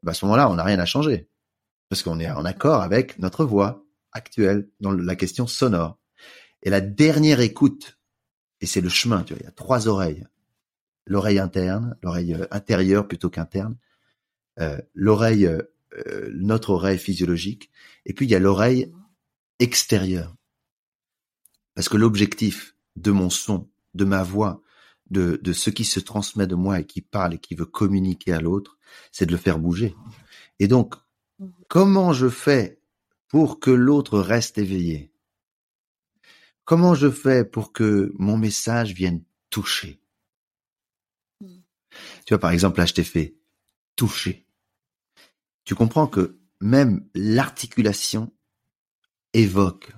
bah 0.02 0.12
à 0.12 0.14
ce 0.14 0.24
moment-là, 0.26 0.50
on 0.50 0.54
n'a 0.54 0.64
rien 0.64 0.78
à 0.78 0.86
changer. 0.86 1.28
Parce 1.88 2.02
qu'on 2.02 2.20
est 2.20 2.30
en 2.30 2.44
accord 2.44 2.82
avec 2.82 3.18
notre 3.18 3.44
voix 3.44 3.84
actuelle 4.12 4.68
dans 4.80 4.92
la 4.92 5.16
question 5.16 5.46
sonore. 5.46 5.98
Et 6.62 6.70
la 6.70 6.80
dernière 6.80 7.40
écoute, 7.40 7.98
et 8.60 8.66
c'est 8.66 8.80
le 8.80 8.88
chemin, 8.88 9.22
tu 9.22 9.34
vois, 9.34 9.40
il 9.40 9.44
y 9.44 9.48
a 9.48 9.52
trois 9.52 9.88
oreilles 9.88 10.26
l'oreille 11.06 11.38
interne, 11.38 11.96
l'oreille 12.02 12.34
euh, 12.34 12.46
intérieure 12.50 13.08
plutôt 13.08 13.30
qu'interne, 13.30 13.76
euh, 14.60 14.78
l'oreille, 14.94 15.46
euh, 15.46 16.30
notre 16.34 16.70
oreille 16.70 16.98
physiologique, 16.98 17.70
et 18.04 18.12
puis 18.12 18.26
il 18.26 18.30
y 18.30 18.34
a 18.34 18.40
l'oreille 18.40 18.92
extérieure. 19.58 20.34
Parce 21.74 21.88
que 21.88 21.96
l'objectif 21.96 22.74
de 22.96 23.10
mon 23.10 23.30
son, 23.30 23.68
de 23.94 24.04
ma 24.04 24.22
voix, 24.22 24.62
de, 25.10 25.38
de 25.42 25.52
ce 25.52 25.70
qui 25.70 25.84
se 25.84 26.00
transmet 26.00 26.46
de 26.46 26.54
moi 26.54 26.80
et 26.80 26.86
qui 26.86 27.00
parle 27.00 27.34
et 27.34 27.38
qui 27.38 27.54
veut 27.54 27.66
communiquer 27.66 28.32
à 28.32 28.40
l'autre, 28.40 28.78
c'est 29.12 29.26
de 29.26 29.32
le 29.32 29.38
faire 29.38 29.58
bouger. 29.58 29.94
Et 30.58 30.68
donc, 30.68 30.94
comment 31.68 32.12
je 32.12 32.28
fais 32.28 32.80
pour 33.28 33.60
que 33.60 33.70
l'autre 33.70 34.18
reste 34.18 34.58
éveillé? 34.58 35.12
Comment 36.64 36.94
je 36.94 37.10
fais 37.10 37.44
pour 37.44 37.72
que 37.72 38.12
mon 38.18 38.36
message 38.36 38.92
vienne 38.92 39.22
toucher? 39.50 40.00
Tu 41.40 42.34
vois, 42.34 42.38
par 42.38 42.50
exemple, 42.50 42.78
là, 42.78 42.86
je 42.86 42.94
t'ai 42.94 43.04
fait 43.04 43.36
toucher. 43.94 44.46
Tu 45.64 45.74
comprends 45.74 46.06
que 46.06 46.38
même 46.60 47.08
l'articulation 47.14 48.32
évoque 49.32 49.92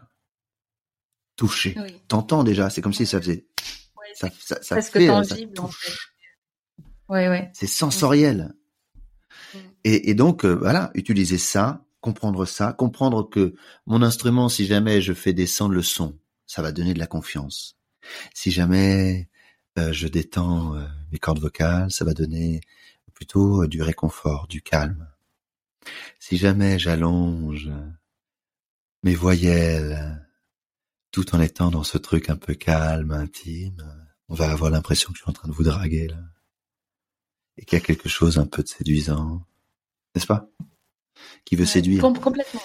toucher. 1.36 1.76
T'entends 2.08 2.44
déjà, 2.44 2.68
c'est 2.68 2.82
comme 2.82 2.92
si 2.92 3.06
ça 3.06 3.20
faisait. 3.20 3.46
Ça, 4.18 4.28
ça, 4.40 4.62
ça 4.62 4.82
fait, 4.82 5.06
tangible, 5.06 5.52
ça 5.56 5.62
touche. 5.62 6.14
Ouais, 7.08 7.28
ouais. 7.28 7.50
C'est 7.54 7.66
sensoriel. 7.66 8.54
Mm. 9.54 9.58
Et, 9.84 10.10
et, 10.10 10.14
donc, 10.14 10.44
euh, 10.44 10.54
voilà, 10.54 10.90
utiliser 10.94 11.38
ça, 11.38 11.84
comprendre 12.00 12.44
ça, 12.44 12.72
comprendre 12.72 13.28
que 13.28 13.54
mon 13.86 14.02
instrument, 14.02 14.48
si 14.48 14.66
jamais 14.66 15.00
je 15.00 15.12
fais 15.12 15.32
descendre 15.32 15.74
le 15.74 15.82
son, 15.82 16.18
ça 16.46 16.62
va 16.62 16.72
donner 16.72 16.94
de 16.94 16.98
la 16.98 17.06
confiance. 17.06 17.76
Si 18.34 18.50
jamais 18.50 19.28
euh, 19.78 19.92
je 19.92 20.08
détends 20.08 20.74
euh, 20.76 20.86
mes 21.12 21.18
cordes 21.18 21.40
vocales, 21.40 21.92
ça 21.92 22.04
va 22.04 22.14
donner 22.14 22.60
plutôt 23.14 23.62
euh, 23.62 23.68
du 23.68 23.82
réconfort, 23.82 24.46
du 24.48 24.62
calme. 24.62 25.08
Si 26.18 26.36
jamais 26.36 26.78
j'allonge 26.78 27.70
mes 29.02 29.14
voyelles, 29.14 30.26
tout 31.10 31.34
en 31.34 31.40
étant 31.40 31.70
dans 31.70 31.84
ce 31.84 31.98
truc 31.98 32.30
un 32.30 32.36
peu 32.36 32.54
calme, 32.54 33.12
intime, 33.12 34.07
on 34.28 34.34
va 34.34 34.50
avoir 34.50 34.70
l'impression 34.70 35.10
que 35.10 35.18
je 35.18 35.22
suis 35.22 35.30
en 35.30 35.34
train 35.34 35.48
de 35.48 35.54
vous 35.54 35.64
draguer 35.64 36.08
là. 36.08 36.18
Et 37.56 37.64
qu'il 37.64 37.78
y 37.78 37.82
a 37.82 37.84
quelque 37.84 38.08
chose 38.08 38.38
un 38.38 38.46
peu 38.46 38.62
de 38.62 38.68
séduisant, 38.68 39.44
n'est-ce 40.14 40.26
pas? 40.26 40.48
Qui 41.44 41.56
veut 41.56 41.66
séduire. 41.66 42.02
Complètement. 42.02 42.62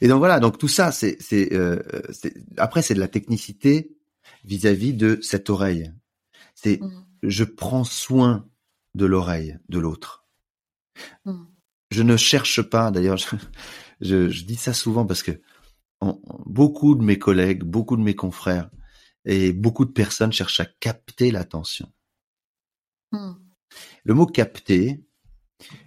Et 0.00 0.08
donc 0.08 0.18
voilà, 0.18 0.38
donc 0.38 0.56
tout 0.56 0.68
ça, 0.68 0.92
c'est, 0.92 1.16
c'est, 1.20 1.50
après 2.56 2.82
c'est 2.82 2.94
de 2.94 3.00
la 3.00 3.08
technicité 3.08 3.90
vis-à-vis 4.44 4.94
de 4.94 5.18
cette 5.20 5.50
oreille. 5.50 5.92
C'est 6.54 6.80
mmh. 6.80 7.04
je 7.24 7.44
prends 7.44 7.84
soin 7.84 8.46
de 8.94 9.06
l'oreille 9.06 9.58
de 9.68 9.78
l'autre. 9.78 10.26
Mmh. 11.24 11.44
Je 11.90 12.02
ne 12.02 12.16
cherche 12.16 12.62
pas, 12.62 12.90
d'ailleurs, 12.90 13.18
je, 14.00 14.44
dis 14.44 14.56
ça 14.56 14.72
souvent 14.72 15.06
parce 15.06 15.22
que 15.22 15.40
beaucoup 16.46 16.94
de 16.94 17.02
mes 17.02 17.18
collègues, 17.18 17.62
beaucoup 17.62 17.96
de 17.96 18.02
mes 18.02 18.14
confrères 18.14 18.70
et 19.24 19.52
beaucoup 19.52 19.84
de 19.84 19.92
personnes 19.92 20.32
cherchent 20.32 20.60
à 20.60 20.66
capter 20.66 21.30
l'attention. 21.30 21.92
Mmh. 23.12 23.32
Le 24.04 24.14
mot 24.14 24.26
capter, 24.26 25.04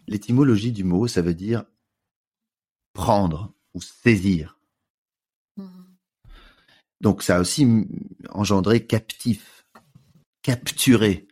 l'étymologie 0.08 0.72
du 0.72 0.84
mot, 0.84 1.08
ça 1.08 1.22
veut 1.22 1.34
dire 1.34 1.66
prendre 2.94 3.54
ou 3.74 3.82
saisir. 3.82 4.60
Donc 7.02 7.22
ça 7.22 7.38
a 7.38 7.40
aussi 7.42 7.68
engendré 8.30 8.86
captif 8.86 9.66
capturer. 10.42 11.28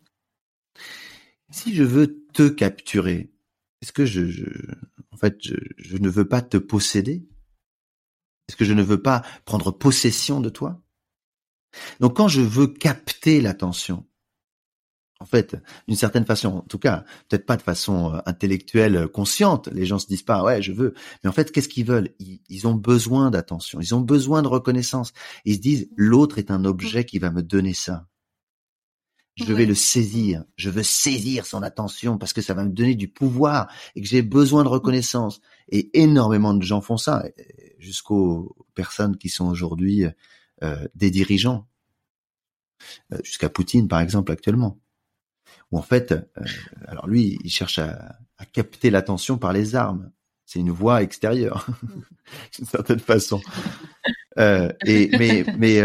Si 1.49 1.75
je 1.75 1.83
veux 1.83 2.25
te 2.33 2.49
capturer, 2.49 3.31
est-ce 3.81 3.93
que 3.93 4.05
je, 4.05 4.27
je, 4.27 4.45
en 5.11 5.17
fait, 5.17 5.37
je, 5.41 5.55
je 5.77 5.97
ne 5.97 6.09
veux 6.09 6.27
pas 6.27 6.41
te 6.41 6.57
posséder? 6.57 7.27
Est-ce 8.47 8.57
que 8.57 8.65
je 8.65 8.73
ne 8.73 8.83
veux 8.83 9.01
pas 9.01 9.23
prendre 9.45 9.71
possession 9.71 10.41
de 10.41 10.49
toi? 10.49 10.81
Donc 11.99 12.17
quand 12.17 12.27
je 12.27 12.41
veux 12.41 12.67
capter 12.67 13.41
l'attention, 13.41 14.05
en 15.19 15.25
fait, 15.25 15.55
d'une 15.87 15.95
certaine 15.95 16.25
façon, 16.25 16.49
en 16.49 16.61
tout 16.61 16.79
cas, 16.79 17.05
peut-être 17.29 17.45
pas 17.45 17.55
de 17.55 17.61
façon 17.61 18.15
euh, 18.15 18.19
intellectuelle 18.25 18.95
euh, 18.95 19.07
consciente, 19.07 19.67
les 19.67 19.85
gens 19.85 19.99
se 19.99 20.07
disent 20.07 20.23
pas 20.23 20.43
ouais 20.43 20.61
je 20.63 20.71
veux, 20.71 20.95
mais 21.23 21.29
en 21.29 21.33
fait 21.33 21.51
qu'est-ce 21.51 21.69
qu'ils 21.69 21.85
veulent? 21.85 22.09
Ils, 22.19 22.41
ils, 22.49 22.67
ont 22.67 22.73
besoin 22.73 23.29
d'attention, 23.29 23.79
ils 23.79 23.93
ont 23.93 24.01
besoin 24.01 24.41
de 24.41 24.47
reconnaissance. 24.47 25.13
Ils 25.45 25.55
se 25.55 25.59
disent 25.59 25.89
l'autre 25.95 26.39
est 26.39 26.49
un 26.49 26.65
objet 26.65 27.05
qui 27.05 27.19
va 27.19 27.29
me 27.29 27.43
donner 27.43 27.73
ça. 27.73 28.07
Je 29.37 29.53
vais 29.53 29.65
le 29.65 29.75
saisir. 29.75 30.43
Je 30.55 30.69
veux 30.69 30.83
saisir 30.83 31.45
son 31.45 31.63
attention 31.63 32.17
parce 32.17 32.33
que 32.33 32.41
ça 32.41 32.53
va 32.53 32.65
me 32.65 32.71
donner 32.71 32.95
du 32.95 33.07
pouvoir 33.07 33.71
et 33.95 34.01
que 34.01 34.07
j'ai 34.07 34.21
besoin 34.21 34.63
de 34.63 34.69
reconnaissance. 34.69 35.39
Et 35.69 35.89
énormément 35.99 36.53
de 36.53 36.63
gens 36.63 36.81
font 36.81 36.97
ça, 36.97 37.23
jusqu'aux 37.79 38.55
personnes 38.75 39.17
qui 39.17 39.29
sont 39.29 39.47
aujourd'hui 39.47 40.05
euh, 40.05 40.11
des 40.95 41.09
dirigeants, 41.09 41.67
euh, 43.13 43.17
jusqu'à 43.23 43.49
Poutine 43.49 43.87
par 43.87 43.99
exemple 43.99 44.31
actuellement. 44.31 44.79
Où 45.71 45.77
en 45.77 45.81
fait, 45.81 46.11
euh, 46.11 46.21
alors 46.87 47.07
lui, 47.07 47.39
il 47.43 47.49
cherche 47.49 47.79
à, 47.79 48.15
à 48.37 48.45
capter 48.45 48.89
l'attention 48.89 49.37
par 49.37 49.53
les 49.53 49.75
armes. 49.75 50.11
C'est 50.45 50.59
une 50.59 50.71
voie 50.71 51.01
extérieure, 51.01 51.65
d'une 52.57 52.65
certaine 52.65 52.99
façon. 52.99 53.41
et 54.37 55.09
mais 55.17 55.45
mais 55.57 55.81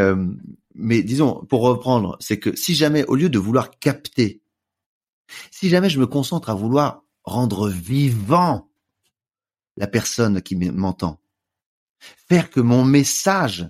mais 0.75 1.03
disons, 1.03 1.45
pour 1.49 1.63
reprendre, 1.63 2.17
c'est 2.21 2.39
que 2.39 2.55
si 2.55 2.75
jamais, 2.75 3.05
au 3.05 3.15
lieu 3.15 3.31
de 3.31 3.39
vouloir 3.39 3.71
capter, 3.79 4.43
si 5.51 5.69
jamais 5.69 5.89
je 5.89 5.99
me 5.99 6.07
concentre 6.07 6.51
à 6.51 6.55
vouloir 6.55 7.03
rendre 7.25 7.69
vivant 7.69 8.69
la 9.77 9.87
personne 9.87 10.43
qui 10.43 10.55
m'entend, 10.57 11.21
faire 12.29 12.51
que 12.51 12.61
mon 12.61 12.85
message 12.85 13.69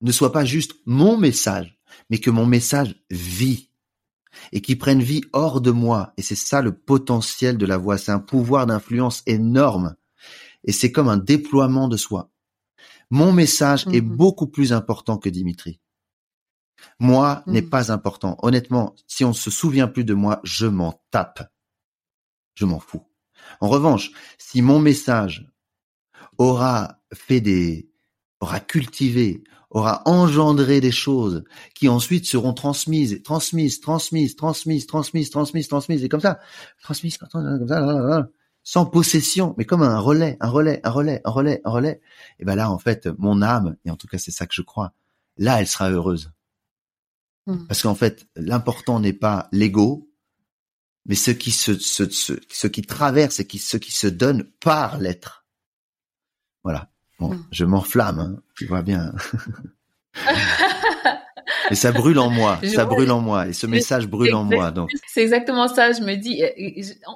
ne 0.00 0.12
soit 0.12 0.32
pas 0.32 0.44
juste 0.44 0.74
mon 0.86 1.16
message, 1.16 1.78
mais 2.08 2.18
que 2.18 2.30
mon 2.30 2.46
message 2.46 2.94
vit 3.10 3.70
et 4.52 4.60
qui 4.60 4.76
prenne 4.76 5.02
vie 5.02 5.22
hors 5.32 5.60
de 5.60 5.70
moi. 5.70 6.12
Et 6.16 6.22
c'est 6.22 6.34
ça 6.34 6.62
le 6.62 6.76
potentiel 6.76 7.58
de 7.58 7.66
la 7.66 7.76
voix. 7.76 7.98
C'est 7.98 8.12
un 8.12 8.20
pouvoir 8.20 8.66
d'influence 8.66 9.22
énorme. 9.26 9.96
Et 10.64 10.72
c'est 10.72 10.92
comme 10.92 11.08
un 11.08 11.16
déploiement 11.16 11.88
de 11.88 11.96
soi. 11.96 12.30
Mon 13.10 13.32
message 13.32 13.86
est 13.88 14.00
mmh 14.00 14.16
beaucoup 14.16 14.46
plus 14.46 14.72
important 14.72 15.18
que 15.18 15.28
Dimitri. 15.28 15.80
Moi 16.98 17.42
n'est 17.46 17.62
mmh. 17.62 17.70
pas 17.70 17.92
important. 17.92 18.36
Honnêtement, 18.42 18.94
si 19.06 19.24
on 19.24 19.32
se 19.32 19.50
souvient 19.50 19.88
plus 19.88 20.04
de 20.04 20.14
moi, 20.14 20.40
je 20.44 20.66
m'en 20.66 21.02
tape. 21.10 21.50
Je 22.54 22.64
m'en 22.64 22.78
fous. 22.78 23.06
En 23.60 23.68
revanche, 23.68 24.12
si 24.38 24.62
mon 24.62 24.78
message 24.78 25.50
aura 26.38 27.00
fait 27.12 27.40
des, 27.40 27.90
aura 28.40 28.60
cultivé, 28.60 29.42
aura 29.70 30.02
engendré 30.04 30.80
des 30.80 30.90
choses 30.90 31.44
qui 31.74 31.88
ensuite 31.88 32.26
seront 32.26 32.52
transmises, 32.52 33.22
transmises, 33.22 33.80
transmises, 33.80 34.36
transmises, 34.36 34.86
transmises, 34.86 35.30
transmises, 35.30 35.68
transmises, 35.68 36.04
et 36.04 36.08
comme 36.08 36.20
ça, 36.20 36.40
transmises, 36.82 37.18
comme 37.18 37.68
ça, 37.68 38.28
sans 38.62 38.86
possession, 38.86 39.54
mais 39.56 39.64
comme 39.64 39.82
un 39.82 39.98
relais, 39.98 40.36
un 40.40 40.48
relais, 40.48 40.80
un 40.84 40.90
relais, 40.90 41.20
un 41.24 41.30
relais, 41.30 41.60
un 41.64 41.70
relais. 41.70 42.00
Et 42.38 42.44
ben 42.44 42.56
là, 42.56 42.70
en 42.70 42.78
fait, 42.78 43.08
mon 43.18 43.42
âme, 43.42 43.76
et 43.84 43.90
en 43.90 43.96
tout 43.96 44.06
cas 44.06 44.18
c'est 44.18 44.30
ça 44.30 44.46
que 44.46 44.54
je 44.54 44.62
crois, 44.62 44.92
là, 45.36 45.60
elle 45.60 45.66
sera 45.66 45.90
heureuse. 45.90 46.32
Hmm. 47.46 47.66
Parce 47.66 47.82
qu'en 47.82 47.94
fait, 47.94 48.26
l'important 48.36 49.00
n'est 49.00 49.12
pas 49.14 49.48
l'ego, 49.52 50.10
mais 51.06 51.14
ce 51.14 51.30
qui 51.30 51.50
se, 51.50 51.78
ce, 51.78 52.04
ce, 52.10 52.66
qui 52.66 52.82
traverse 52.82 53.40
et 53.40 53.46
qui, 53.46 53.58
ce 53.58 53.76
qui 53.76 53.92
se 53.92 54.06
donne 54.06 54.44
par 54.60 54.98
l'être. 54.98 55.46
Voilà. 56.62 56.89
Bon, 57.20 57.34
hmm. 57.34 57.44
je 57.52 57.64
m'enflamme, 57.64 58.18
hein, 58.18 58.42
tu 58.56 58.66
vois 58.66 58.82
bien. 58.82 59.12
Et 61.70 61.74
ça 61.74 61.92
brûle 61.92 62.18
en 62.18 62.30
moi, 62.30 62.58
ça 62.64 62.84
brûle 62.84 63.10
en 63.12 63.20
moi, 63.20 63.46
et 63.46 63.52
ce 63.52 63.66
message 63.66 64.08
brûle 64.08 64.34
en 64.34 64.44
moi. 64.44 64.70
Donc 64.72 64.90
c'est 65.06 65.22
exactement 65.22 65.68
ça. 65.68 65.92
Je 65.92 66.00
me 66.00 66.16
dis, 66.16 66.42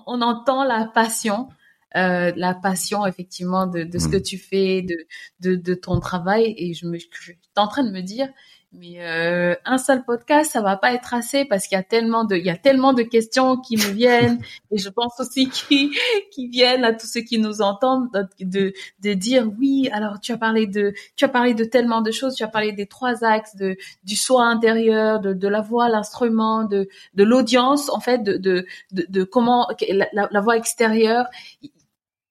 on 0.07 0.23
entend 0.23 0.65
la 0.65 0.87
passion, 0.87 1.49
euh, 1.97 2.33
la 2.37 2.55
passion 2.55 3.05
effectivement 3.07 3.67
de, 3.67 3.83
de 3.83 3.99
ce 3.99 4.09
que 4.09 4.17
hmm. 4.19 4.23
tu 4.23 4.39
fais, 4.39 4.83
de, 4.83 4.97
de, 5.41 5.57
de 5.57 5.75
ton 5.75 5.99
travail, 5.99 6.55
et 6.57 6.73
je 6.75 6.87
me, 6.87 6.99
je 6.99 7.07
suis 7.21 7.39
en 7.57 7.67
train 7.67 7.85
de 7.85 7.91
me 7.91 8.01
dire, 8.01 8.29
mais 8.77 8.97
euh, 8.99 9.55
un 9.65 9.79
seul 9.79 10.05
podcast, 10.05 10.51
ça 10.51 10.61
va 10.61 10.77
pas 10.77 10.93
être 10.95 11.15
assez 11.15 11.45
parce 11.45 11.67
qu'il 11.67 11.77
y 11.77 11.81
a 11.81 11.85
tellement 11.85 12.25
de, 12.25 12.35
il 12.35 12.45
y 12.45 12.51
a 12.51 12.57
tellement 12.57 12.93
de 12.93 13.03
questions 13.03 13.57
qui 13.57 13.77
me 13.77 13.93
viennent 13.93 14.41
et 14.73 14.79
je 14.79 14.89
pense 14.89 15.21
aussi 15.21 15.49
qui, 15.49 15.97
qui 16.33 16.49
viennent 16.49 16.85
à 16.85 16.93
tous 16.93 17.07
ceux 17.07 17.21
qui 17.21 17.39
nous 17.39 17.63
entendent 17.63 18.11
de, 18.41 18.73
de 19.01 19.13
dire 19.15 19.49
oui. 19.59 19.89
Alors 19.93 20.19
tu 20.21 20.33
as 20.33 20.39
parlé 20.39 20.67
de, 20.67 20.93
tu 21.15 21.25
as 21.25 21.29
parlé 21.29 21.55
de 21.55 21.65
tellement 21.65 22.01
de 22.01 22.11
choses. 22.11 22.35
Tu 22.35 22.43
as 22.43 22.49
parlé 22.49 22.73
des 22.73 22.87
trois 22.87 23.23
axes 23.25 23.55
de 23.55 23.77
du 24.03 24.17
soi 24.17 24.45
intérieur, 24.45 25.21
de, 25.21 25.33
de 25.33 25.49
la 25.49 25.61
voix, 25.61 25.89
l'instrument, 25.89 26.65
de 26.65 26.89
de 27.15 27.25
l'audience 27.25 27.89
en 27.91 28.01
fait, 28.01 28.25
de 28.25 28.37
de 28.37 28.67
de, 28.93 29.25
comment 29.25 29.69
la, 29.89 30.09
la, 30.13 30.41
voix 30.41 30.57
extérieure. 30.57 31.27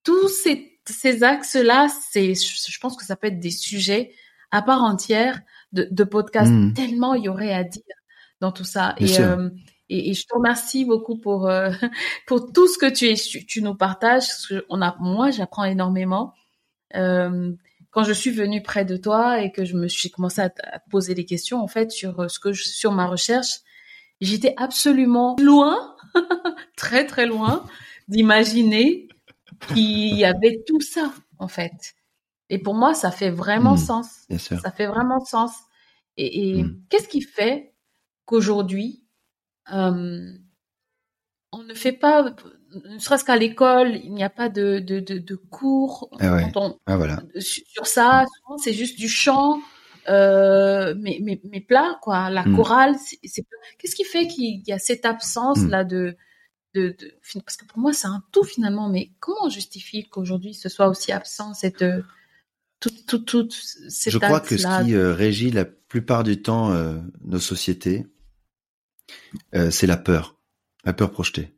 Tous 0.04 0.28
ces 0.28 0.78
ces 0.86 1.24
axes 1.24 1.56
là, 1.56 1.88
c'est, 2.12 2.34
je 2.36 2.80
pense 2.82 2.98
que 2.98 3.06
ça 3.06 3.16
peut 3.16 3.28
être 3.28 3.40
des 3.40 3.52
sujets 3.52 4.14
à 4.52 4.62
part 4.62 4.84
entière 4.84 5.40
de, 5.74 5.88
de 5.90 6.04
podcasts, 6.04 6.52
hmm. 6.52 6.74
tellement 6.74 7.14
il 7.16 7.26
y 7.26 7.30
aurait 7.30 7.54
à 7.54 7.64
dire 7.64 7.84
dans 8.40 8.52
tout 8.52 8.64
ça. 8.64 8.96
Et, 8.98 9.20
euh, 9.20 9.50
et, 9.90 10.10
et, 10.10 10.14
je 10.14 10.26
te 10.26 10.36
remercie 10.36 10.86
beaucoup 10.86 11.18
pour 11.18 11.50
euh, 11.50 11.72
pour 12.28 12.52
tout 12.52 12.68
ce 12.68 12.78
que 12.78 12.90
tu, 12.90 13.14
tu, 13.16 13.46
tu 13.46 13.62
nous 13.62 13.76
partages. 13.76 14.28
on 14.70 14.82
a, 14.82 14.96
moi, 15.00 15.32
j'apprends 15.32 15.66
énormément. 15.66 16.34
Euh, 16.96 17.52
quand 17.90 18.04
je 18.04 18.14
suis 18.14 18.32
venue 18.32 18.62
près 18.62 18.86
de 18.86 18.98
toi 18.98 19.42
et 19.42 19.52
que 19.52 19.66
je 19.66 19.76
me 19.76 19.88
suis 19.88 20.10
commencé 20.10 20.42
à, 20.42 20.50
te 20.50 20.62
poser 20.90 21.16
des 21.16 21.26
questions 21.26 21.62
en 21.62 21.68
fait 21.68 21.92
sur 21.92 22.30
ce 22.30 22.40
que 22.40 22.54
je, 22.54 22.64
sur 22.64 22.92
ma 22.92 23.08
recherche, 23.08 23.60
j'étais 24.20 24.54
absolument 24.58 25.36
loin, 25.40 25.96
très 26.76 27.06
très 27.06 27.26
loin 27.26 27.66
d'imaginer 28.08 29.08
qu'il 29.68 30.18
y 30.18 30.26
avait 30.26 30.64
tout 30.68 30.82
ça 30.82 31.14
en 31.40 31.48
fait. 31.48 31.96
Et 32.54 32.60
pour 32.60 32.76
moi, 32.76 32.94
ça 32.94 33.10
fait 33.10 33.32
vraiment 33.32 33.74
hmm. 33.74 33.78
sens. 33.78 34.28
Ça 34.38 34.70
fait 34.70 34.86
vraiment 34.86 35.20
sens. 35.26 35.54
Et, 36.18 36.62
hmm. 36.62 36.84
qu'est-ce 36.88 37.08
qui 37.08 37.22
fait 37.22 37.74
qu'aujourd'hui, 38.26 39.08
euh, 39.74 40.32
on 41.52 41.64
ne 41.64 41.74
fait 41.74 41.94
pas, 41.94 42.32
ne 42.86 43.00
serait-ce 43.00 43.26
qu'à 43.26 43.38
l'école, 43.38 43.96
il 43.96 44.14
n'y 44.14 44.24
a 44.24 44.30
pas 44.30 44.50
de, 44.50 44.78
de, 44.78 45.00
de, 45.00 45.36
cours 45.36 46.10
ah 46.20 46.38
ah, 46.86 46.96
voilà. 46.96 47.24
sur 47.40 47.88
ça. 47.88 48.26
C'est 48.58 48.74
juste 48.74 49.00
du 49.00 49.10
chant, 49.10 49.60
euh, 50.10 50.94
mais, 51.00 51.18
mais, 51.24 51.42
mais 51.44 51.60
plat, 51.60 51.98
quoi. 52.04 52.30
La 52.30 52.44
chorale, 52.44 52.94
c'est, 53.24 53.48
qu'est-ce 53.80 53.96
qui 53.96 54.04
fait 54.04 54.28
qu'il 54.28 54.62
y 54.68 54.72
a 54.74 54.78
cette 54.78 55.08
absence-là 55.08 55.86
de, 55.86 56.16
de, 56.76 56.96
de, 57.00 57.18
parce 57.44 57.58
que 57.58 57.66
pour 57.66 57.80
moi, 57.80 57.94
c'est 57.94 58.08
un 58.08 58.22
tout 58.32 58.44
finalement, 58.44 58.90
mais 58.90 59.10
comment 59.20 59.46
on 59.46 59.50
justifie 59.50 60.08
qu'aujourd'hui 60.08 60.54
ce 60.54 60.70
soit 60.70 60.88
aussi 60.88 61.12
absent, 61.12 61.56
cette, 61.56 61.84
je 62.90 64.18
crois 64.18 64.40
que 64.40 64.58
ce 64.58 64.84
qui 64.84 64.94
euh, 64.94 65.14
régit 65.14 65.52
la 65.52 65.66
plupart 65.66 66.24
du 66.24 66.42
temps 66.42 66.72
euh, 66.72 67.00
nos 67.24 67.40
sociétés, 67.40 68.08
euh, 69.56 69.72
c'est 69.72 69.88
la 69.88 69.98
peur, 69.98 70.40
la 70.84 70.94
peur 70.94 71.12
projetée. 71.12 71.56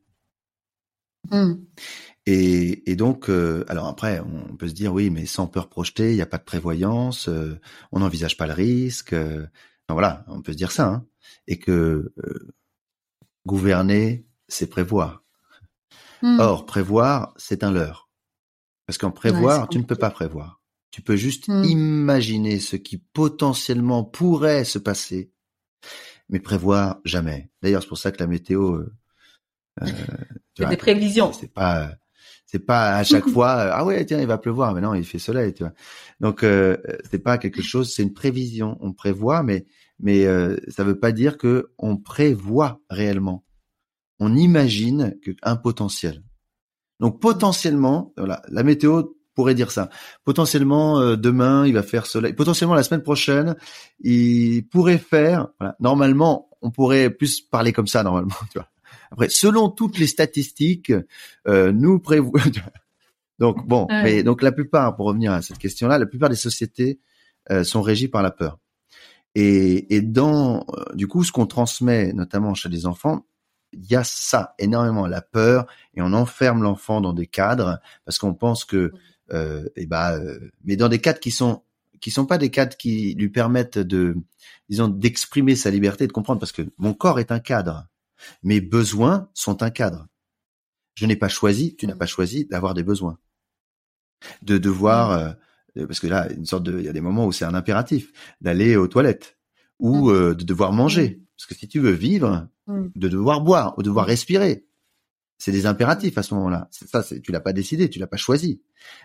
Hmm. 1.32 1.56
Et, 2.28 2.96
donc, 2.96 3.30
alors 3.30 3.88
après, 3.88 4.20
on 4.20 4.56
peut 4.56 4.68
se 4.68 4.74
dire 4.74 4.92
oui, 4.92 5.12
mais 5.12 5.28
sans 5.28 5.46
peur 5.46 5.70
projetée, 5.70 6.12
il 6.12 6.16
n'y 6.16 6.24
a 6.24 6.28
pas 6.28 6.40
de 6.40 6.44
prévoyance, 6.44 7.30
on 7.92 8.00
n'envisage 8.00 8.36
pas 8.36 8.48
le 8.48 8.54
risque. 8.54 9.16
voilà, 9.88 10.26
on 10.28 10.42
peut 10.42 10.54
se 10.54 10.58
dire 10.58 10.72
ça, 10.72 10.88
hein. 10.88 11.06
et 11.46 11.60
que 11.60 12.12
gouverner, 13.46 14.26
c'est 14.48 14.66
prévoir. 14.66 15.24
Hmm. 16.24 16.40
Or, 16.40 16.66
prévoir, 16.66 17.36
c'est 17.38 17.64
un 17.64 17.72
leurre, 17.72 18.10
parce 18.88 18.98
qu'en 18.98 19.12
prévoir, 19.12 19.70
tu 19.70 19.78
ne 19.78 19.84
peux 19.84 19.96
pas 19.96 20.10
prévoir. 20.10 20.64
Tu 20.96 21.02
peux 21.02 21.18
juste 21.18 21.50
hmm. 21.50 21.66
imaginer 21.66 22.58
ce 22.62 22.78
qui 22.78 23.00
potentiellement 23.00 24.06
pourrait 24.06 24.64
se 24.64 24.80
passer, 24.80 25.30
mais 26.30 26.40
prévoir 26.40 27.02
jamais. 27.04 27.50
D'ailleurs, 27.62 27.82
c'est 27.82 27.90
pour 27.90 27.98
ça 27.98 28.14
que 28.14 28.20
la 28.24 28.28
météo, 28.28 28.76
euh, 28.76 28.94
euh 29.82 30.70
des 30.70 30.78
prévisions. 30.78 31.34
C'est 31.34 31.52
pas, 31.52 31.92
c'est 32.46 32.66
pas 32.66 32.96
à 32.96 33.04
chaque 33.04 33.28
fois. 33.34 33.52
Ah 33.74 33.84
ouais, 33.84 34.06
tiens, 34.06 34.22
il 34.22 34.26
va 34.26 34.38
pleuvoir, 34.38 34.74
mais 34.74 34.80
non, 34.80 34.94
il 34.94 35.04
fait 35.04 35.20
soleil, 35.20 35.54
tu 35.54 35.64
vois. 35.64 35.74
Donc 36.22 36.44
euh, 36.44 36.78
c'est 37.12 37.20
pas 37.20 37.38
quelque 37.38 37.62
chose, 37.72 37.94
c'est 37.94 38.04
une 38.04 38.14
prévision. 38.14 38.78
On 38.80 38.94
prévoit, 38.94 39.44
mais 39.44 39.66
mais 40.00 40.26
euh, 40.26 40.56
ça 40.70 40.86
veut 40.86 40.98
pas 40.98 41.12
dire 41.12 41.38
que 41.38 41.74
on 41.78 41.98
prévoit 41.98 42.80
réellement. 42.90 43.44
On 44.20 44.34
imagine 44.34 45.18
un 45.44 45.58
potentiel. 45.58 46.24
Donc 47.02 47.20
potentiellement, 47.20 48.14
voilà, 48.16 48.42
la 48.48 48.64
météo 48.64 49.04
pourrait 49.36 49.54
dire 49.54 49.72
ça. 49.72 49.90
Potentiellement 50.24 51.00
euh, 51.00 51.16
demain, 51.16 51.68
il 51.68 51.74
va 51.74 51.84
faire 51.84 52.06
soleil. 52.06 52.34
Potentiellement 52.34 52.74
la 52.74 52.84
semaine 52.84 53.04
prochaine, 53.04 53.56
il 54.00 54.68
pourrait 54.68 54.98
faire. 54.98 55.50
Voilà. 55.60 55.76
Normalement, 55.80 56.50
on 56.62 56.72
pourrait 56.72 57.10
plus 57.10 57.42
parler 57.42 57.74
comme 57.74 57.88
ça 57.88 58.02
normalement. 58.02 58.34
Tu 58.52 58.58
vois. 58.58 58.70
Après, 59.12 59.30
selon 59.30 59.70
toutes 59.70 60.00
les 60.00 60.08
statistiques, 60.08 60.92
euh, 61.48 61.72
nous 61.72 62.00
prévoit. 62.00 62.42
donc 63.40 63.68
bon, 63.68 63.88
mais 63.90 64.24
donc 64.24 64.42
la 64.42 64.52
plupart, 64.52 64.96
pour 64.96 65.06
revenir 65.06 65.32
à 65.32 65.42
cette 65.42 65.60
question-là, 65.60 66.00
la 66.00 66.06
plupart 66.06 66.30
des 66.30 66.36
sociétés 66.36 67.00
euh, 67.52 67.64
sont 67.64 67.82
régies 67.82 68.08
par 68.08 68.24
la 68.24 68.32
peur. 68.32 68.58
Et, 69.36 69.96
et 69.96 70.02
dans 70.02 70.66
du 70.94 71.08
coup, 71.08 71.24
ce 71.24 71.32
qu'on 71.32 71.46
transmet, 71.46 72.14
notamment 72.14 72.54
chez 72.54 72.70
les 72.70 72.86
enfants, 72.86 73.26
il 73.76 73.86
y 73.86 73.96
a 73.96 74.04
ça 74.04 74.56
énormément, 74.58 75.08
la 75.08 75.22
peur, 75.22 75.66
et 75.94 76.02
on 76.02 76.14
enferme 76.14 76.64
l'enfant 76.64 77.02
dans 77.02 77.14
des 77.14 77.28
cadres 77.28 77.80
parce 78.06 78.18
qu'on 78.18 78.34
pense 78.34 78.66
que 78.66 78.78
euh, 78.78 78.92
et 79.32 79.86
bah, 79.86 80.16
euh, 80.16 80.40
mais 80.64 80.76
dans 80.76 80.90
des 80.90 81.00
cadres 81.00 81.20
qui 81.20 81.32
sont 81.32 81.64
qui 82.02 82.12
sont 82.12 82.26
pas 82.26 82.38
des 82.38 82.52
cadres 82.52 82.78
qui 82.78 83.16
lui 83.16 83.30
permettent 83.30 83.80
de, 83.80 84.16
disons, 84.70 84.90
d'exprimer 84.90 85.56
sa 85.56 85.72
liberté, 85.72 86.06
de 86.06 86.12
comprendre, 86.12 86.40
parce 86.40 86.52
que 86.52 86.62
mon 86.78 86.94
corps 86.94 87.20
est 87.20 87.32
un 87.32 87.40
cadre, 87.40 87.88
mes 88.44 88.62
besoins 88.62 89.30
sont 89.34 89.64
un 89.64 89.72
cadre. 89.72 90.06
Je 90.96 91.06
n'ai 91.06 91.16
pas 91.16 91.30
choisi, 91.30 91.76
tu 91.76 91.88
n'as 91.88 91.96
pas 91.96 92.06
choisi 92.06 92.46
d'avoir 92.46 92.74
des 92.74 92.84
besoins, 92.84 93.18
de 94.44 94.58
devoir, 94.58 95.12
euh, 95.12 95.88
parce 95.88 96.00
que 96.00 96.08
là, 96.08 96.32
une 96.32 96.46
sorte 96.46 96.64
de, 96.64 96.78
il 96.78 96.86
y 96.86 96.90
a 96.90 96.94
des 96.94 97.02
moments 97.02 97.26
où 97.26 97.32
c'est 97.32 97.46
un 97.46 97.56
impératif 97.56 98.12
d'aller 98.40 98.76
aux 98.76 98.88
toilettes 98.88 99.38
ou 99.80 100.12
de 100.12 100.34
devoir 100.34 100.74
manger, 100.74 101.24
parce 101.36 101.48
que 101.48 101.56
si 101.56 101.68
tu 101.68 101.80
veux 101.80 101.92
vivre, 101.92 102.48
de 102.68 103.08
devoir 103.08 103.42
boire 103.42 103.74
ou 103.78 103.82
de 103.82 103.88
devoir 103.88 104.06
respirer, 104.06 104.68
c'est 105.38 105.52
des 105.52 105.66
impératifs 105.66 106.18
à 106.18 106.24
ce 106.24 106.34
moment-là. 106.36 106.70
Ça, 106.72 107.04
tu 107.04 107.32
l'as 107.32 107.40
pas 107.40 107.54
décidé, 107.54 107.90
tu 107.90 108.00
l'as 108.00 108.08
pas 108.08 108.18
choisi. 108.18 108.62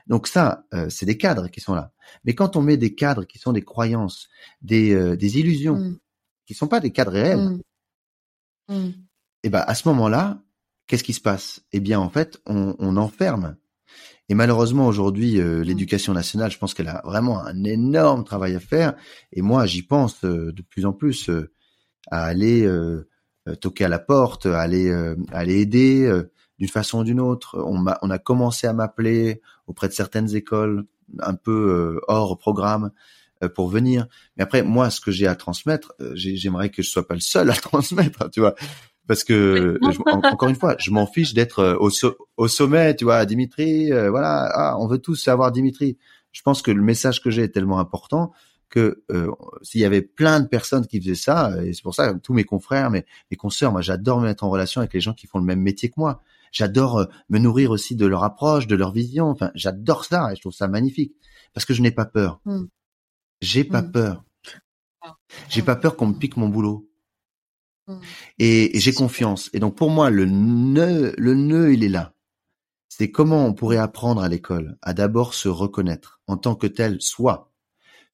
Donc 0.06 0.26
ça, 0.26 0.64
euh, 0.74 0.88
c'est 0.88 1.06
des 1.06 1.18
cadres 1.18 1.48
qui 1.48 1.60
sont 1.60 1.74
là. 1.74 1.92
Mais 2.24 2.34
quand 2.34 2.56
on 2.56 2.62
met 2.62 2.76
des 2.76 2.94
cadres 2.94 3.24
qui 3.24 3.38
sont 3.38 3.52
des 3.52 3.62
croyances, 3.62 4.28
des, 4.62 4.94
euh, 4.94 5.16
des 5.16 5.38
illusions, 5.38 5.76
mmh. 5.76 5.98
qui 6.46 6.54
sont 6.54 6.68
pas 6.68 6.80
des 6.80 6.92
cadres 6.92 7.12
réels. 7.12 7.58
Mmh. 8.68 8.74
et 8.74 8.94
eh 9.44 9.48
ben 9.48 9.64
à 9.66 9.74
ce 9.74 9.88
moment-là, 9.88 10.42
qu'est-ce 10.86 11.04
qui 11.04 11.12
se 11.12 11.20
passe? 11.20 11.62
Eh 11.72 11.80
bien, 11.80 11.98
en 11.98 12.10
fait, 12.10 12.40
on, 12.46 12.76
on 12.78 12.96
enferme. 12.96 13.56
Et 14.28 14.34
malheureusement, 14.34 14.86
aujourd'hui, 14.86 15.40
euh, 15.40 15.64
l'éducation 15.64 16.12
nationale, 16.12 16.52
je 16.52 16.58
pense 16.58 16.72
qu'elle 16.72 16.88
a 16.88 17.02
vraiment 17.04 17.44
un 17.44 17.64
énorme 17.64 18.22
travail 18.22 18.54
à 18.54 18.60
faire. 18.60 18.94
Et 19.32 19.42
moi, 19.42 19.66
j'y 19.66 19.82
pense 19.82 20.22
de 20.22 20.62
plus 20.70 20.86
en 20.86 20.92
plus 20.92 21.28
à 22.10 22.24
aller 22.24 22.64
euh, 22.64 23.08
toquer 23.60 23.84
à 23.84 23.88
la 23.88 23.98
porte, 23.98 24.46
aller 24.46 24.88
euh, 24.88 25.16
aller 25.32 25.60
aider 25.60 26.04
euh, 26.04 26.30
d'une 26.58 26.68
façon 26.68 27.00
ou 27.00 27.04
d'une 27.04 27.20
autre. 27.20 27.56
On 27.64 27.86
a, 27.86 27.98
on 28.02 28.10
a 28.10 28.18
commencé 28.18 28.66
à 28.66 28.72
m'appeler 28.72 29.40
auprès 29.66 29.88
de 29.88 29.92
certaines 29.92 30.34
écoles 30.34 30.84
un 31.20 31.34
peu 31.34 32.00
hors 32.06 32.38
programme 32.38 32.90
pour 33.54 33.68
venir. 33.68 34.06
Mais 34.36 34.44
après, 34.44 34.62
moi, 34.62 34.90
ce 34.90 35.00
que 35.00 35.10
j'ai 35.10 35.26
à 35.26 35.34
transmettre, 35.34 35.94
j'aimerais 36.14 36.68
que 36.68 36.82
je 36.82 36.90
sois 36.90 37.08
pas 37.08 37.14
le 37.14 37.20
seul 37.20 37.50
à 37.50 37.54
transmettre, 37.54 38.30
tu 38.30 38.40
vois. 38.40 38.54
Parce 39.08 39.24
que, 39.24 39.80
encore 40.06 40.50
une 40.50 40.54
fois, 40.54 40.76
je 40.78 40.90
m'en 40.90 41.06
fiche 41.06 41.34
d'être 41.34 41.78
au, 41.80 41.90
au 42.36 42.48
sommet, 42.48 42.94
tu 42.94 43.04
vois, 43.04 43.24
Dimitri, 43.24 43.90
voilà, 43.90 44.50
ah, 44.52 44.76
on 44.78 44.86
veut 44.86 44.98
tous 44.98 45.16
savoir 45.16 45.50
Dimitri. 45.50 45.96
je 46.30 46.42
pense 46.42 46.62
que 46.62 46.70
le 46.70 46.82
message 46.82 47.22
que 47.22 47.30
j'ai 47.30 47.44
est 47.44 47.48
tellement 47.48 47.80
important 47.80 48.32
que 48.70 49.02
euh, 49.10 49.30
s'il 49.62 49.80
y 49.80 49.84
avait 49.84 50.00
plein 50.00 50.40
de 50.40 50.46
personnes 50.46 50.86
qui 50.86 51.00
faisaient 51.00 51.14
ça, 51.14 51.52
et 51.62 51.72
c'est 51.72 51.82
pour 51.82 51.94
ça 51.94 52.14
tous 52.14 52.32
mes 52.32 52.44
confrères, 52.44 52.90
mes, 52.90 53.04
mes 53.30 53.36
consoeurs, 53.36 53.72
moi 53.72 53.82
j'adore 53.82 54.20
me 54.20 54.26
mettre 54.26 54.44
en 54.44 54.50
relation 54.50 54.80
avec 54.80 54.94
les 54.94 55.00
gens 55.00 55.12
qui 55.12 55.26
font 55.26 55.38
le 55.38 55.44
même 55.44 55.60
métier 55.60 55.90
que 55.90 55.94
moi. 55.98 56.22
J'adore 56.52 56.98
euh, 56.98 57.04
me 57.28 57.38
nourrir 57.38 57.70
aussi 57.70 57.96
de 57.96 58.06
leur 58.06 58.24
approche, 58.24 58.66
de 58.66 58.76
leur 58.76 58.92
vision. 58.92 59.26
Enfin, 59.26 59.50
j'adore 59.54 60.04
ça 60.04 60.32
et 60.32 60.36
je 60.36 60.40
trouve 60.40 60.52
ça 60.52 60.68
magnifique 60.68 61.14
parce 61.52 61.64
que 61.64 61.74
je 61.74 61.82
n'ai 61.82 61.90
pas 61.90 62.06
peur. 62.06 62.40
Mm. 62.44 62.64
J'ai 63.40 63.64
pas 63.64 63.82
mm. 63.82 63.92
peur. 63.92 64.24
J'ai 65.48 65.62
pas 65.62 65.76
peur 65.76 65.96
qu'on 65.96 66.06
me 66.06 66.14
pique 66.14 66.36
mon 66.36 66.48
boulot. 66.48 66.88
Mm. 67.86 67.98
Et, 68.38 68.76
et 68.76 68.80
j'ai 68.80 68.92
confiance. 68.92 69.50
Et 69.52 69.60
donc 69.60 69.76
pour 69.76 69.90
moi, 69.90 70.10
le 70.10 70.26
nœud, 70.26 71.14
le 71.18 71.34
nœud, 71.34 71.72
il 71.72 71.84
est 71.84 71.88
là. 71.88 72.14
C'est 72.88 73.10
comment 73.10 73.46
on 73.46 73.54
pourrait 73.54 73.76
apprendre 73.76 74.22
à 74.22 74.28
l'école 74.28 74.76
à 74.82 74.92
d'abord 74.92 75.34
se 75.34 75.48
reconnaître 75.48 76.20
en 76.26 76.36
tant 76.36 76.54
que 76.54 76.66
tel, 76.66 77.00
soit 77.00 77.49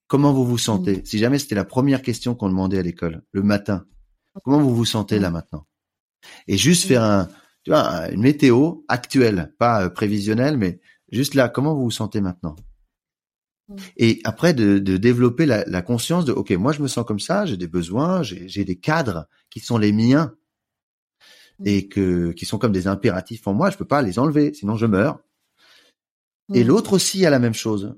Comment 0.08 0.32
vous 0.32 0.46
vous 0.46 0.58
sentez 0.58 1.02
Si 1.04 1.18
jamais 1.18 1.38
c'était 1.38 1.54
la 1.54 1.64
première 1.64 2.02
question 2.02 2.34
qu'on 2.34 2.48
demandait 2.48 2.78
à 2.78 2.82
l'école 2.82 3.22
le 3.32 3.42
matin, 3.42 3.86
comment 4.44 4.60
vous 4.60 4.74
vous 4.74 4.84
sentez 4.84 5.18
là 5.18 5.30
maintenant? 5.30 5.66
Et 6.46 6.56
juste 6.56 6.86
faire 6.86 7.02
un, 7.02 7.28
tu 7.64 7.70
vois, 7.70 8.08
une 8.10 8.20
météo 8.20 8.82
actuelle, 8.86 9.52
pas 9.58 9.84
euh, 9.84 9.88
prévisionnelle, 9.88 10.56
mais 10.56 10.80
juste 11.10 11.34
là, 11.34 11.48
comment 11.48 11.74
vous 11.74 11.82
vous 11.82 11.90
sentez 11.90 12.20
maintenant? 12.20 12.54
Et 13.96 14.20
après 14.22 14.54
de, 14.54 14.78
développer 14.78 15.44
la, 15.46 15.82
conscience 15.82 16.24
de, 16.24 16.32
ok, 16.32 16.52
moi 16.52 16.72
je 16.72 16.80
me 16.80 16.86
sens 16.86 17.04
comme 17.04 17.18
ça, 17.18 17.46
j'ai 17.46 17.56
des 17.56 17.66
besoins, 17.66 18.22
j'ai 18.22 18.64
des 18.64 18.78
cadres 18.78 19.26
qui 19.50 19.58
sont 19.58 19.78
les 19.78 19.92
miens 19.92 20.32
et 21.64 21.88
que 21.88 22.30
qui 22.32 22.44
sont 22.44 22.58
comme 22.58 22.70
des 22.70 22.86
impératifs 22.86 23.46
en 23.48 23.54
moi, 23.54 23.70
je 23.70 23.76
peux 23.76 23.84
pas 23.84 24.02
les 24.02 24.20
enlever, 24.20 24.54
sinon 24.54 24.76
je 24.76 24.86
meurs. 24.86 25.18
Et 26.54 26.62
l'autre 26.62 26.92
aussi 26.92 27.26
a 27.26 27.30
la 27.30 27.40
même 27.40 27.54
chose. 27.54 27.96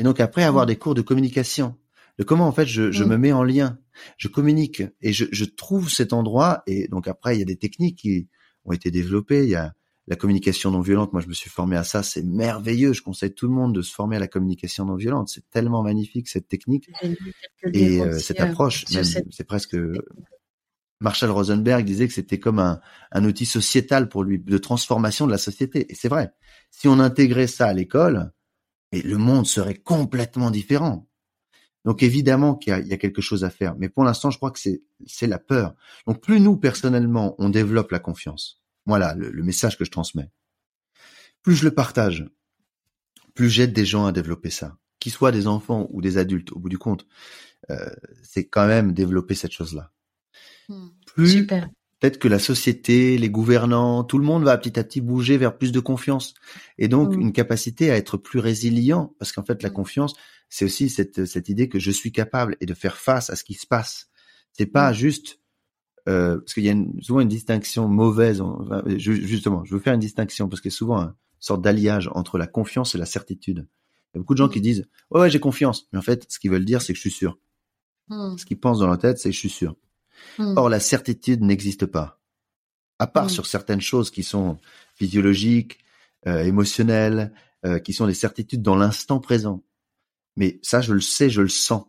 Et 0.00 0.02
donc 0.02 0.18
après 0.18 0.42
avoir 0.42 0.64
mmh. 0.64 0.68
des 0.68 0.76
cours 0.76 0.94
de 0.94 1.02
communication, 1.02 1.76
de 2.18 2.24
comment 2.24 2.48
en 2.48 2.52
fait 2.52 2.64
je, 2.64 2.90
je 2.90 3.04
mmh. 3.04 3.08
me 3.08 3.18
mets 3.18 3.32
en 3.32 3.44
lien, 3.44 3.78
je 4.16 4.28
communique 4.28 4.82
et 5.02 5.12
je, 5.12 5.26
je, 5.30 5.44
trouve 5.44 5.90
cet 5.90 6.14
endroit. 6.14 6.62
Et 6.66 6.88
donc 6.88 7.06
après 7.06 7.36
il 7.36 7.38
y 7.38 7.42
a 7.42 7.44
des 7.44 7.58
techniques 7.58 7.98
qui 7.98 8.26
ont 8.64 8.72
été 8.72 8.90
développées. 8.90 9.44
Il 9.44 9.50
y 9.50 9.56
a 9.56 9.74
la 10.08 10.16
communication 10.16 10.70
non 10.70 10.80
violente. 10.80 11.12
Moi 11.12 11.20
je 11.20 11.28
me 11.28 11.34
suis 11.34 11.50
formé 11.50 11.76
à 11.76 11.84
ça, 11.84 12.02
c'est 12.02 12.22
merveilleux. 12.22 12.94
Je 12.94 13.02
conseille 13.02 13.34
tout 13.34 13.46
le 13.46 13.52
monde 13.52 13.74
de 13.74 13.82
se 13.82 13.92
former 13.92 14.16
à 14.16 14.20
la 14.20 14.26
communication 14.26 14.86
non 14.86 14.96
violente. 14.96 15.28
C'est 15.28 15.48
tellement 15.50 15.82
magnifique 15.82 16.28
cette 16.28 16.48
technique 16.48 16.90
et 17.74 18.00
euh, 18.00 18.18
cette 18.18 18.40
approche. 18.40 18.86
C'est 18.86 19.44
presque 19.44 19.76
Marshall 21.00 21.30
Rosenberg 21.30 21.84
disait 21.84 22.08
que 22.08 22.14
c'était 22.14 22.38
comme 22.38 22.58
un, 22.58 22.80
un, 23.12 23.24
outil 23.26 23.44
sociétal 23.44 24.08
pour 24.08 24.24
lui 24.24 24.38
de 24.38 24.58
transformation 24.58 25.26
de 25.26 25.32
la 25.32 25.38
société. 25.38 25.92
Et 25.92 25.94
c'est 25.94 26.08
vrai. 26.08 26.32
Si 26.70 26.88
on 26.88 27.00
intégrait 27.00 27.46
ça 27.46 27.66
à 27.66 27.74
l'école, 27.74 28.32
et 28.92 29.02
le 29.02 29.16
monde 29.16 29.46
serait 29.46 29.76
complètement 29.76 30.50
différent. 30.50 31.06
Donc 31.84 32.02
évidemment 32.02 32.54
qu'il 32.56 32.86
y, 32.86 32.92
a 32.92 32.96
quelque 32.98 33.22
chose 33.22 33.42
à 33.42 33.50
faire, 33.50 33.74
mais 33.78 33.88
pour 33.88 34.04
l'instant, 34.04 34.30
je 34.30 34.36
crois 34.36 34.50
que 34.50 34.58
c'est 34.58 35.26
la 35.26 35.38
peur. 35.38 35.74
Donc 36.06 36.20
plus 36.20 36.38
nous 36.40 36.56
personnellement 36.56 37.34
on 37.38 37.48
développe 37.48 37.90
la 37.90 37.98
confiance, 37.98 38.60
voilà 38.84 39.14
le, 39.14 39.30
le 39.30 39.42
message 39.42 39.78
que 39.78 39.84
je 39.84 39.90
transmets. 39.90 40.30
Plus 41.42 41.56
je 41.56 41.64
le 41.64 41.70
partage, 41.70 42.26
plus 43.34 43.48
j'aide 43.48 43.72
des 43.72 43.86
gens 43.86 44.04
à 44.04 44.12
développer 44.12 44.50
ça, 44.50 44.76
qu'ils 44.98 45.12
soient 45.12 45.32
des 45.32 45.46
enfants 45.46 45.88
ou 45.90 46.02
des 46.02 46.18
adultes. 46.18 46.52
Au 46.52 46.58
bout 46.58 46.68
du 46.68 46.76
compte, 46.76 47.06
euh, 47.70 47.90
c'est 48.22 48.46
quand 48.46 48.66
même 48.66 48.92
développer 48.92 49.34
cette 49.34 49.52
chose-là. 49.52 49.90
Hmm. 50.68 50.88
Plus 51.06 51.30
Super 51.30 51.68
peut-être 52.00 52.18
que 52.18 52.28
la 52.28 52.38
société, 52.38 53.18
les 53.18 53.30
gouvernants, 53.30 54.04
tout 54.04 54.18
le 54.18 54.24
monde 54.24 54.44
va 54.44 54.56
petit 54.56 54.78
à 54.78 54.84
petit 54.84 55.00
bouger 55.00 55.36
vers 55.36 55.56
plus 55.56 55.70
de 55.70 55.80
confiance 55.80 56.34
et 56.78 56.88
donc 56.88 57.14
mmh. 57.14 57.20
une 57.20 57.32
capacité 57.32 57.90
à 57.90 57.96
être 57.96 58.16
plus 58.16 58.40
résilient 58.40 59.14
parce 59.18 59.32
qu'en 59.32 59.44
fait 59.44 59.62
la 59.62 59.68
mmh. 59.68 59.74
confiance 59.74 60.14
c'est 60.48 60.64
aussi 60.64 60.88
cette 60.88 61.26
cette 61.26 61.48
idée 61.48 61.68
que 61.68 61.78
je 61.78 61.90
suis 61.90 62.10
capable 62.10 62.56
et 62.60 62.66
de 62.66 62.74
faire 62.74 62.96
face 62.96 63.30
à 63.30 63.36
ce 63.36 63.44
qui 63.44 63.54
se 63.54 63.66
passe. 63.66 64.08
C'est 64.52 64.66
pas 64.66 64.90
mmh. 64.90 64.94
juste 64.94 65.40
euh, 66.08 66.38
parce 66.38 66.54
qu'il 66.54 66.64
y 66.64 66.70
a 66.70 66.74
souvent 67.02 67.20
une 67.20 67.28
distinction 67.28 67.86
mauvaise. 67.86 68.42
justement, 68.96 69.64
je 69.64 69.74
veux 69.74 69.80
faire 69.80 69.94
une 69.94 70.00
distinction 70.00 70.48
parce 70.48 70.62
qu'il 70.62 70.70
y 70.70 70.74
a 70.74 70.76
souvent 70.76 71.02
une 71.02 71.14
sorte 71.38 71.60
d'alliage 71.60 72.08
entre 72.14 72.38
la 72.38 72.46
confiance 72.46 72.94
et 72.94 72.98
la 72.98 73.06
certitude. 73.06 73.68
Il 74.12 74.16
y 74.16 74.18
a 74.18 74.20
beaucoup 74.20 74.34
de 74.34 74.38
gens 74.38 74.48
qui 74.48 74.62
disent 74.62 74.88
ouais 75.10 75.28
j'ai 75.28 75.38
confiance, 75.38 75.86
mais 75.92 75.98
en 75.98 76.02
fait 76.02 76.26
ce 76.30 76.38
qu'ils 76.38 76.50
veulent 76.50 76.64
dire 76.64 76.80
c'est 76.80 76.94
que 76.94 76.96
je 76.96 77.02
suis 77.02 77.10
sûr. 77.10 77.38
Ce 78.08 78.44
qu'ils 78.44 78.58
pensent 78.58 78.80
dans 78.80 78.86
leur 78.86 78.98
tête 78.98 79.18
c'est 79.18 79.28
que 79.28 79.34
je 79.34 79.38
suis 79.38 79.50
sûr. 79.50 79.76
Hmm. 80.38 80.56
Or, 80.56 80.68
la 80.68 80.80
certitude 80.80 81.42
n'existe 81.42 81.86
pas. 81.86 82.20
À 82.98 83.06
part 83.06 83.26
hmm. 83.26 83.30
sur 83.30 83.46
certaines 83.46 83.80
choses 83.80 84.10
qui 84.10 84.22
sont 84.22 84.58
physiologiques, 84.94 85.78
euh, 86.26 86.44
émotionnelles, 86.44 87.32
euh, 87.64 87.78
qui 87.78 87.92
sont 87.92 88.06
des 88.06 88.14
certitudes 88.14 88.62
dans 88.62 88.76
l'instant 88.76 89.20
présent. 89.20 89.62
Mais 90.36 90.58
ça, 90.62 90.80
je 90.80 90.92
le 90.92 91.00
sais, 91.00 91.30
je 91.30 91.42
le 91.42 91.48
sens 91.48 91.84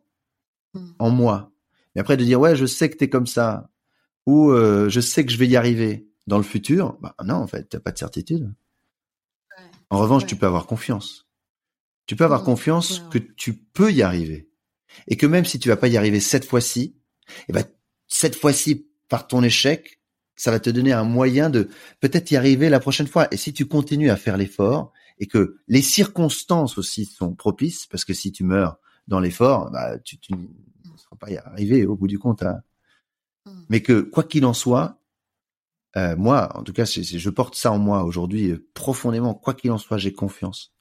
hmm. 0.73 0.91
en 0.99 1.09
moi. 1.09 1.51
Mais 1.95 2.01
après 2.01 2.17
de 2.17 2.23
dire 2.23 2.39
ouais, 2.39 2.55
je 2.55 2.65
sais 2.65 2.89
que 2.89 2.97
t'es 2.97 3.09
comme 3.09 3.27
ça, 3.27 3.69
ou 4.25 4.51
euh, 4.51 4.89
je 4.89 5.01
sais 5.01 5.25
que 5.25 5.31
je 5.31 5.37
vais 5.37 5.47
y 5.47 5.55
arriver 5.55 6.07
dans 6.27 6.37
le 6.37 6.43
futur, 6.43 6.97
bah 7.01 7.15
non, 7.25 7.35
en 7.35 7.47
fait, 7.47 7.67
t'as 7.69 7.79
pas 7.79 7.91
de 7.91 7.97
certitude. 7.97 8.53
En 9.89 9.97
revanche, 9.97 10.25
tu 10.25 10.37
peux 10.37 10.45
avoir 10.45 10.67
confiance. 10.67 11.27
Tu 12.05 12.15
peux 12.15 12.23
avoir 12.23 12.43
confiance 12.43 13.01
que 13.11 13.17
tu 13.17 13.53
peux 13.53 13.91
y 13.91 14.01
arriver. 14.01 14.49
Et 15.07 15.17
que 15.17 15.25
même 15.25 15.45
si 15.45 15.59
tu 15.59 15.69
vas 15.69 15.77
pas 15.77 15.89
y 15.89 15.97
arriver 15.97 16.19
cette 16.19 16.45
fois-ci, 16.45 16.95
eh 17.47 17.53
ben, 17.53 17.65
cette 18.11 18.35
fois-ci 18.35 18.87
par 19.09 19.27
ton 19.27 19.41
échec, 19.41 19.99
ça 20.35 20.51
va 20.51 20.59
te 20.59 20.69
donner 20.69 20.91
un 20.91 21.03
moyen 21.03 21.49
de 21.49 21.69
peut-être 21.99 22.31
y 22.31 22.35
arriver 22.35 22.69
la 22.69 22.79
prochaine 22.79 23.07
fois. 23.07 23.27
Et 23.31 23.37
si 23.37 23.53
tu 23.53 23.65
continues 23.65 24.09
à 24.09 24.17
faire 24.17 24.37
l'effort 24.37 24.91
et 25.17 25.27
que 25.27 25.57
les 25.67 25.81
circonstances 25.81 26.77
aussi 26.77 27.05
sont 27.05 27.33
propices, 27.33 27.87
parce 27.87 28.05
que 28.05 28.13
si 28.13 28.31
tu 28.31 28.43
meurs 28.43 28.79
dans 29.07 29.19
l'effort, 29.19 29.71
bah, 29.71 29.97
tu, 29.99 30.19
tu 30.19 30.33
ne 30.33 30.97
seras 30.97 31.15
pas 31.15 31.29
y 31.29 31.37
arriver 31.37 31.85
au 31.85 31.95
bout 31.95 32.07
du 32.07 32.19
compte. 32.19 32.43
Hein. 32.43 32.61
Hmm. 33.45 33.63
Mais 33.69 33.81
que 33.81 34.01
quoi 34.01 34.23
qu'il 34.23 34.45
en 34.45 34.53
soit, 34.53 34.99
euh, 35.95 36.15
moi, 36.15 36.57
en 36.57 36.63
tout 36.63 36.73
cas, 36.73 36.85
je 36.85 37.29
porte 37.29 37.55
ça 37.55 37.71
en 37.71 37.77
moi 37.77 38.03
aujourd'hui 38.03 38.51
euh, 38.51 38.67
profondément. 38.73 39.33
Quoi 39.33 39.53
qu'il 39.53 39.71
en 39.71 39.77
soit, 39.77 39.97
j'ai 39.97 40.13
confiance 40.13 40.73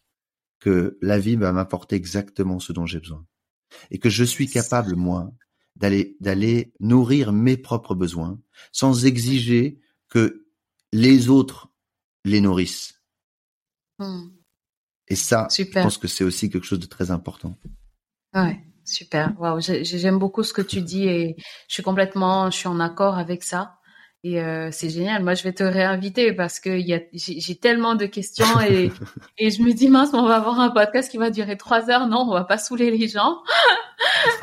que 0.59 0.99
la 1.01 1.19
vie 1.19 1.37
va 1.37 1.53
m'apporter 1.53 1.97
exactement 1.97 2.61
ce 2.61 2.73
dont 2.73 2.87
j'ai 2.87 3.01
besoin 3.01 3.25
et 3.91 3.99
que 3.99 4.11
je 4.11 4.25
suis 4.25 4.49
capable 4.49 4.95
moi 4.97 5.33
d'aller 5.81 6.17
d'aller 6.21 6.73
nourrir 6.79 7.33
mes 7.33 7.57
propres 7.57 7.95
besoins 7.95 8.39
sans 8.71 9.07
exiger 9.07 9.81
que 10.09 10.47
les 10.93 11.29
autres 11.29 11.71
les 12.25 12.41
nourrissent. 12.41 13.01
Hmm. 13.99 14.29
Et 15.09 15.17
ça, 15.17 15.49
je 15.51 15.65
pense 15.65 15.99
que 15.99 16.07
c'est 16.07 16.23
aussi 16.23 16.51
quelque 16.51 16.67
chose 16.67 16.79
de 16.79 16.87
très 16.87 17.11
important. 17.11 17.57
Ouais, 18.35 18.61
super. 18.85 19.35
Wow, 19.41 19.61
j'aime 19.61 20.19
beaucoup 20.19 20.45
ce 20.45 20.53
que 20.53 20.63
tu 20.63 20.83
dis 20.83 21.09
et 21.09 21.37
je 21.67 21.75
suis 21.75 21.83
complètement, 21.83 22.51
je 22.51 22.57
suis 22.57 22.69
en 22.69 22.79
accord 22.79 23.19
avec 23.19 23.43
ça. 23.43 23.80
Et 24.23 24.41
euh, 24.41 24.71
c'est 24.71 24.91
génial. 24.91 25.23
Moi, 25.23 25.35
je 25.35 25.43
vais 25.45 25.53
te 25.53 25.63
réinviter 25.63 26.33
parce 26.35 26.61
que 26.61 26.79
j'ai 27.13 27.57
tellement 27.57 27.95
de 27.95 28.05
questions 28.05 28.61
et, 28.61 28.91
et 29.39 29.51
je 29.51 29.63
me 29.63 29.73
dis 29.73 29.89
mince, 29.89 30.11
on 30.13 30.27
va 30.27 30.37
avoir 30.37 30.61
un 30.61 30.71
podcast 30.71 31.11
qui 31.11 31.17
va 31.17 31.31
durer 31.31 31.57
trois 31.57 31.91
heures. 31.91 32.07
Non, 32.07 32.27
on 32.29 32.33
va 32.33 32.45
pas 32.45 32.59
saouler 32.59 32.91
les 32.91 33.09
gens. 33.09 33.39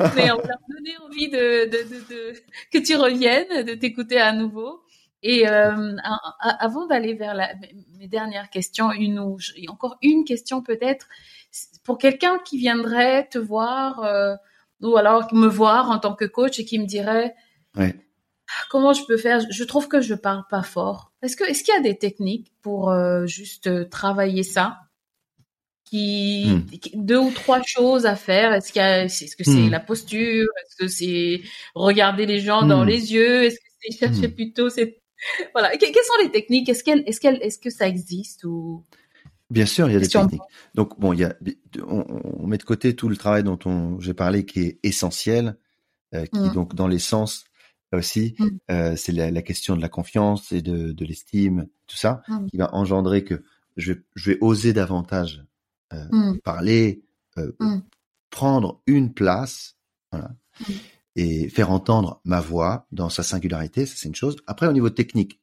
mais 0.16 0.30
on 0.32 0.36
va 0.36 0.54
donner 0.68 0.96
envie 1.06 1.28
de, 1.28 1.66
de, 1.66 1.78
de, 2.10 2.34
que 2.72 2.78
tu 2.78 2.96
reviennes, 2.96 3.64
de 3.64 3.74
t'écouter 3.74 4.20
à 4.20 4.32
nouveau. 4.32 4.82
Et 5.22 5.48
euh, 5.48 5.96
avant 6.40 6.86
d'aller 6.86 7.14
vers 7.14 7.34
la, 7.34 7.52
mes 7.98 8.06
dernières 8.06 8.50
questions, 8.50 8.92
une 8.92 9.18
ou 9.18 9.38
encore 9.68 9.98
une 10.02 10.24
question 10.24 10.62
peut-être 10.62 11.08
pour 11.84 11.98
quelqu'un 11.98 12.38
qui 12.44 12.58
viendrait 12.58 13.28
te 13.28 13.38
voir 13.38 14.04
euh, 14.04 14.34
ou 14.80 14.96
alors 14.96 15.32
me 15.34 15.48
voir 15.48 15.90
en 15.90 15.98
tant 15.98 16.14
que 16.14 16.24
coach 16.24 16.60
et 16.60 16.64
qui 16.64 16.78
me 16.78 16.86
dirait 16.86 17.34
comment 18.68 18.92
je 18.92 19.04
peux 19.06 19.16
faire? 19.16 19.40
Je 19.50 19.64
trouve 19.64 19.88
que 19.88 20.00
je 20.00 20.14
parle 20.14 20.44
pas 20.50 20.62
fort. 20.62 21.12
Est-ce 21.22 21.36
que 21.36 21.44
est-ce 21.44 21.62
qu'il 21.64 21.74
y 21.74 21.76
a 21.76 21.80
des 21.80 21.96
techniques 21.96 22.52
pour 22.62 22.90
euh, 22.90 23.26
juste 23.26 23.90
travailler 23.90 24.42
ça? 24.42 24.78
Qui 25.84 26.46
hmm. 26.46 27.02
deux 27.02 27.18
ou 27.18 27.30
trois 27.30 27.62
choses 27.64 28.04
à 28.04 28.14
faire 28.14 28.52
Est-ce 28.52 28.72
qu'il 28.72 28.82
est-ce 28.82 29.36
que 29.36 29.44
c'est 29.44 29.52
hmm. 29.52 29.70
la 29.70 29.80
posture? 29.80 30.46
Est-ce 30.62 30.76
que 30.76 30.88
c'est 30.88 31.42
regarder 31.74 32.26
les 32.26 32.40
gens 32.40 32.66
dans 32.66 32.84
hmm. 32.84 32.88
les 32.88 33.12
yeux? 33.14 33.44
Est-ce 33.44 33.56
que 33.56 33.66
c'est 33.80 33.98
chercher 33.98 34.28
plutôt 34.28 34.68
c'est 34.68 35.00
voilà 35.54 35.76
quelles 35.76 35.94
sont 35.94 36.22
les 36.22 36.30
techniques? 36.30 36.68
Est-ce 36.68 36.84
qu'elle 36.84 37.02
est-ce 37.06 37.20
qu'elle 37.20 37.38
est-ce 37.42 37.58
que 37.58 37.70
ça 37.70 37.88
existe 37.88 38.44
ou? 38.44 38.84
Bien 39.50 39.64
sûr, 39.64 39.88
il 39.88 39.94
y 39.94 39.96
a 39.96 40.00
des 40.00 40.08
techniques. 40.08 40.42
Donc 40.74 41.00
bon, 41.00 41.14
il 41.14 41.20
y 41.20 41.24
a 41.24 41.34
on, 41.86 42.46
met 42.46 42.58
de 42.58 42.64
côté 42.64 42.94
tout 42.94 43.08
le 43.08 43.16
travail 43.16 43.42
dont 43.42 43.58
on 43.64 43.98
j'ai 43.98 44.12
parlé 44.12 44.44
qui 44.44 44.60
est 44.60 44.78
essentiel, 44.82 45.56
euh, 46.14 46.26
qui 46.26 46.50
donc 46.50 46.74
dans 46.74 46.86
les 46.86 46.98
sens 47.92 47.98
aussi, 47.98 48.36
euh, 48.70 48.96
c'est 48.96 49.12
la, 49.12 49.30
la, 49.30 49.42
question 49.42 49.76
de 49.76 49.80
la 49.80 49.88
confiance 49.88 50.52
et 50.52 50.62
de, 50.62 50.92
de 50.92 51.04
l'estime, 51.04 51.68
tout 51.86 51.96
ça, 51.96 52.22
qui 52.50 52.56
va 52.56 52.74
engendrer 52.74 53.24
que 53.24 53.42
je 53.76 53.92
vais, 53.92 54.02
je 54.14 54.30
vais 54.32 54.38
oser 54.40 54.72
davantage 54.72 55.44
euh, 55.92 56.04
mmh. 56.10 56.40
parler, 56.40 57.02
euh, 57.38 57.52
mmh. 57.60 57.78
prendre 58.30 58.82
une 58.86 59.14
place, 59.14 59.76
voilà, 60.12 60.34
mmh. 60.60 60.72
et 61.16 61.48
faire 61.48 61.70
entendre 61.70 62.20
ma 62.24 62.40
voix 62.40 62.86
dans 62.92 63.08
sa 63.08 63.22
singularité, 63.22 63.86
ça 63.86 63.94
c'est 63.96 64.08
une 64.08 64.14
chose. 64.14 64.36
Après, 64.46 64.66
au 64.66 64.72
niveau 64.72 64.90
technique, 64.90 65.40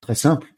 très 0.00 0.14
simple. 0.14 0.54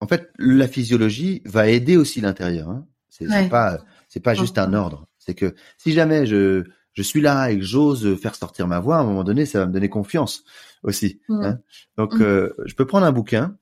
En 0.00 0.06
fait, 0.06 0.30
la 0.38 0.66
physiologie 0.66 1.42
va 1.44 1.68
aider 1.68 1.96
aussi 1.96 2.20
l'intérieur. 2.20 2.68
Hein. 2.68 2.86
C'est 3.08 3.48
pas 3.50 3.78
C'est 4.08 4.20
pas 4.20 4.34
juste 4.34 4.58
un 4.58 4.72
ordre. 4.72 5.06
C'est 5.18 5.34
que 5.34 5.54
si 5.76 5.92
jamais 5.92 6.26
je 6.26 6.64
je 6.92 7.02
suis 7.02 7.20
là 7.20 7.50
et 7.50 7.58
que 7.58 7.64
j'ose 7.64 8.18
faire 8.20 8.34
sortir 8.34 8.66
ma 8.66 8.80
voix, 8.80 8.96
à 8.96 9.00
un 9.00 9.04
moment 9.04 9.24
donné, 9.24 9.46
ça 9.46 9.60
va 9.60 9.66
me 9.66 9.72
donner 9.72 9.88
confiance 9.88 10.44
aussi. 10.82 11.20
Hein. 11.28 11.58
Donc, 11.96 12.14
mmh. 12.14 12.22
euh, 12.22 12.54
je 12.64 12.74
peux 12.74 12.86
prendre 12.86 13.06
un 13.06 13.12
bouquin, 13.12 13.56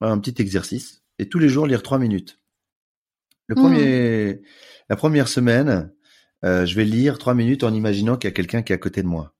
un 0.00 0.18
petit 0.18 0.40
exercice, 0.40 1.02
et 1.18 1.28
tous 1.28 1.38
les 1.38 1.48
jours 1.48 1.66
lire 1.66 1.82
trois 1.82 1.98
minutes. 1.98 2.40
Le 3.48 3.54
mmh. 3.54 3.58
premier, 3.58 4.42
la 4.88 4.96
première 4.96 5.28
semaine, 5.28 5.92
euh, 6.44 6.66
je 6.66 6.74
vais 6.74 6.84
lire 6.84 7.18
trois 7.18 7.34
minutes 7.34 7.64
en 7.64 7.72
imaginant 7.72 8.16
qu'il 8.16 8.28
y 8.28 8.32
a 8.32 8.34
quelqu'un 8.34 8.62
qui 8.62 8.72
est 8.72 8.76
à 8.76 8.78
côté 8.78 9.02
de 9.02 9.08
moi, 9.08 9.34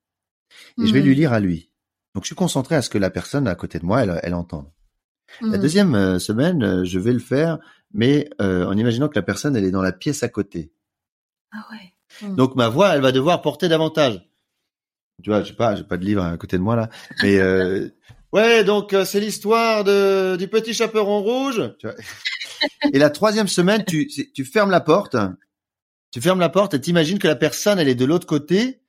et 0.83 0.87
je 0.87 0.93
vais 0.93 1.01
mmh. 1.01 1.05
lui 1.05 1.15
lire 1.15 1.33
à 1.33 1.41
lui. 1.41 1.71
Donc, 2.15 2.25
je 2.25 2.29
suis 2.29 2.37
concentré 2.37 2.77
à 2.77 2.83
ce 2.83 2.91
que 2.91 2.99
la 2.99 3.11
personne 3.11 3.47
à 3.49 3.55
côté 3.55 3.79
de 3.79 3.85
moi, 3.85 4.03
elle, 4.03 4.21
elle 4.23 4.35
entende. 4.35 4.71
La 5.43 5.59
deuxième 5.59 5.95
euh, 5.95 6.19
semaine, 6.19 6.85
je 6.85 6.99
vais 6.99 7.13
le 7.13 7.19
faire, 7.19 7.59
mais 7.93 8.31
en 8.39 8.77
imaginant 8.77 9.09
que 9.09 9.19
la 9.19 9.23
personne, 9.23 9.57
elle 9.57 9.65
est 9.65 9.71
dans 9.71 9.83
la 9.83 9.93
pièce 9.93 10.23
à 10.23 10.29
côté. 10.29 10.73
Ah 11.53 11.67
ouais. 11.73 11.96
Hmm. 12.23 12.35
Donc 12.35 12.55
ma 12.55 12.69
voix, 12.69 12.95
elle 12.95 13.01
va 13.01 13.13
devoir 13.13 13.43
porter 13.43 13.69
davantage. 13.69 14.23
Tu 15.23 15.31
vois, 15.31 15.43
j'ai 15.43 15.55
pas, 15.55 15.75
j'ai 15.75 15.85
pas 15.85 15.97
de 15.97 16.05
livre 16.05 16.23
à 16.23 16.37
côté 16.37 16.59
de 16.59 16.63
moi 16.63 16.77
là, 16.77 16.91
mais 17.23 17.39
euh, 17.39 17.89
ouais, 18.33 18.65
donc 18.65 18.93
euh, 18.93 19.05
c'est 19.05 19.21
l'histoire 19.21 19.83
de 19.85 20.37
du 20.37 20.49
petit 20.49 20.75
chaperon 20.75 21.23
rouge. 21.23 21.75
Tu 21.79 21.87
vois. 21.87 21.97
Et 22.93 22.99
la 22.99 23.11
troisième 23.11 23.49
semaine, 23.49 23.85
tu 23.85 24.07
tu 24.09 24.45
fermes 24.45 24.71
la 24.71 24.81
porte, 24.81 25.17
tu 26.11 26.21
fermes 26.21 26.41
la 26.41 26.49
porte 26.49 26.75
et 26.75 26.81
t'imagines 26.81 27.19
que 27.19 27.29
la 27.29 27.37
personne 27.37 27.79
elle 27.79 27.89
est 27.89 27.95
de 27.95 28.05
l'autre 28.05 28.27
côté 28.27 28.83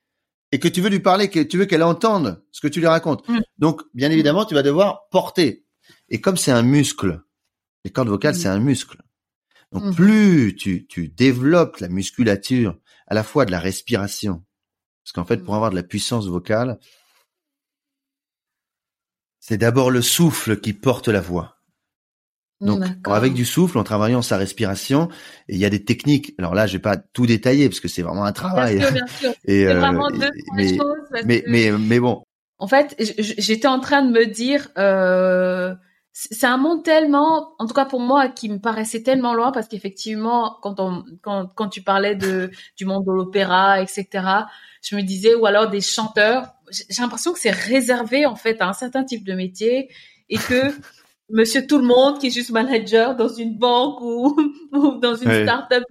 et 0.52 0.58
que 0.58 0.68
tu 0.68 0.80
veux 0.80 0.88
lui 0.88 1.00
parler, 1.00 1.28
que 1.28 1.40
tu 1.40 1.58
veux 1.58 1.66
qu'elle 1.66 1.82
entende 1.82 2.42
ce 2.52 2.60
que 2.60 2.68
tu 2.68 2.80
lui 2.80 2.86
racontes. 2.86 3.26
Hmm. 3.28 3.40
Donc 3.58 3.82
bien 3.94 4.10
évidemment, 4.10 4.44
tu 4.44 4.54
vas 4.54 4.62
devoir 4.62 5.08
porter. 5.10 5.66
Et 6.08 6.20
comme 6.20 6.36
c'est 6.36 6.52
un 6.52 6.62
muscle, 6.62 7.22
les 7.84 7.90
cordes 7.90 8.08
vocales 8.08 8.34
hmm. 8.34 8.38
c'est 8.38 8.48
un 8.48 8.60
muscle. 8.60 9.02
Donc 9.72 9.94
plus 9.94 10.56
tu 10.56 10.86
tu 10.86 11.08
développes 11.08 11.78
la 11.78 11.88
musculature 11.88 12.78
à 13.08 13.14
la 13.14 13.24
fois 13.24 13.44
de 13.44 13.50
la 13.50 13.58
respiration. 13.58 14.44
Parce 15.02 15.12
qu'en 15.12 15.24
fait, 15.24 15.38
pour 15.38 15.54
mmh. 15.54 15.56
avoir 15.56 15.70
de 15.70 15.76
la 15.76 15.82
puissance 15.82 16.26
vocale, 16.26 16.78
c'est 19.40 19.56
d'abord 19.56 19.90
le 19.90 20.02
souffle 20.02 20.60
qui 20.60 20.74
porte 20.74 21.08
la 21.08 21.20
voix. 21.20 21.58
Donc, 22.60 22.84
avec 23.04 23.34
du 23.34 23.44
souffle, 23.44 23.78
en 23.78 23.84
travaillant 23.84 24.20
sa 24.20 24.36
respiration, 24.36 25.08
il 25.48 25.58
y 25.58 25.64
a 25.64 25.70
des 25.70 25.84
techniques. 25.84 26.34
Alors 26.38 26.54
là, 26.54 26.66
je 26.66 26.72
vais 26.72 26.80
pas 26.80 26.96
tout 26.96 27.24
détailler 27.24 27.68
parce 27.68 27.78
que 27.78 27.86
c'est 27.86 28.02
vraiment 28.02 28.24
un 28.24 28.32
travail. 28.32 28.78
Bien 28.78 28.86
sûr, 28.86 28.94
bien 28.94 29.06
sûr. 29.06 29.32
Et, 29.44 29.68
euh, 29.68 29.78
vraiment 29.78 30.10
deux 30.10 30.30
mais, 30.56 30.76
choses. 30.76 30.96
Mais, 31.24 31.44
mais, 31.46 31.70
mais, 31.70 32.00
bon. 32.00 32.24
En 32.58 32.66
fait, 32.66 32.96
j'étais 32.98 33.68
en 33.68 33.78
train 33.78 34.02
de 34.02 34.10
me 34.10 34.26
dire, 34.26 34.68
euh, 34.76 35.72
c'est 36.20 36.46
un 36.46 36.56
monde 36.56 36.82
tellement, 36.82 37.54
en 37.60 37.66
tout 37.66 37.74
cas 37.74 37.84
pour 37.84 38.00
moi, 38.00 38.28
qui 38.28 38.48
me 38.48 38.58
paraissait 38.58 39.04
tellement 39.04 39.34
loin 39.34 39.52
parce 39.52 39.68
qu'effectivement, 39.68 40.58
quand 40.62 40.80
on, 40.80 41.04
quand, 41.22 41.46
quand 41.54 41.68
tu 41.68 41.80
parlais 41.82 42.16
de 42.16 42.50
du 42.76 42.86
monde 42.86 43.04
de 43.06 43.12
l'opéra, 43.12 43.80
etc., 43.80 44.08
je 44.82 44.96
me 44.96 45.02
disais 45.02 45.36
ou 45.36 45.46
alors 45.46 45.70
des 45.70 45.80
chanteurs. 45.80 46.54
J'ai 46.70 47.02
l'impression 47.02 47.32
que 47.32 47.38
c'est 47.38 47.50
réservé 47.50 48.26
en 48.26 48.34
fait 48.34 48.60
à 48.60 48.68
un 48.68 48.72
certain 48.72 49.04
type 49.04 49.24
de 49.24 49.32
métier 49.34 49.90
et 50.28 50.38
que 50.38 50.72
Monsieur 51.30 51.66
tout 51.66 51.76
le 51.76 51.84
monde 51.84 52.18
qui 52.18 52.28
est 52.28 52.30
juste 52.30 52.50
manager 52.50 53.14
dans 53.14 53.28
une 53.28 53.58
banque 53.58 54.00
ou, 54.00 54.34
ou 54.72 54.94
dans 54.98 55.14
une 55.14 55.42
start-up 55.44 55.84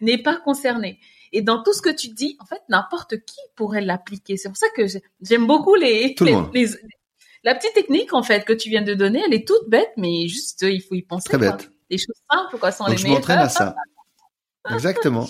n'est 0.00 0.22
pas 0.22 0.36
concerné. 0.36 0.98
Et 1.32 1.42
dans 1.42 1.62
tout 1.62 1.74
ce 1.74 1.82
que 1.82 1.94
tu 1.94 2.08
dis, 2.08 2.38
en 2.40 2.46
fait, 2.46 2.62
n'importe 2.70 3.18
qui 3.26 3.36
pourrait 3.54 3.82
l'appliquer. 3.82 4.38
C'est 4.38 4.48
pour 4.48 4.56
ça 4.56 4.68
que 4.74 4.86
j'aime 5.20 5.46
beaucoup 5.46 5.74
les, 5.74 6.14
les, 6.54 6.68
la 7.46 7.54
petite 7.54 7.74
technique 7.74 8.12
en 8.12 8.24
fait 8.24 8.44
que 8.44 8.52
tu 8.52 8.68
viens 8.68 8.82
de 8.82 8.92
donner, 8.92 9.22
elle 9.24 9.32
est 9.32 9.46
toute 9.46 9.70
bête, 9.70 9.92
mais 9.96 10.26
juste 10.26 10.62
il 10.62 10.82
faut 10.82 10.96
y 10.96 11.02
penser. 11.02 11.28
Très 11.28 11.38
bête. 11.38 11.70
Des 11.88 11.96
choses 11.96 12.20
simples 12.30 12.58
quoi, 12.58 12.72
sans 12.72 12.88
Donc 12.88 12.98
je 12.98 13.06
m'entraîne 13.06 13.38
à 13.38 13.48
ça. 13.48 13.76
Exactement. 14.68 15.28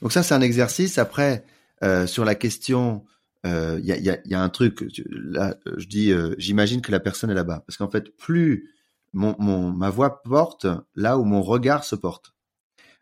Donc 0.00 0.12
ça 0.12 0.22
c'est 0.22 0.34
un 0.34 0.40
exercice. 0.40 0.96
Après 0.96 1.44
euh, 1.82 2.06
sur 2.06 2.24
la 2.24 2.36
question, 2.36 3.04
il 3.42 3.50
euh, 3.50 3.80
y, 3.82 3.90
a, 3.90 3.96
y, 3.98 4.10
a, 4.10 4.18
y, 4.24 4.34
a, 4.34 4.40
un 4.40 4.48
truc. 4.48 4.84
Là, 5.10 5.56
je 5.76 5.86
dis, 5.86 6.12
euh, 6.12 6.36
j'imagine 6.38 6.80
que 6.80 6.92
la 6.92 7.00
personne 7.00 7.30
est 7.30 7.34
là-bas, 7.34 7.64
parce 7.66 7.76
qu'en 7.76 7.90
fait 7.90 8.16
plus 8.16 8.70
mon, 9.12 9.34
mon, 9.40 9.72
ma 9.72 9.90
voix 9.90 10.22
porte 10.22 10.66
là 10.94 11.18
où 11.18 11.24
mon 11.24 11.42
regard 11.42 11.82
se 11.82 11.96
porte. 11.96 12.32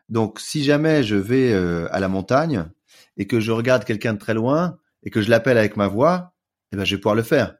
Donc 0.09 0.39
si 0.39 0.63
jamais 0.63 1.03
je 1.03 1.15
vais 1.15 1.53
euh, 1.53 1.87
à 1.91 1.99
la 1.99 2.07
montagne 2.07 2.65
et 3.15 3.27
que 3.27 3.39
je 3.39 3.51
regarde 3.51 3.85
quelqu'un 3.85 4.13
de 4.15 4.19
très 4.19 4.33
loin 4.33 4.77
et 5.03 5.11
que 5.11 5.21
je 5.21 5.29
l'appelle 5.29 5.59
avec 5.59 5.77
ma 5.77 5.87
voix, 5.87 6.33
eh 6.71 6.77
ben 6.77 6.83
je 6.83 6.95
vais 6.95 6.99
pouvoir 6.99 7.15
le 7.15 7.23
faire 7.23 7.55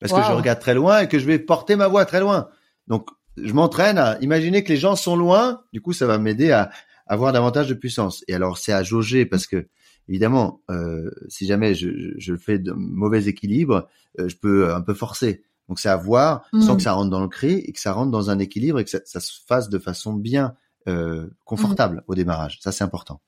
parce 0.00 0.12
que 0.12 0.22
je 0.22 0.32
regarde 0.32 0.58
très 0.58 0.74
loin 0.74 1.00
et 1.00 1.08
que 1.08 1.18
je 1.18 1.26
vais 1.26 1.38
porter 1.38 1.76
ma 1.76 1.88
voix 1.88 2.04
très 2.04 2.20
loin. 2.20 2.48
Donc, 2.86 3.08
je 3.36 3.52
m'entraîne 3.52 3.98
à 3.98 4.18
imaginer 4.20 4.64
que 4.64 4.68
les 4.68 4.76
gens 4.76 4.96
sont 4.96 5.16
loin. 5.16 5.62
Du 5.72 5.80
coup, 5.80 5.92
ça 5.92 6.06
va 6.06 6.18
m'aider 6.18 6.52
à, 6.52 6.70
avoir 7.06 7.32
davantage 7.32 7.68
de 7.68 7.74
puissance. 7.74 8.24
Et 8.28 8.34
alors, 8.34 8.58
c'est 8.58 8.72
à 8.72 8.82
jauger 8.82 9.26
parce 9.26 9.46
que, 9.46 9.68
évidemment, 10.08 10.60
euh, 10.70 11.10
si 11.28 11.46
jamais 11.46 11.74
je, 11.74 12.14
je, 12.18 12.36
fais 12.36 12.58
de 12.58 12.72
mauvais 12.72 13.26
équilibre, 13.26 13.88
euh, 14.18 14.28
je 14.28 14.36
peux 14.36 14.72
un 14.72 14.80
peu 14.80 14.94
forcer. 14.94 15.44
Donc, 15.68 15.78
c'est 15.78 15.88
à 15.88 15.96
voir 15.96 16.44
sans 16.60 16.74
mm. 16.74 16.76
que 16.76 16.82
ça 16.82 16.92
rentre 16.92 17.10
dans 17.10 17.20
le 17.20 17.28
cri 17.28 17.54
et 17.54 17.72
que 17.72 17.80
ça 17.80 17.92
rentre 17.92 18.10
dans 18.10 18.30
un 18.30 18.38
équilibre 18.38 18.78
et 18.78 18.84
que 18.84 18.90
ça, 18.90 19.00
ça 19.04 19.20
se 19.20 19.32
fasse 19.46 19.68
de 19.68 19.78
façon 19.78 20.14
bien 20.14 20.54
euh, 20.88 21.28
confortable 21.44 22.04
au 22.06 22.14
démarrage. 22.14 22.58
Ça, 22.60 22.70
c'est 22.70 22.84
important. 22.84 23.20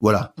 Voilà. 0.00 0.34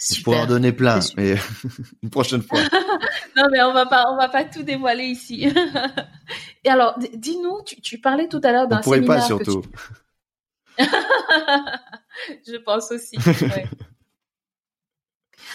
Je 0.00 0.22
pourrais 0.22 0.40
en 0.40 0.46
donner 0.46 0.72
plein, 0.72 1.00
mais 1.16 1.34
une 2.02 2.10
prochaine 2.10 2.42
fois. 2.42 2.60
non, 3.36 3.44
mais 3.50 3.60
on 3.62 3.72
va 3.72 3.86
pas, 3.86 4.04
on 4.10 4.16
va 4.16 4.28
pas 4.28 4.44
tout 4.44 4.62
dévoiler 4.62 5.04
ici. 5.04 5.48
Et 6.64 6.70
alors, 6.70 6.96
dis-nous, 7.14 7.62
tu, 7.82 7.98
parlais 7.98 8.28
tout 8.28 8.40
à 8.44 8.52
l'heure 8.52 8.68
d'un 8.68 8.80
séminaire. 8.82 9.06
pas 9.06 9.20
surtout. 9.22 9.62
Je 10.78 12.56
pense 12.58 12.92
aussi. 12.92 13.16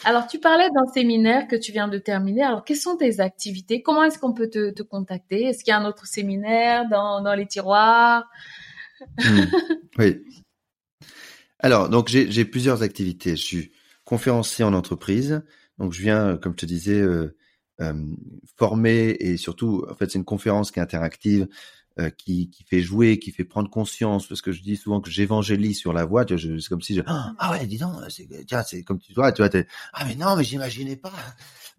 Alors, 0.03 0.27
tu 0.27 0.39
parlais 0.39 0.69
d'un 0.71 0.91
séminaire 0.93 1.47
que 1.47 1.55
tu 1.55 1.71
viens 1.71 1.87
de 1.87 1.97
terminer. 1.97 2.43
Alors, 2.43 2.65
quelles 2.65 2.75
sont 2.75 2.97
tes 2.97 3.21
activités? 3.21 3.81
Comment 3.81 4.03
est-ce 4.03 4.19
qu'on 4.19 4.33
peut 4.33 4.49
te, 4.49 4.81
contacter? 4.81 5.43
Est-ce 5.43 5.63
qu'il 5.63 5.71
y 5.71 5.73
a 5.73 5.79
un 5.79 5.85
autre 5.85 6.05
séminaire 6.05 6.89
dans, 6.89 7.21
dans 7.21 7.35
les 7.35 7.47
tiroirs? 7.47 8.25
Hmm. 9.17 9.43
Oui. 9.97 10.21
Alors, 11.59 11.87
donc 11.87 12.09
j'ai 12.09 12.45
plusieurs 12.45 12.83
activités. 12.83 13.37
Je 13.37 13.43
suis 13.43 13.71
conférencier 14.05 14.65
en 14.65 14.73
entreprise. 14.73 15.43
Donc, 15.77 15.93
je 15.93 16.01
viens, 16.01 16.37
comme 16.37 16.53
je 16.53 16.57
te 16.57 16.65
disais, 16.65 16.99
euh, 16.99 17.35
euh, 17.81 17.93
former 18.57 19.15
et 19.19 19.37
surtout, 19.37 19.85
en 19.89 19.95
fait, 19.95 20.11
c'est 20.11 20.19
une 20.19 20.25
conférence 20.25 20.71
qui 20.71 20.79
est 20.79 20.83
interactive, 20.83 21.47
euh, 21.99 22.09
qui, 22.09 22.49
qui 22.49 22.63
fait 22.63 22.81
jouer, 22.81 23.19
qui 23.19 23.31
fait 23.31 23.43
prendre 23.43 23.69
conscience. 23.69 24.27
Parce 24.27 24.41
que 24.41 24.51
je 24.51 24.61
dis 24.61 24.77
souvent 24.77 25.01
que 25.01 25.09
j'évangélise 25.09 25.77
sur 25.77 25.93
la 25.93 26.05
vois, 26.05 26.25
c'est 26.27 26.69
comme 26.69 26.81
si 26.81 26.95
je 26.95 27.01
ah, 27.05 27.33
ah 27.39 27.51
ouais, 27.51 27.65
dis 27.65 27.77
donc, 27.77 27.93
tiens, 28.47 28.63
c'est 28.63 28.83
comme 28.83 28.99
tu 28.99 29.13
vois, 29.13 29.31
tu 29.31 29.43
vois, 29.43 29.51
ah 29.93 30.05
mais 30.05 30.15
non, 30.15 30.35
mais 30.35 30.43
j'imaginais 30.43 30.95
pas. 30.95 31.13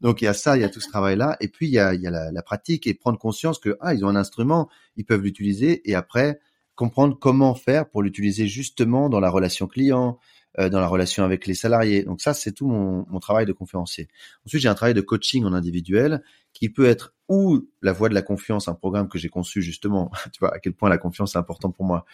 Donc 0.01 0.23
il 0.23 0.27
y 0.27 0.29
a 0.29 0.35
ça, 0.35 0.57
il 0.57 0.61
y 0.61 0.65
a 0.65 0.69
tout 0.69 0.81
ce 0.81 0.89
travail-là, 0.89 1.37
et 1.41 1.49
puis 1.49 1.67
il 1.67 1.73
y 1.73 1.79
a, 1.79 1.95
il 1.95 2.01
y 2.01 2.07
a 2.07 2.11
la, 2.11 2.31
la, 2.31 2.43
pratique 2.43 2.87
et 2.87 2.95
prendre 2.95 3.19
conscience 3.19 3.59
que 3.59 3.77
ah 3.81 3.95
ils 3.95 4.05
ont 4.05 4.09
un 4.09 4.17
instrument, 4.17 4.69
ils 4.97 5.05
peuvent 5.05 5.23
l'utiliser, 5.23 5.89
et 5.89 5.95
après 5.95 6.41
comprendre 6.75 7.17
comment 7.19 7.55
faire 7.55 7.89
pour 7.89 8.03
l'utiliser 8.03 8.47
justement 8.47 9.09
dans 9.09 9.21
la 9.21 9.31
relation 9.31 9.67
client, 9.67 10.11
euh, 10.11 10.34
dans 10.57 10.81
la 10.81 10.87
relation 10.87 11.25
avec 11.25 11.47
les 11.47 11.55
salariés. 11.55 12.05
Donc 12.05 12.21
ça, 12.21 12.33
c'est 12.33 12.53
tout 12.53 12.69
mon, 12.69 13.05
mon, 13.09 13.19
travail 13.19 13.45
de 13.45 13.53
conférencier. 13.53 14.09
Ensuite, 14.47 14.63
j'ai 14.63 14.69
un 14.69 14.75
travail 14.75 14.95
de 14.95 15.01
coaching 15.01 15.45
en 15.45 15.53
individuel 15.53 16.23
qui 16.53 16.69
peut 16.69 16.87
être 16.87 17.15
ou 17.29 17.69
la 17.83 17.93
voie 17.93 18.09
de 18.09 18.15
la 18.15 18.23
confiance, 18.23 18.69
un 18.69 18.75
programme 18.75 19.09
que 19.09 19.19
j'ai 19.19 19.29
conçu 19.29 19.63
justement, 19.63 20.11
tu 20.33 20.39
vois 20.41 20.55
à 20.55 20.59
quel 20.59 20.75
point 20.75 20.89
la 20.89 20.99
confiance 20.99 21.35
est 21.35 21.39
importante 21.39 21.77
pour 21.77 21.85
moi. 21.85 22.05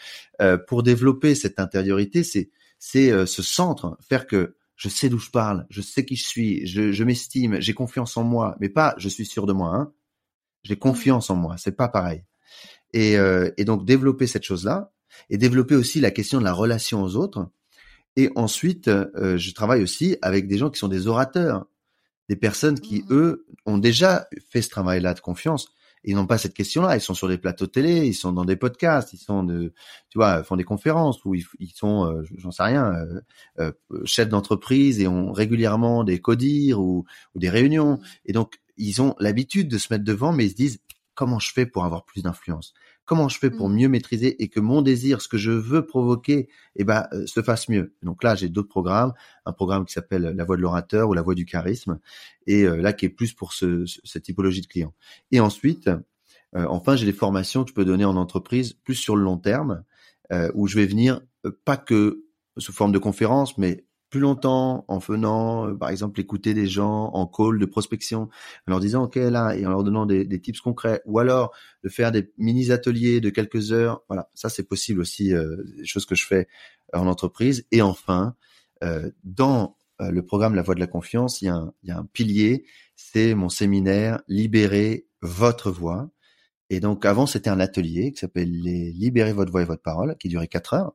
Euh, 0.41 0.57
pour 0.57 0.82
développer 0.82 1.34
cette 1.34 1.59
intériorité, 1.61 2.22
c'est 2.22 2.51
c'est 2.78 3.11
euh, 3.11 3.26
ce 3.26 3.43
centre, 3.43 3.99
faire 4.01 4.26
que 4.26 4.57
je 4.74 4.88
sais 4.88 5.11
d'où 5.11 5.18
je 5.18 5.30
parle, 5.30 5.66
je 5.68 5.82
sais 5.82 6.07
qui 6.07 6.16
je 6.16 6.26
suis, 6.26 6.66
je, 6.66 6.93
je 6.93 7.05
m'estime, 7.05 7.61
j'ai 7.61 7.74
confiance 7.74 8.16
en 8.16 8.24
moi, 8.24 8.57
mais 8.61 8.70
pas 8.70 8.95
je 8.97 9.09
suis 9.09 9.26
sûr 9.26 9.47
de 9.47 9.53
moi. 9.53 9.74
Hein. 9.74 9.93
J'ai 10.62 10.76
confiance 10.76 11.28
en 11.28 11.36
moi, 11.36 11.57
c'est 11.59 11.76
pas 11.76 11.88
pareil. 11.88 12.24
Et, 12.93 13.18
euh, 13.18 13.51
et 13.57 13.64
donc 13.64 13.84
développer 13.84 14.26
cette 14.26 14.43
chose-là 14.43 14.93
et 15.28 15.36
développer 15.38 15.74
aussi 15.74 16.01
la 16.01 16.11
question 16.11 16.38
de 16.38 16.45
la 16.45 16.53
relation 16.53 17.03
aux 17.03 17.16
autres 17.16 17.51
et 18.17 18.31
ensuite, 18.35 18.89
euh, 18.89 19.37
je 19.37 19.53
travaille 19.53 19.83
aussi 19.83 20.17
avec 20.23 20.47
des 20.49 20.59
gens 20.59 20.71
qui 20.71 20.79
sont 20.79 20.89
des 20.89 21.07
orateurs, 21.07 21.67
des 22.29 22.37
personnes 22.37 22.79
qui, 22.79 23.03
mmh. 23.03 23.07
eux, 23.11 23.47
ont 23.67 23.79
déjà 23.79 24.29
fait 24.51 24.63
ce 24.63 24.71
travail-là 24.71 25.15
de 25.15 25.21
confiance. 25.21 25.69
Ils 26.05 26.15
n'ont 26.15 26.27
pas 26.27 26.39
cette 26.39 26.55
question-là. 26.55 26.97
Ils 26.97 27.01
sont 27.01 27.15
sur 27.15 27.29
des 27.29 27.39
plateaux 27.39 27.67
de 27.67 27.71
télé, 27.71 28.07
ils 28.07 28.15
sont 28.15 28.33
dans 28.33 28.45
des 28.45 28.57
podcasts, 28.57 29.13
ils 29.13 29.19
sont 29.19 29.43
de, 29.43 29.75
tu 30.09 30.19
vois, 30.19 30.43
font 30.43 30.57
des 30.57 30.65
conférences 30.65 31.25
où 31.25 31.35
ils, 31.35 31.73
sont, 31.75 32.07
euh, 32.07 32.23
j'en 32.39 32.51
sais 32.51 32.63
rien, 32.63 32.95
euh, 32.95 33.21
euh, 33.59 33.73
chefs 34.05 34.29
d'entreprise 34.29 35.01
et 35.01 35.09
ont 35.09 35.33
régulièrement 35.33 36.05
des 36.05 36.21
codires 36.21 36.81
ou, 36.81 37.05
ou 37.35 37.39
des 37.39 37.51
réunions. 37.51 37.97
Mmh. 37.97 38.05
Et 38.27 38.33
donc, 38.33 38.61
ils 38.77 39.03
ont 39.03 39.15
l'habitude 39.19 39.69
de 39.69 39.77
se 39.77 39.93
mettre 39.93 40.05
devant, 40.05 40.33
mais 40.33 40.47
ils 40.47 40.51
se 40.51 40.57
disent 40.57 40.81
comment 41.15 41.39
je 41.39 41.53
fais 41.53 41.67
pour 41.67 41.85
avoir 41.85 42.05
plus 42.05 42.23
d'influence? 42.23 42.73
Comment 43.11 43.29
je 43.29 43.41
fais 43.41 43.51
pour 43.51 43.69
mmh. 43.69 43.75
mieux 43.75 43.89
maîtriser 43.89 44.41
et 44.41 44.47
que 44.47 44.61
mon 44.61 44.83
désir, 44.83 45.21
ce 45.21 45.27
que 45.27 45.37
je 45.37 45.51
veux 45.51 45.85
provoquer, 45.85 46.49
eh 46.77 46.85
ben, 46.85 47.09
euh, 47.13 47.27
se 47.27 47.43
fasse 47.43 47.69
mieux. 47.69 47.93
Donc 48.05 48.23
là, 48.23 48.37
j'ai 48.37 48.49
d'autres 48.49 48.69
programmes, 48.69 49.15
un 49.45 49.53
programme 49.53 49.85
qui 49.85 49.93
s'appelle 49.93 50.23
La 50.23 50.45
Voix 50.45 50.57
de 50.57 50.63
l'orateur 50.63 51.09
ou 51.09 51.13
La 51.13 51.23
Voix 51.23 51.35
du 51.35 51.45
charisme, 51.45 51.99
et 52.47 52.63
euh, 52.63 52.77
là 52.77 52.93
qui 52.93 53.07
est 53.07 53.09
plus 53.09 53.33
pour 53.33 53.53
ce, 53.53 53.85
cette 54.05 54.23
typologie 54.23 54.61
de 54.61 54.69
clients. 54.69 54.95
Et 55.33 55.41
ensuite, 55.41 55.89
euh, 55.89 56.67
enfin, 56.69 56.95
j'ai 56.95 57.05
des 57.05 57.13
formations 57.13 57.65
que 57.65 57.71
je 57.71 57.75
peux 57.75 57.85
donner 57.85 58.05
en 58.05 58.15
entreprise 58.15 58.75
plus 58.75 58.95
sur 58.95 59.17
le 59.17 59.25
long 59.25 59.39
terme, 59.39 59.83
où 60.55 60.69
je 60.69 60.77
vais 60.77 60.87
venir 60.87 61.21
pas 61.65 61.77
que 61.77 62.27
sous 62.59 62.73
forme 62.73 62.93
de 62.93 62.99
conférence, 62.99 63.59
mais 63.59 63.87
plus 64.11 64.21
longtemps 64.21 64.85
en 64.89 64.99
venant, 64.99 65.69
euh, 65.69 65.75
par 65.75 65.89
exemple, 65.91 66.21
écouter 66.21 66.53
des 66.53 66.67
gens 66.67 67.11
en 67.13 67.27
call 67.27 67.59
de 67.59 67.67
prospection, 67.67 68.23
en 68.23 68.29
leur 68.67 68.81
disant, 68.81 69.05
OK, 69.05 69.17
là, 69.17 69.57
et 69.57 69.65
en 69.65 69.71
leur 69.71 69.85
donnant 69.85 70.05
des, 70.05 70.25
des 70.25 70.41
tips 70.41 70.61
concrets, 70.61 71.01
ou 71.07 71.19
alors 71.19 71.55
de 71.85 71.89
faire 71.89 72.13
des 72.13 72.33
mini-ateliers 72.37 73.21
de 73.21 73.31
quelques 73.31 73.73
heures. 73.73 74.03
Voilà, 74.09 74.29
ça, 74.35 74.49
c'est 74.49 74.65
possible 74.65 75.01
aussi, 75.01 75.33
euh, 75.33 75.57
des 75.79 75.87
choses 75.87 76.07
que 76.07 76.15
je 76.15 76.27
fais 76.27 76.49
en 76.93 77.07
entreprise. 77.07 77.67
Et 77.71 77.83
enfin, 77.83 78.35
euh, 78.83 79.11
dans 79.25 79.77
euh, 80.01 80.11
le 80.11 80.25
programme 80.25 80.55
La 80.55 80.63
Voix 80.63 80.75
de 80.75 80.81
la 80.81 80.87
Confiance, 80.87 81.43
il 81.43 81.47
y 81.47 81.49
a 81.49 81.55
un, 81.55 81.73
il 81.83 81.89
y 81.91 81.93
a 81.93 81.99
un 81.99 82.07
pilier, 82.07 82.65
c'est 82.97 83.35
mon 83.35 83.49
séminaire 83.49 84.21
Libérer 84.29 85.07
votre 85.23 85.71
voix. 85.71 86.11
Et 86.71 86.81
donc, 86.81 87.05
avant, 87.05 87.27
c'était 87.27 87.51
un 87.51 87.61
atelier 87.61 88.13
qui 88.13 88.21
s'appelle 88.21 88.51
Libérer 88.51 89.33
votre 89.33 89.51
voix 89.51 89.63
et 89.63 89.67
votre 89.67 89.83
parole, 89.83 90.17
qui 90.19 90.29
durait 90.29 90.49
quatre 90.49 90.75
heures, 90.75 90.95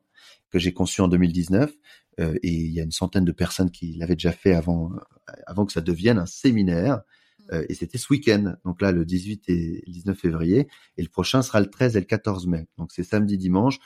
que 0.50 0.58
j'ai 0.58 0.74
conçu 0.74 1.02
en 1.02 1.08
2019 1.08 1.70
euh, 1.70 1.74
et 2.18 2.52
il 2.52 2.72
y 2.72 2.80
a 2.80 2.84
une 2.84 2.92
centaine 2.92 3.26
de 3.26 3.32
personnes 3.32 3.72
qui 3.72 3.94
l'avaient 3.94 4.16
déjà 4.16 4.32
fait 4.32 4.54
avant, 4.54 4.92
euh, 4.94 5.34
avant 5.48 5.66
que 5.66 5.74
ça 5.74 5.82
devienne 5.82 6.18
un 6.18 6.26
séminaire. 6.26 6.98
Mmh. 6.98 7.44
Euh, 7.54 7.66
et 7.70 7.74
c'était 7.74 7.98
ce 7.98 8.08
week-end, 8.12 8.56
donc 8.64 8.82
là 8.82 8.92
le 8.92 9.06
18 9.06 9.50
et 9.50 9.84
le 9.86 9.92
19 9.92 10.18
février, 10.18 10.68
et 10.98 11.04
le 11.04 11.10
prochain 11.10 11.42
sera 11.42 11.60
le 11.60 11.70
13 11.70 11.96
et 11.98 12.00
le 12.00 12.06
14 12.06 12.48
mai. 12.48 12.68
Donc 12.78 12.92
c'est 12.92 13.04
samedi, 13.04 13.38
dimanche. 13.38 13.80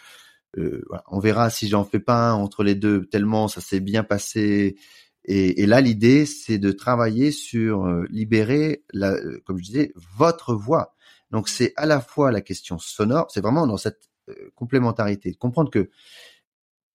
Euh, 0.58 0.82
voilà. 0.88 1.04
On 1.08 1.20
verra 1.20 1.50
si 1.50 1.68
j'en 1.68 1.84
fais 1.84 2.00
pas 2.00 2.30
un 2.30 2.34
entre 2.34 2.64
les 2.64 2.76
deux, 2.76 3.06
tellement 3.06 3.48
ça 3.48 3.62
s'est 3.62 3.80
bien 3.80 4.04
passé. 4.04 4.78
Et, 5.26 5.62
et 5.62 5.66
là, 5.66 5.82
l'idée, 5.82 6.26
c'est 6.26 6.58
de 6.58 6.72
travailler 6.72 7.32
sur 7.32 7.86
libérer, 8.10 8.84
la, 8.94 9.16
comme 9.46 9.58
je 9.58 9.64
disais, 9.64 9.94
votre 10.18 10.56
voix. 10.56 10.96
Donc 11.32 11.48
mmh. 11.48 11.52
c'est 11.52 11.74
à 11.76 11.86
la 11.86 12.00
fois 12.00 12.32
la 12.32 12.42
question 12.42 12.80
sonore, 12.80 13.30
c'est 13.30 13.42
vraiment 13.42 13.68
dans 13.68 13.78
cette 13.78 14.10
complémentarité, 14.56 15.32
de 15.32 15.38
comprendre 15.38 15.72
que 15.72 15.90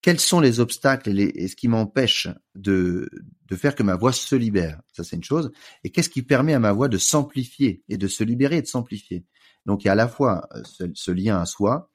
quels 0.04 0.20
sont 0.20 0.40
les 0.40 0.60
obstacles 0.60 1.18
et, 1.18 1.48
ce 1.48 1.56
qui 1.56 1.66
m'empêche 1.66 2.28
de, 2.54 3.08
de 3.46 3.56
faire 3.56 3.74
que 3.74 3.82
ma 3.82 3.96
voix 3.96 4.12
se 4.12 4.36
libère? 4.36 4.82
Ça, 4.92 5.02
c'est 5.02 5.16
une 5.16 5.24
chose. 5.24 5.50
Et 5.82 5.88
qu'est-ce 5.88 6.10
qui 6.10 6.20
permet 6.20 6.52
à 6.52 6.58
ma 6.58 6.72
voix 6.72 6.88
de 6.88 6.98
s'amplifier 6.98 7.82
et 7.88 7.96
de 7.96 8.06
se 8.06 8.22
libérer 8.22 8.58
et 8.58 8.60
de 8.60 8.66
s'amplifier? 8.66 9.24
Donc, 9.64 9.82
il 9.82 9.86
y 9.86 9.88
a 9.88 9.92
à 9.92 9.94
la 9.94 10.06
fois 10.06 10.46
euh, 10.54 10.62
ce, 10.62 10.84
ce, 10.92 11.10
lien 11.10 11.40
à 11.40 11.46
soi, 11.46 11.90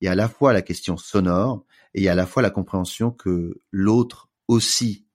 il 0.00 0.06
y 0.06 0.08
a 0.08 0.10
à 0.10 0.14
la 0.16 0.28
fois 0.28 0.52
la 0.52 0.60
question 0.60 0.96
sonore, 0.96 1.64
et 1.94 2.00
il 2.00 2.02
y 2.02 2.08
a 2.08 2.12
à 2.12 2.16
la 2.16 2.26
fois 2.26 2.42
la 2.42 2.50
compréhension 2.50 3.12
que 3.12 3.60
l'autre 3.70 4.28
aussi, 4.48 5.06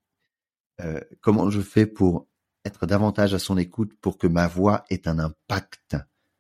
euh, 0.80 1.02
comment 1.20 1.50
je 1.50 1.60
fais 1.60 1.86
pour 1.86 2.30
être 2.64 2.86
davantage 2.86 3.34
à 3.34 3.40
son 3.40 3.58
écoute 3.58 3.92
pour 4.00 4.18
que 4.18 4.28
ma 4.28 4.48
voix 4.48 4.86
ait 4.90 5.06
un 5.10 5.20
impact? 5.20 5.98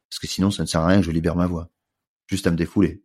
Parce 0.10 0.20
que 0.22 0.28
sinon, 0.28 0.52
ça 0.52 0.64
ne 0.64 0.68
sert 0.68 0.80
à 0.80 0.88
rien 0.88 1.00
que 1.00 1.06
je 1.06 1.12
libère 1.12 1.36
ma 1.36 1.48
voix. 1.48 1.70
Juste 2.28 2.48
à 2.48 2.52
me 2.52 2.56
défouler. 2.56 3.04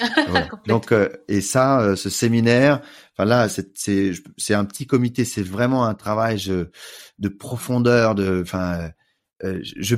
Donc 0.66 0.92
euh, 0.92 1.08
et 1.28 1.40
ça, 1.40 1.80
euh, 1.80 1.96
ce 1.96 2.10
séminaire, 2.10 2.80
enfin 3.12 3.24
là, 3.24 3.48
c'est 3.48 4.54
un 4.54 4.64
petit 4.64 4.86
comité, 4.86 5.24
c'est 5.24 5.42
vraiment 5.42 5.84
un 5.84 5.94
travail 5.94 6.42
de 7.18 7.28
profondeur, 7.28 8.14
de, 8.14 8.42
enfin, 8.42 8.90
euh, 9.44 9.60
je 9.62 9.96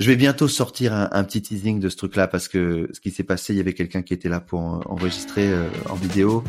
je 0.00 0.06
vais 0.06 0.16
bientôt 0.16 0.46
sortir 0.46 0.92
un, 0.92 1.08
un 1.10 1.24
petit 1.24 1.42
teasing 1.42 1.80
de 1.80 1.88
ce 1.88 1.96
truc-là 1.96 2.28
parce 2.28 2.46
que 2.46 2.88
ce 2.92 3.00
qui 3.00 3.10
s'est 3.10 3.24
passé, 3.24 3.52
il 3.52 3.56
y 3.56 3.60
avait 3.60 3.74
quelqu'un 3.74 4.02
qui 4.02 4.14
était 4.14 4.28
là 4.28 4.38
pour 4.38 4.60
enregistrer 4.60 5.52
en 5.88 5.96
vidéo. 5.96 6.44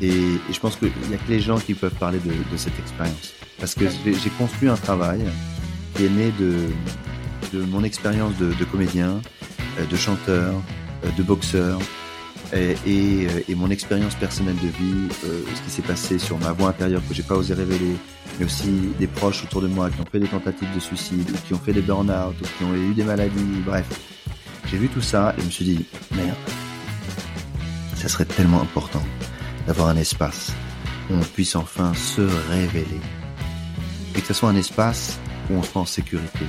Et, 0.00 0.08
et 0.08 0.52
je 0.52 0.58
pense 0.58 0.76
qu'il 0.76 0.88
y 0.88 1.14
a 1.14 1.18
que 1.18 1.28
les 1.30 1.40
gens 1.40 1.58
qui 1.58 1.74
peuvent 1.74 1.94
parler 1.96 2.18
de, 2.18 2.30
de 2.30 2.56
cette 2.56 2.78
expérience. 2.78 3.34
Parce 3.58 3.74
que 3.74 3.84
j'ai 4.04 4.30
construit 4.38 4.70
un 4.70 4.76
travail 4.76 5.22
qui 5.94 6.06
est 6.06 6.08
né 6.08 6.32
de 6.40 6.54
de 7.52 7.62
mon 7.62 7.84
expérience 7.84 8.36
de, 8.38 8.52
de 8.52 8.64
comédien, 8.64 9.20
de 9.90 9.96
chanteur, 9.96 10.54
de 11.16 11.22
boxeur 11.22 11.78
euh, 12.54 12.74
et 13.48 13.54
mon 13.54 13.70
expérience 13.70 14.14
personnelle 14.14 14.56
de 14.56 14.68
vie, 14.68 15.08
euh, 15.24 15.42
ce 15.54 15.62
qui 15.62 15.70
s'est 15.70 15.82
passé 15.82 16.18
sur 16.18 16.38
ma 16.38 16.52
voix 16.52 16.68
intérieure 16.70 17.02
que 17.06 17.14
j'ai 17.14 17.22
pas 17.22 17.34
osé 17.34 17.54
révéler, 17.54 17.96
mais 18.38 18.46
aussi 18.46 18.70
des 18.98 19.06
proches 19.06 19.44
autour 19.44 19.60
de 19.60 19.68
moi 19.68 19.90
qui 19.90 20.00
ont 20.00 20.06
fait 20.10 20.20
des 20.20 20.28
tentatives 20.28 20.72
de 20.74 20.80
suicide, 20.80 21.30
ou 21.30 21.46
qui 21.46 21.52
ont 21.54 21.58
fait 21.58 21.72
des 21.72 21.82
burn-out, 21.82 22.34
ou 22.40 22.44
qui 22.44 22.64
ont 22.64 22.74
eu 22.74 22.94
des 22.94 23.04
maladies, 23.04 23.62
bref. 23.66 23.86
J'ai 24.70 24.78
vu 24.78 24.88
tout 24.88 25.00
ça 25.00 25.34
et 25.36 25.40
je 25.40 25.46
me 25.46 25.50
suis 25.50 25.64
dit, 25.64 25.86
merde, 26.14 26.36
ça 27.96 28.08
serait 28.08 28.24
tellement 28.24 28.62
important 28.62 29.02
d'avoir 29.66 29.88
un 29.88 29.96
espace 29.96 30.52
où 31.10 31.14
on 31.14 31.20
puisse 31.20 31.56
enfin 31.56 31.92
se 31.94 32.22
révéler. 32.50 33.00
Et 34.16 34.20
que 34.20 34.26
ce 34.26 34.34
soit 34.34 34.48
un 34.48 34.56
espace 34.56 35.18
où 35.50 35.54
on 35.54 35.62
se 35.62 35.78
en 35.78 35.86
sécurité, 35.86 36.46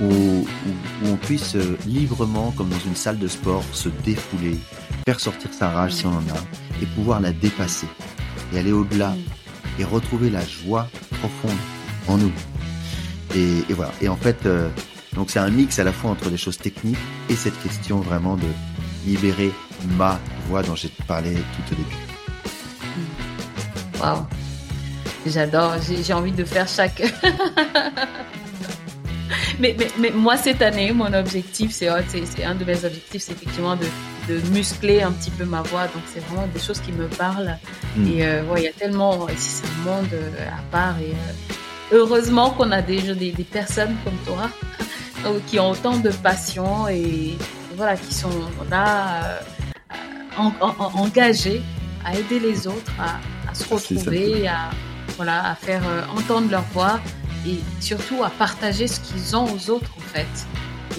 où, 0.00 0.06
où, 0.06 1.06
on 1.06 1.16
puisse 1.16 1.56
euh, 1.56 1.78
librement, 1.86 2.52
comme 2.56 2.68
dans 2.68 2.78
une 2.80 2.96
salle 2.96 3.18
de 3.18 3.28
sport, 3.28 3.62
se 3.72 3.88
défouler, 3.88 4.58
faire 5.06 5.20
sortir 5.20 5.52
sa 5.52 5.70
rage 5.70 5.92
si 5.92 6.06
on 6.06 6.10
en 6.10 6.18
a, 6.18 6.82
et 6.82 6.86
pouvoir 6.86 7.20
la 7.20 7.32
dépasser, 7.32 7.86
et 8.52 8.58
aller 8.58 8.72
au-delà, 8.72 9.14
et 9.78 9.84
retrouver 9.84 10.30
la 10.30 10.44
joie 10.44 10.88
profonde 11.20 11.58
en 12.08 12.18
nous. 12.18 12.32
Et, 13.34 13.58
et 13.68 13.74
voilà. 13.74 13.92
Et 14.00 14.08
en 14.08 14.16
fait, 14.16 14.46
euh, 14.46 14.68
donc 15.14 15.30
c'est 15.30 15.38
un 15.38 15.50
mix 15.50 15.78
à 15.78 15.84
la 15.84 15.92
fois 15.92 16.10
entre 16.10 16.28
les 16.30 16.36
choses 16.36 16.58
techniques 16.58 16.98
et 17.28 17.34
cette 17.34 17.60
question 17.62 18.00
vraiment 18.00 18.36
de 18.36 18.46
libérer 19.06 19.52
ma 19.96 20.18
voix 20.48 20.62
dont 20.62 20.74
j'ai 20.74 20.90
parlé 21.06 21.34
tout 21.34 21.72
au 21.72 21.76
début. 21.76 21.96
Waouh, 24.00 24.26
j'adore. 25.26 25.74
J'ai 25.80 26.12
envie 26.12 26.32
de 26.32 26.44
faire 26.44 26.68
chaque 26.68 27.02
mais, 29.58 29.74
mais, 29.78 29.88
mais, 29.98 30.10
moi, 30.10 30.36
cette 30.36 30.62
année, 30.62 30.92
mon 30.92 31.12
objectif, 31.12 31.72
c'est 31.72 31.88
c'est 32.08 32.44
un 32.44 32.54
de 32.54 32.64
mes 32.64 32.84
objectifs, 32.84 33.22
c'est 33.22 33.32
effectivement 33.32 33.76
de, 33.76 33.86
de, 34.28 34.40
muscler 34.50 35.02
un 35.02 35.12
petit 35.12 35.30
peu 35.30 35.44
ma 35.44 35.62
voix. 35.62 35.82
Donc, 35.82 36.02
c'est 36.12 36.20
vraiment 36.20 36.46
des 36.46 36.60
choses 36.60 36.80
qui 36.80 36.92
me 36.92 37.06
parlent. 37.06 37.56
Mm. 37.96 38.06
Et 38.08 38.26
euh, 38.26 38.44
ouais, 38.44 38.62
il 38.62 38.64
y 38.64 38.68
a 38.68 38.72
tellement, 38.72 39.28
ici, 39.28 39.62
c'est 39.62 39.66
un 39.66 39.84
monde 39.84 40.08
euh, 40.12 40.48
à 40.48 40.62
part. 40.70 40.98
Et 41.00 41.10
euh, 41.12 41.54
heureusement 41.92 42.50
qu'on 42.50 42.70
a 42.72 42.82
déjà 42.82 43.14
des, 43.14 43.32
des, 43.32 43.44
personnes 43.44 43.96
comme 44.04 44.16
toi 44.26 44.50
qui 45.46 45.58
ont 45.58 45.70
autant 45.70 45.96
de 45.96 46.10
passion 46.10 46.88
et, 46.88 47.36
voilà, 47.76 47.96
qui 47.96 48.14
sont 48.14 48.30
là 48.70 49.40
en, 50.36 50.52
en, 50.60 50.92
engagées 51.00 51.60
à 52.04 52.14
aider 52.16 52.38
les 52.38 52.66
autres 52.66 52.92
à, 53.00 53.18
à 53.50 53.54
se 53.54 53.68
retrouver, 53.72 54.46
à, 54.46 54.70
voilà, 55.16 55.50
à 55.50 55.54
faire 55.54 55.82
entendre 56.16 56.50
leur 56.50 56.62
voix 56.72 57.00
et 57.46 57.58
surtout 57.80 58.22
à 58.24 58.30
partager 58.30 58.86
ce 58.86 59.00
qu'ils 59.00 59.36
ont 59.36 59.44
aux 59.44 59.70
autres 59.70 59.90
en 59.96 60.00
fait. 60.00 60.46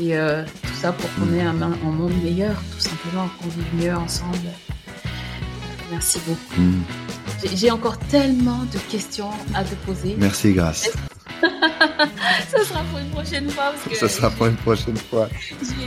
Et 0.02 0.18
euh, 0.18 0.44
tout 0.44 0.74
ça 0.82 0.92
pour 0.92 1.10
qu'on 1.16 1.34
ait 1.34 1.42
un, 1.42 1.62
un, 1.62 1.70
monde 1.70 2.14
meilleur, 2.22 2.56
tout 2.74 2.80
simplement, 2.80 3.30
qu'on 3.40 3.48
vive 3.50 3.86
mieux 3.86 3.96
ensemble. 3.96 4.38
Merci 5.92 6.20
beaucoup. 6.28 6.62
Mm. 6.62 6.84
J'ai 7.54 7.72
encore 7.72 7.98
tellement 7.98 8.64
de 8.74 8.78
questions 8.90 9.30
à 9.54 9.64
te 9.64 9.76
poser. 9.86 10.16
Merci, 10.18 10.54
grâce. 10.54 10.90
ça 11.42 12.64
sera 12.64 12.82
pour 12.84 13.00
une 13.00 13.10
prochaine 13.10 13.50
fois. 13.50 13.72
Parce 13.72 13.88
que 13.88 13.96
ça 13.96 14.10
sera 14.10 14.30
pour 14.32 14.48
une 14.48 14.56
prochaine 14.56 14.98
fois. 14.98 15.30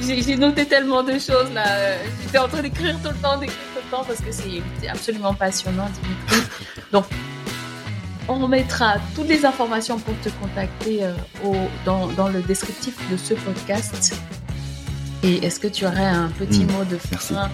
J'ai 0.00 0.36
noté 0.36 0.66
tellement 0.66 1.02
de 1.02 1.12
choses 1.12 1.50
là. 1.52 1.96
J'étais 2.22 2.38
en 2.38 2.48
train 2.48 2.62
d'écrire 2.62 2.96
tout 3.02 3.10
le 3.10 3.16
temps, 3.16 3.38
d'écrire 3.38 3.58
tout 3.74 3.82
le 3.84 3.90
temps 3.90 4.04
parce 4.04 4.20
que 4.20 4.30
c'est 4.30 4.88
absolument 4.88 5.34
passionnant, 5.34 5.88
Dimitri. 6.02 6.50
Donc, 6.92 7.06
on 8.28 8.46
mettra 8.48 8.96
toutes 9.14 9.28
les 9.28 9.44
informations 9.44 9.98
pour 9.98 10.14
te 10.20 10.28
contacter 10.28 11.04
euh, 11.04 11.14
au, 11.44 11.56
dans, 11.84 12.08
dans, 12.08 12.28
le 12.28 12.42
descriptif 12.42 12.96
de 13.10 13.16
ce 13.16 13.34
podcast. 13.34 14.14
Et 15.22 15.44
est-ce 15.44 15.58
que 15.58 15.68
tu 15.68 15.86
aurais 15.86 16.06
un 16.06 16.28
petit 16.28 16.64
mmh, 16.64 16.72
mot 16.72 16.84
de 16.84 16.96
fin 16.96 17.50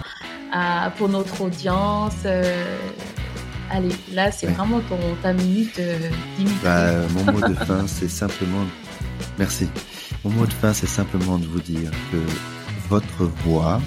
à, 0.51 0.91
pour 0.97 1.09
notre 1.09 1.41
audience 1.41 2.13
euh, 2.25 2.77
Allez, 3.71 3.89
là, 4.13 4.31
c'est 4.31 4.47
ouais. 4.47 4.53
vraiment 4.53 4.79
ton, 4.81 4.99
ta 5.23 5.33
minute, 5.33 5.79
euh. 5.79 5.97
Bah, 6.63 6.91
mon 7.13 7.31
mot 7.31 7.47
de 7.47 7.53
fin, 7.65 7.87
c'est 7.87 8.09
simplement... 8.09 8.63
Merci. 9.39 9.67
Mon 10.23 10.31
mot 10.31 10.45
de 10.45 10.53
fin, 10.53 10.73
c'est 10.73 10.87
simplement 10.87 11.39
de 11.39 11.47
vous 11.47 11.59
dire 11.59 11.89
que 12.11 12.17
votre 12.89 13.23
voix 13.43 13.81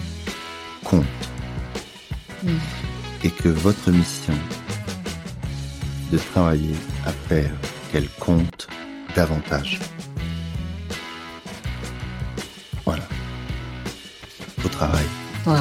compte. 0.84 1.04
Mmh. 2.42 2.48
Et 3.24 3.30
que 3.30 3.48
votre 3.48 3.90
mission, 3.90 4.34
de 6.10 6.18
travailler 6.18 6.74
à 7.04 7.12
faire 7.28 7.50
qu'elle 7.92 8.08
compte 8.20 8.68
davantage. 9.14 9.78
Voilà. 12.84 13.04
Au 14.64 14.68
travail. 14.68 15.04
Wow. 15.46 15.56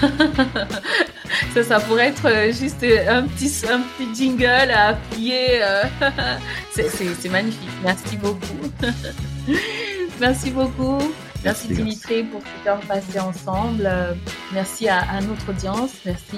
ça, 1.54 1.62
ça 1.62 1.80
pourrait 1.80 2.08
être 2.08 2.26
euh, 2.26 2.52
juste 2.52 2.84
un 3.08 3.26
petit, 3.26 3.52
un 3.70 3.80
petit 3.80 4.14
jingle 4.14 4.44
à 4.46 4.88
appuyer. 4.88 5.62
Euh. 5.62 5.84
C'est 6.74 7.30
magnifique. 7.30 7.68
Merci 7.82 8.16
beaucoup. 8.16 8.72
Merci 10.20 10.50
beaucoup. 10.50 11.12
Merci, 11.42 11.68
Dimitri 11.68 12.24
pour 12.24 12.42
ce 12.42 12.68
temps 12.68 12.80
passé 12.86 13.18
ensemble. 13.18 13.86
Euh, 13.86 14.12
merci 14.52 14.88
à, 14.88 14.98
à, 14.98 15.20
notre 15.20 15.48
audience. 15.48 15.90
Merci 16.04 16.36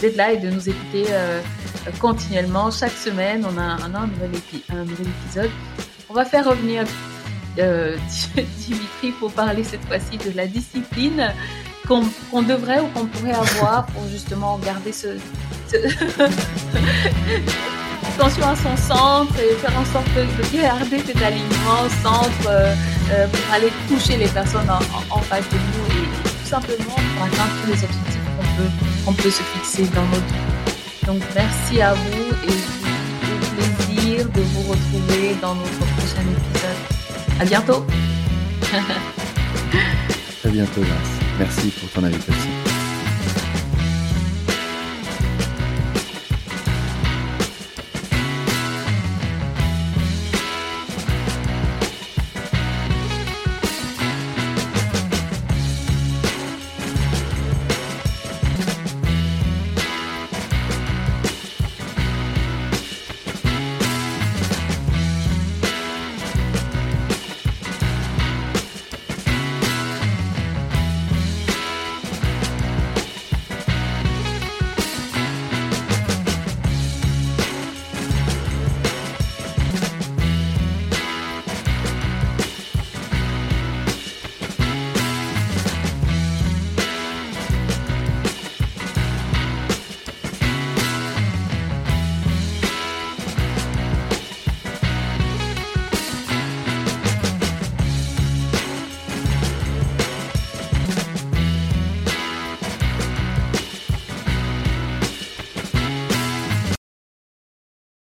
d'être 0.00 0.16
là 0.16 0.32
et 0.32 0.38
de 0.38 0.50
nous 0.50 0.68
écouter 0.68 1.04
euh, 1.10 1.40
continuellement. 1.98 2.70
Chaque 2.70 2.92
semaine, 2.92 3.44
on 3.44 3.58
a, 3.58 3.62
un, 3.62 3.94
un, 3.94 4.06
nouvel 4.06 4.30
un, 4.70 4.84
nouvel 4.84 5.06
épisode. 5.08 5.50
On 6.08 6.14
va 6.14 6.24
faire 6.24 6.48
revenir 6.48 6.84
euh, 7.58 7.96
Dimitri, 8.58 9.12
faut 9.18 9.28
parler 9.28 9.64
cette 9.64 9.84
fois-ci 9.84 10.16
de 10.18 10.30
la 10.36 10.46
discipline 10.46 11.32
qu'on 11.86 12.42
devrait 12.42 12.80
ou 12.80 12.86
qu'on 12.88 13.06
pourrait 13.06 13.32
avoir 13.32 13.86
pour 13.86 14.06
justement 14.08 14.58
garder 14.58 14.92
ce, 14.92 15.18
attention 18.14 18.48
à 18.48 18.56
son 18.56 18.76
centre 18.76 19.34
et 19.40 19.54
faire 19.56 19.76
en 19.78 19.84
sorte 19.86 20.08
de 20.14 20.56
garder 20.56 20.98
cet 21.04 21.20
alignement 21.22 21.82
au 21.84 21.88
centre 22.02 22.48
euh, 22.48 22.74
euh, 23.10 23.26
pour 23.26 23.54
aller 23.54 23.72
toucher 23.88 24.16
les 24.16 24.28
personnes 24.28 24.68
en, 24.70 25.18
face 25.20 25.48
de 25.48 25.56
nous 25.56 26.02
et, 26.02 26.06
tout 26.22 26.48
simplement 26.48 26.94
pour 26.94 27.24
atteindre 27.26 27.50
tous 27.62 27.70
les 27.72 27.84
objectifs 27.84 28.20
qu'on 28.36 28.62
peut, 28.62 28.70
qu'on 29.04 29.12
peut 29.14 29.30
se 29.30 29.42
fixer 29.42 29.84
dans 29.94 30.04
notre 30.06 30.26
vie. 30.26 31.06
Donc 31.06 31.22
merci 31.34 31.82
à 31.82 31.94
vous 31.94 32.30
et 32.44 32.54
au 33.32 33.38
plaisir 33.56 34.28
de 34.28 34.40
vous 34.40 34.62
retrouver 34.70 35.34
dans 35.42 35.54
notre 35.54 35.78
prochain 35.96 36.22
épisode. 36.22 37.40
À 37.40 37.44
bientôt. 37.44 37.86
À 40.44 40.48
bientôt, 40.48 40.82
Merci 41.38 41.68
pour 41.70 41.88
ton 41.88 42.04
invitation. 42.04 42.63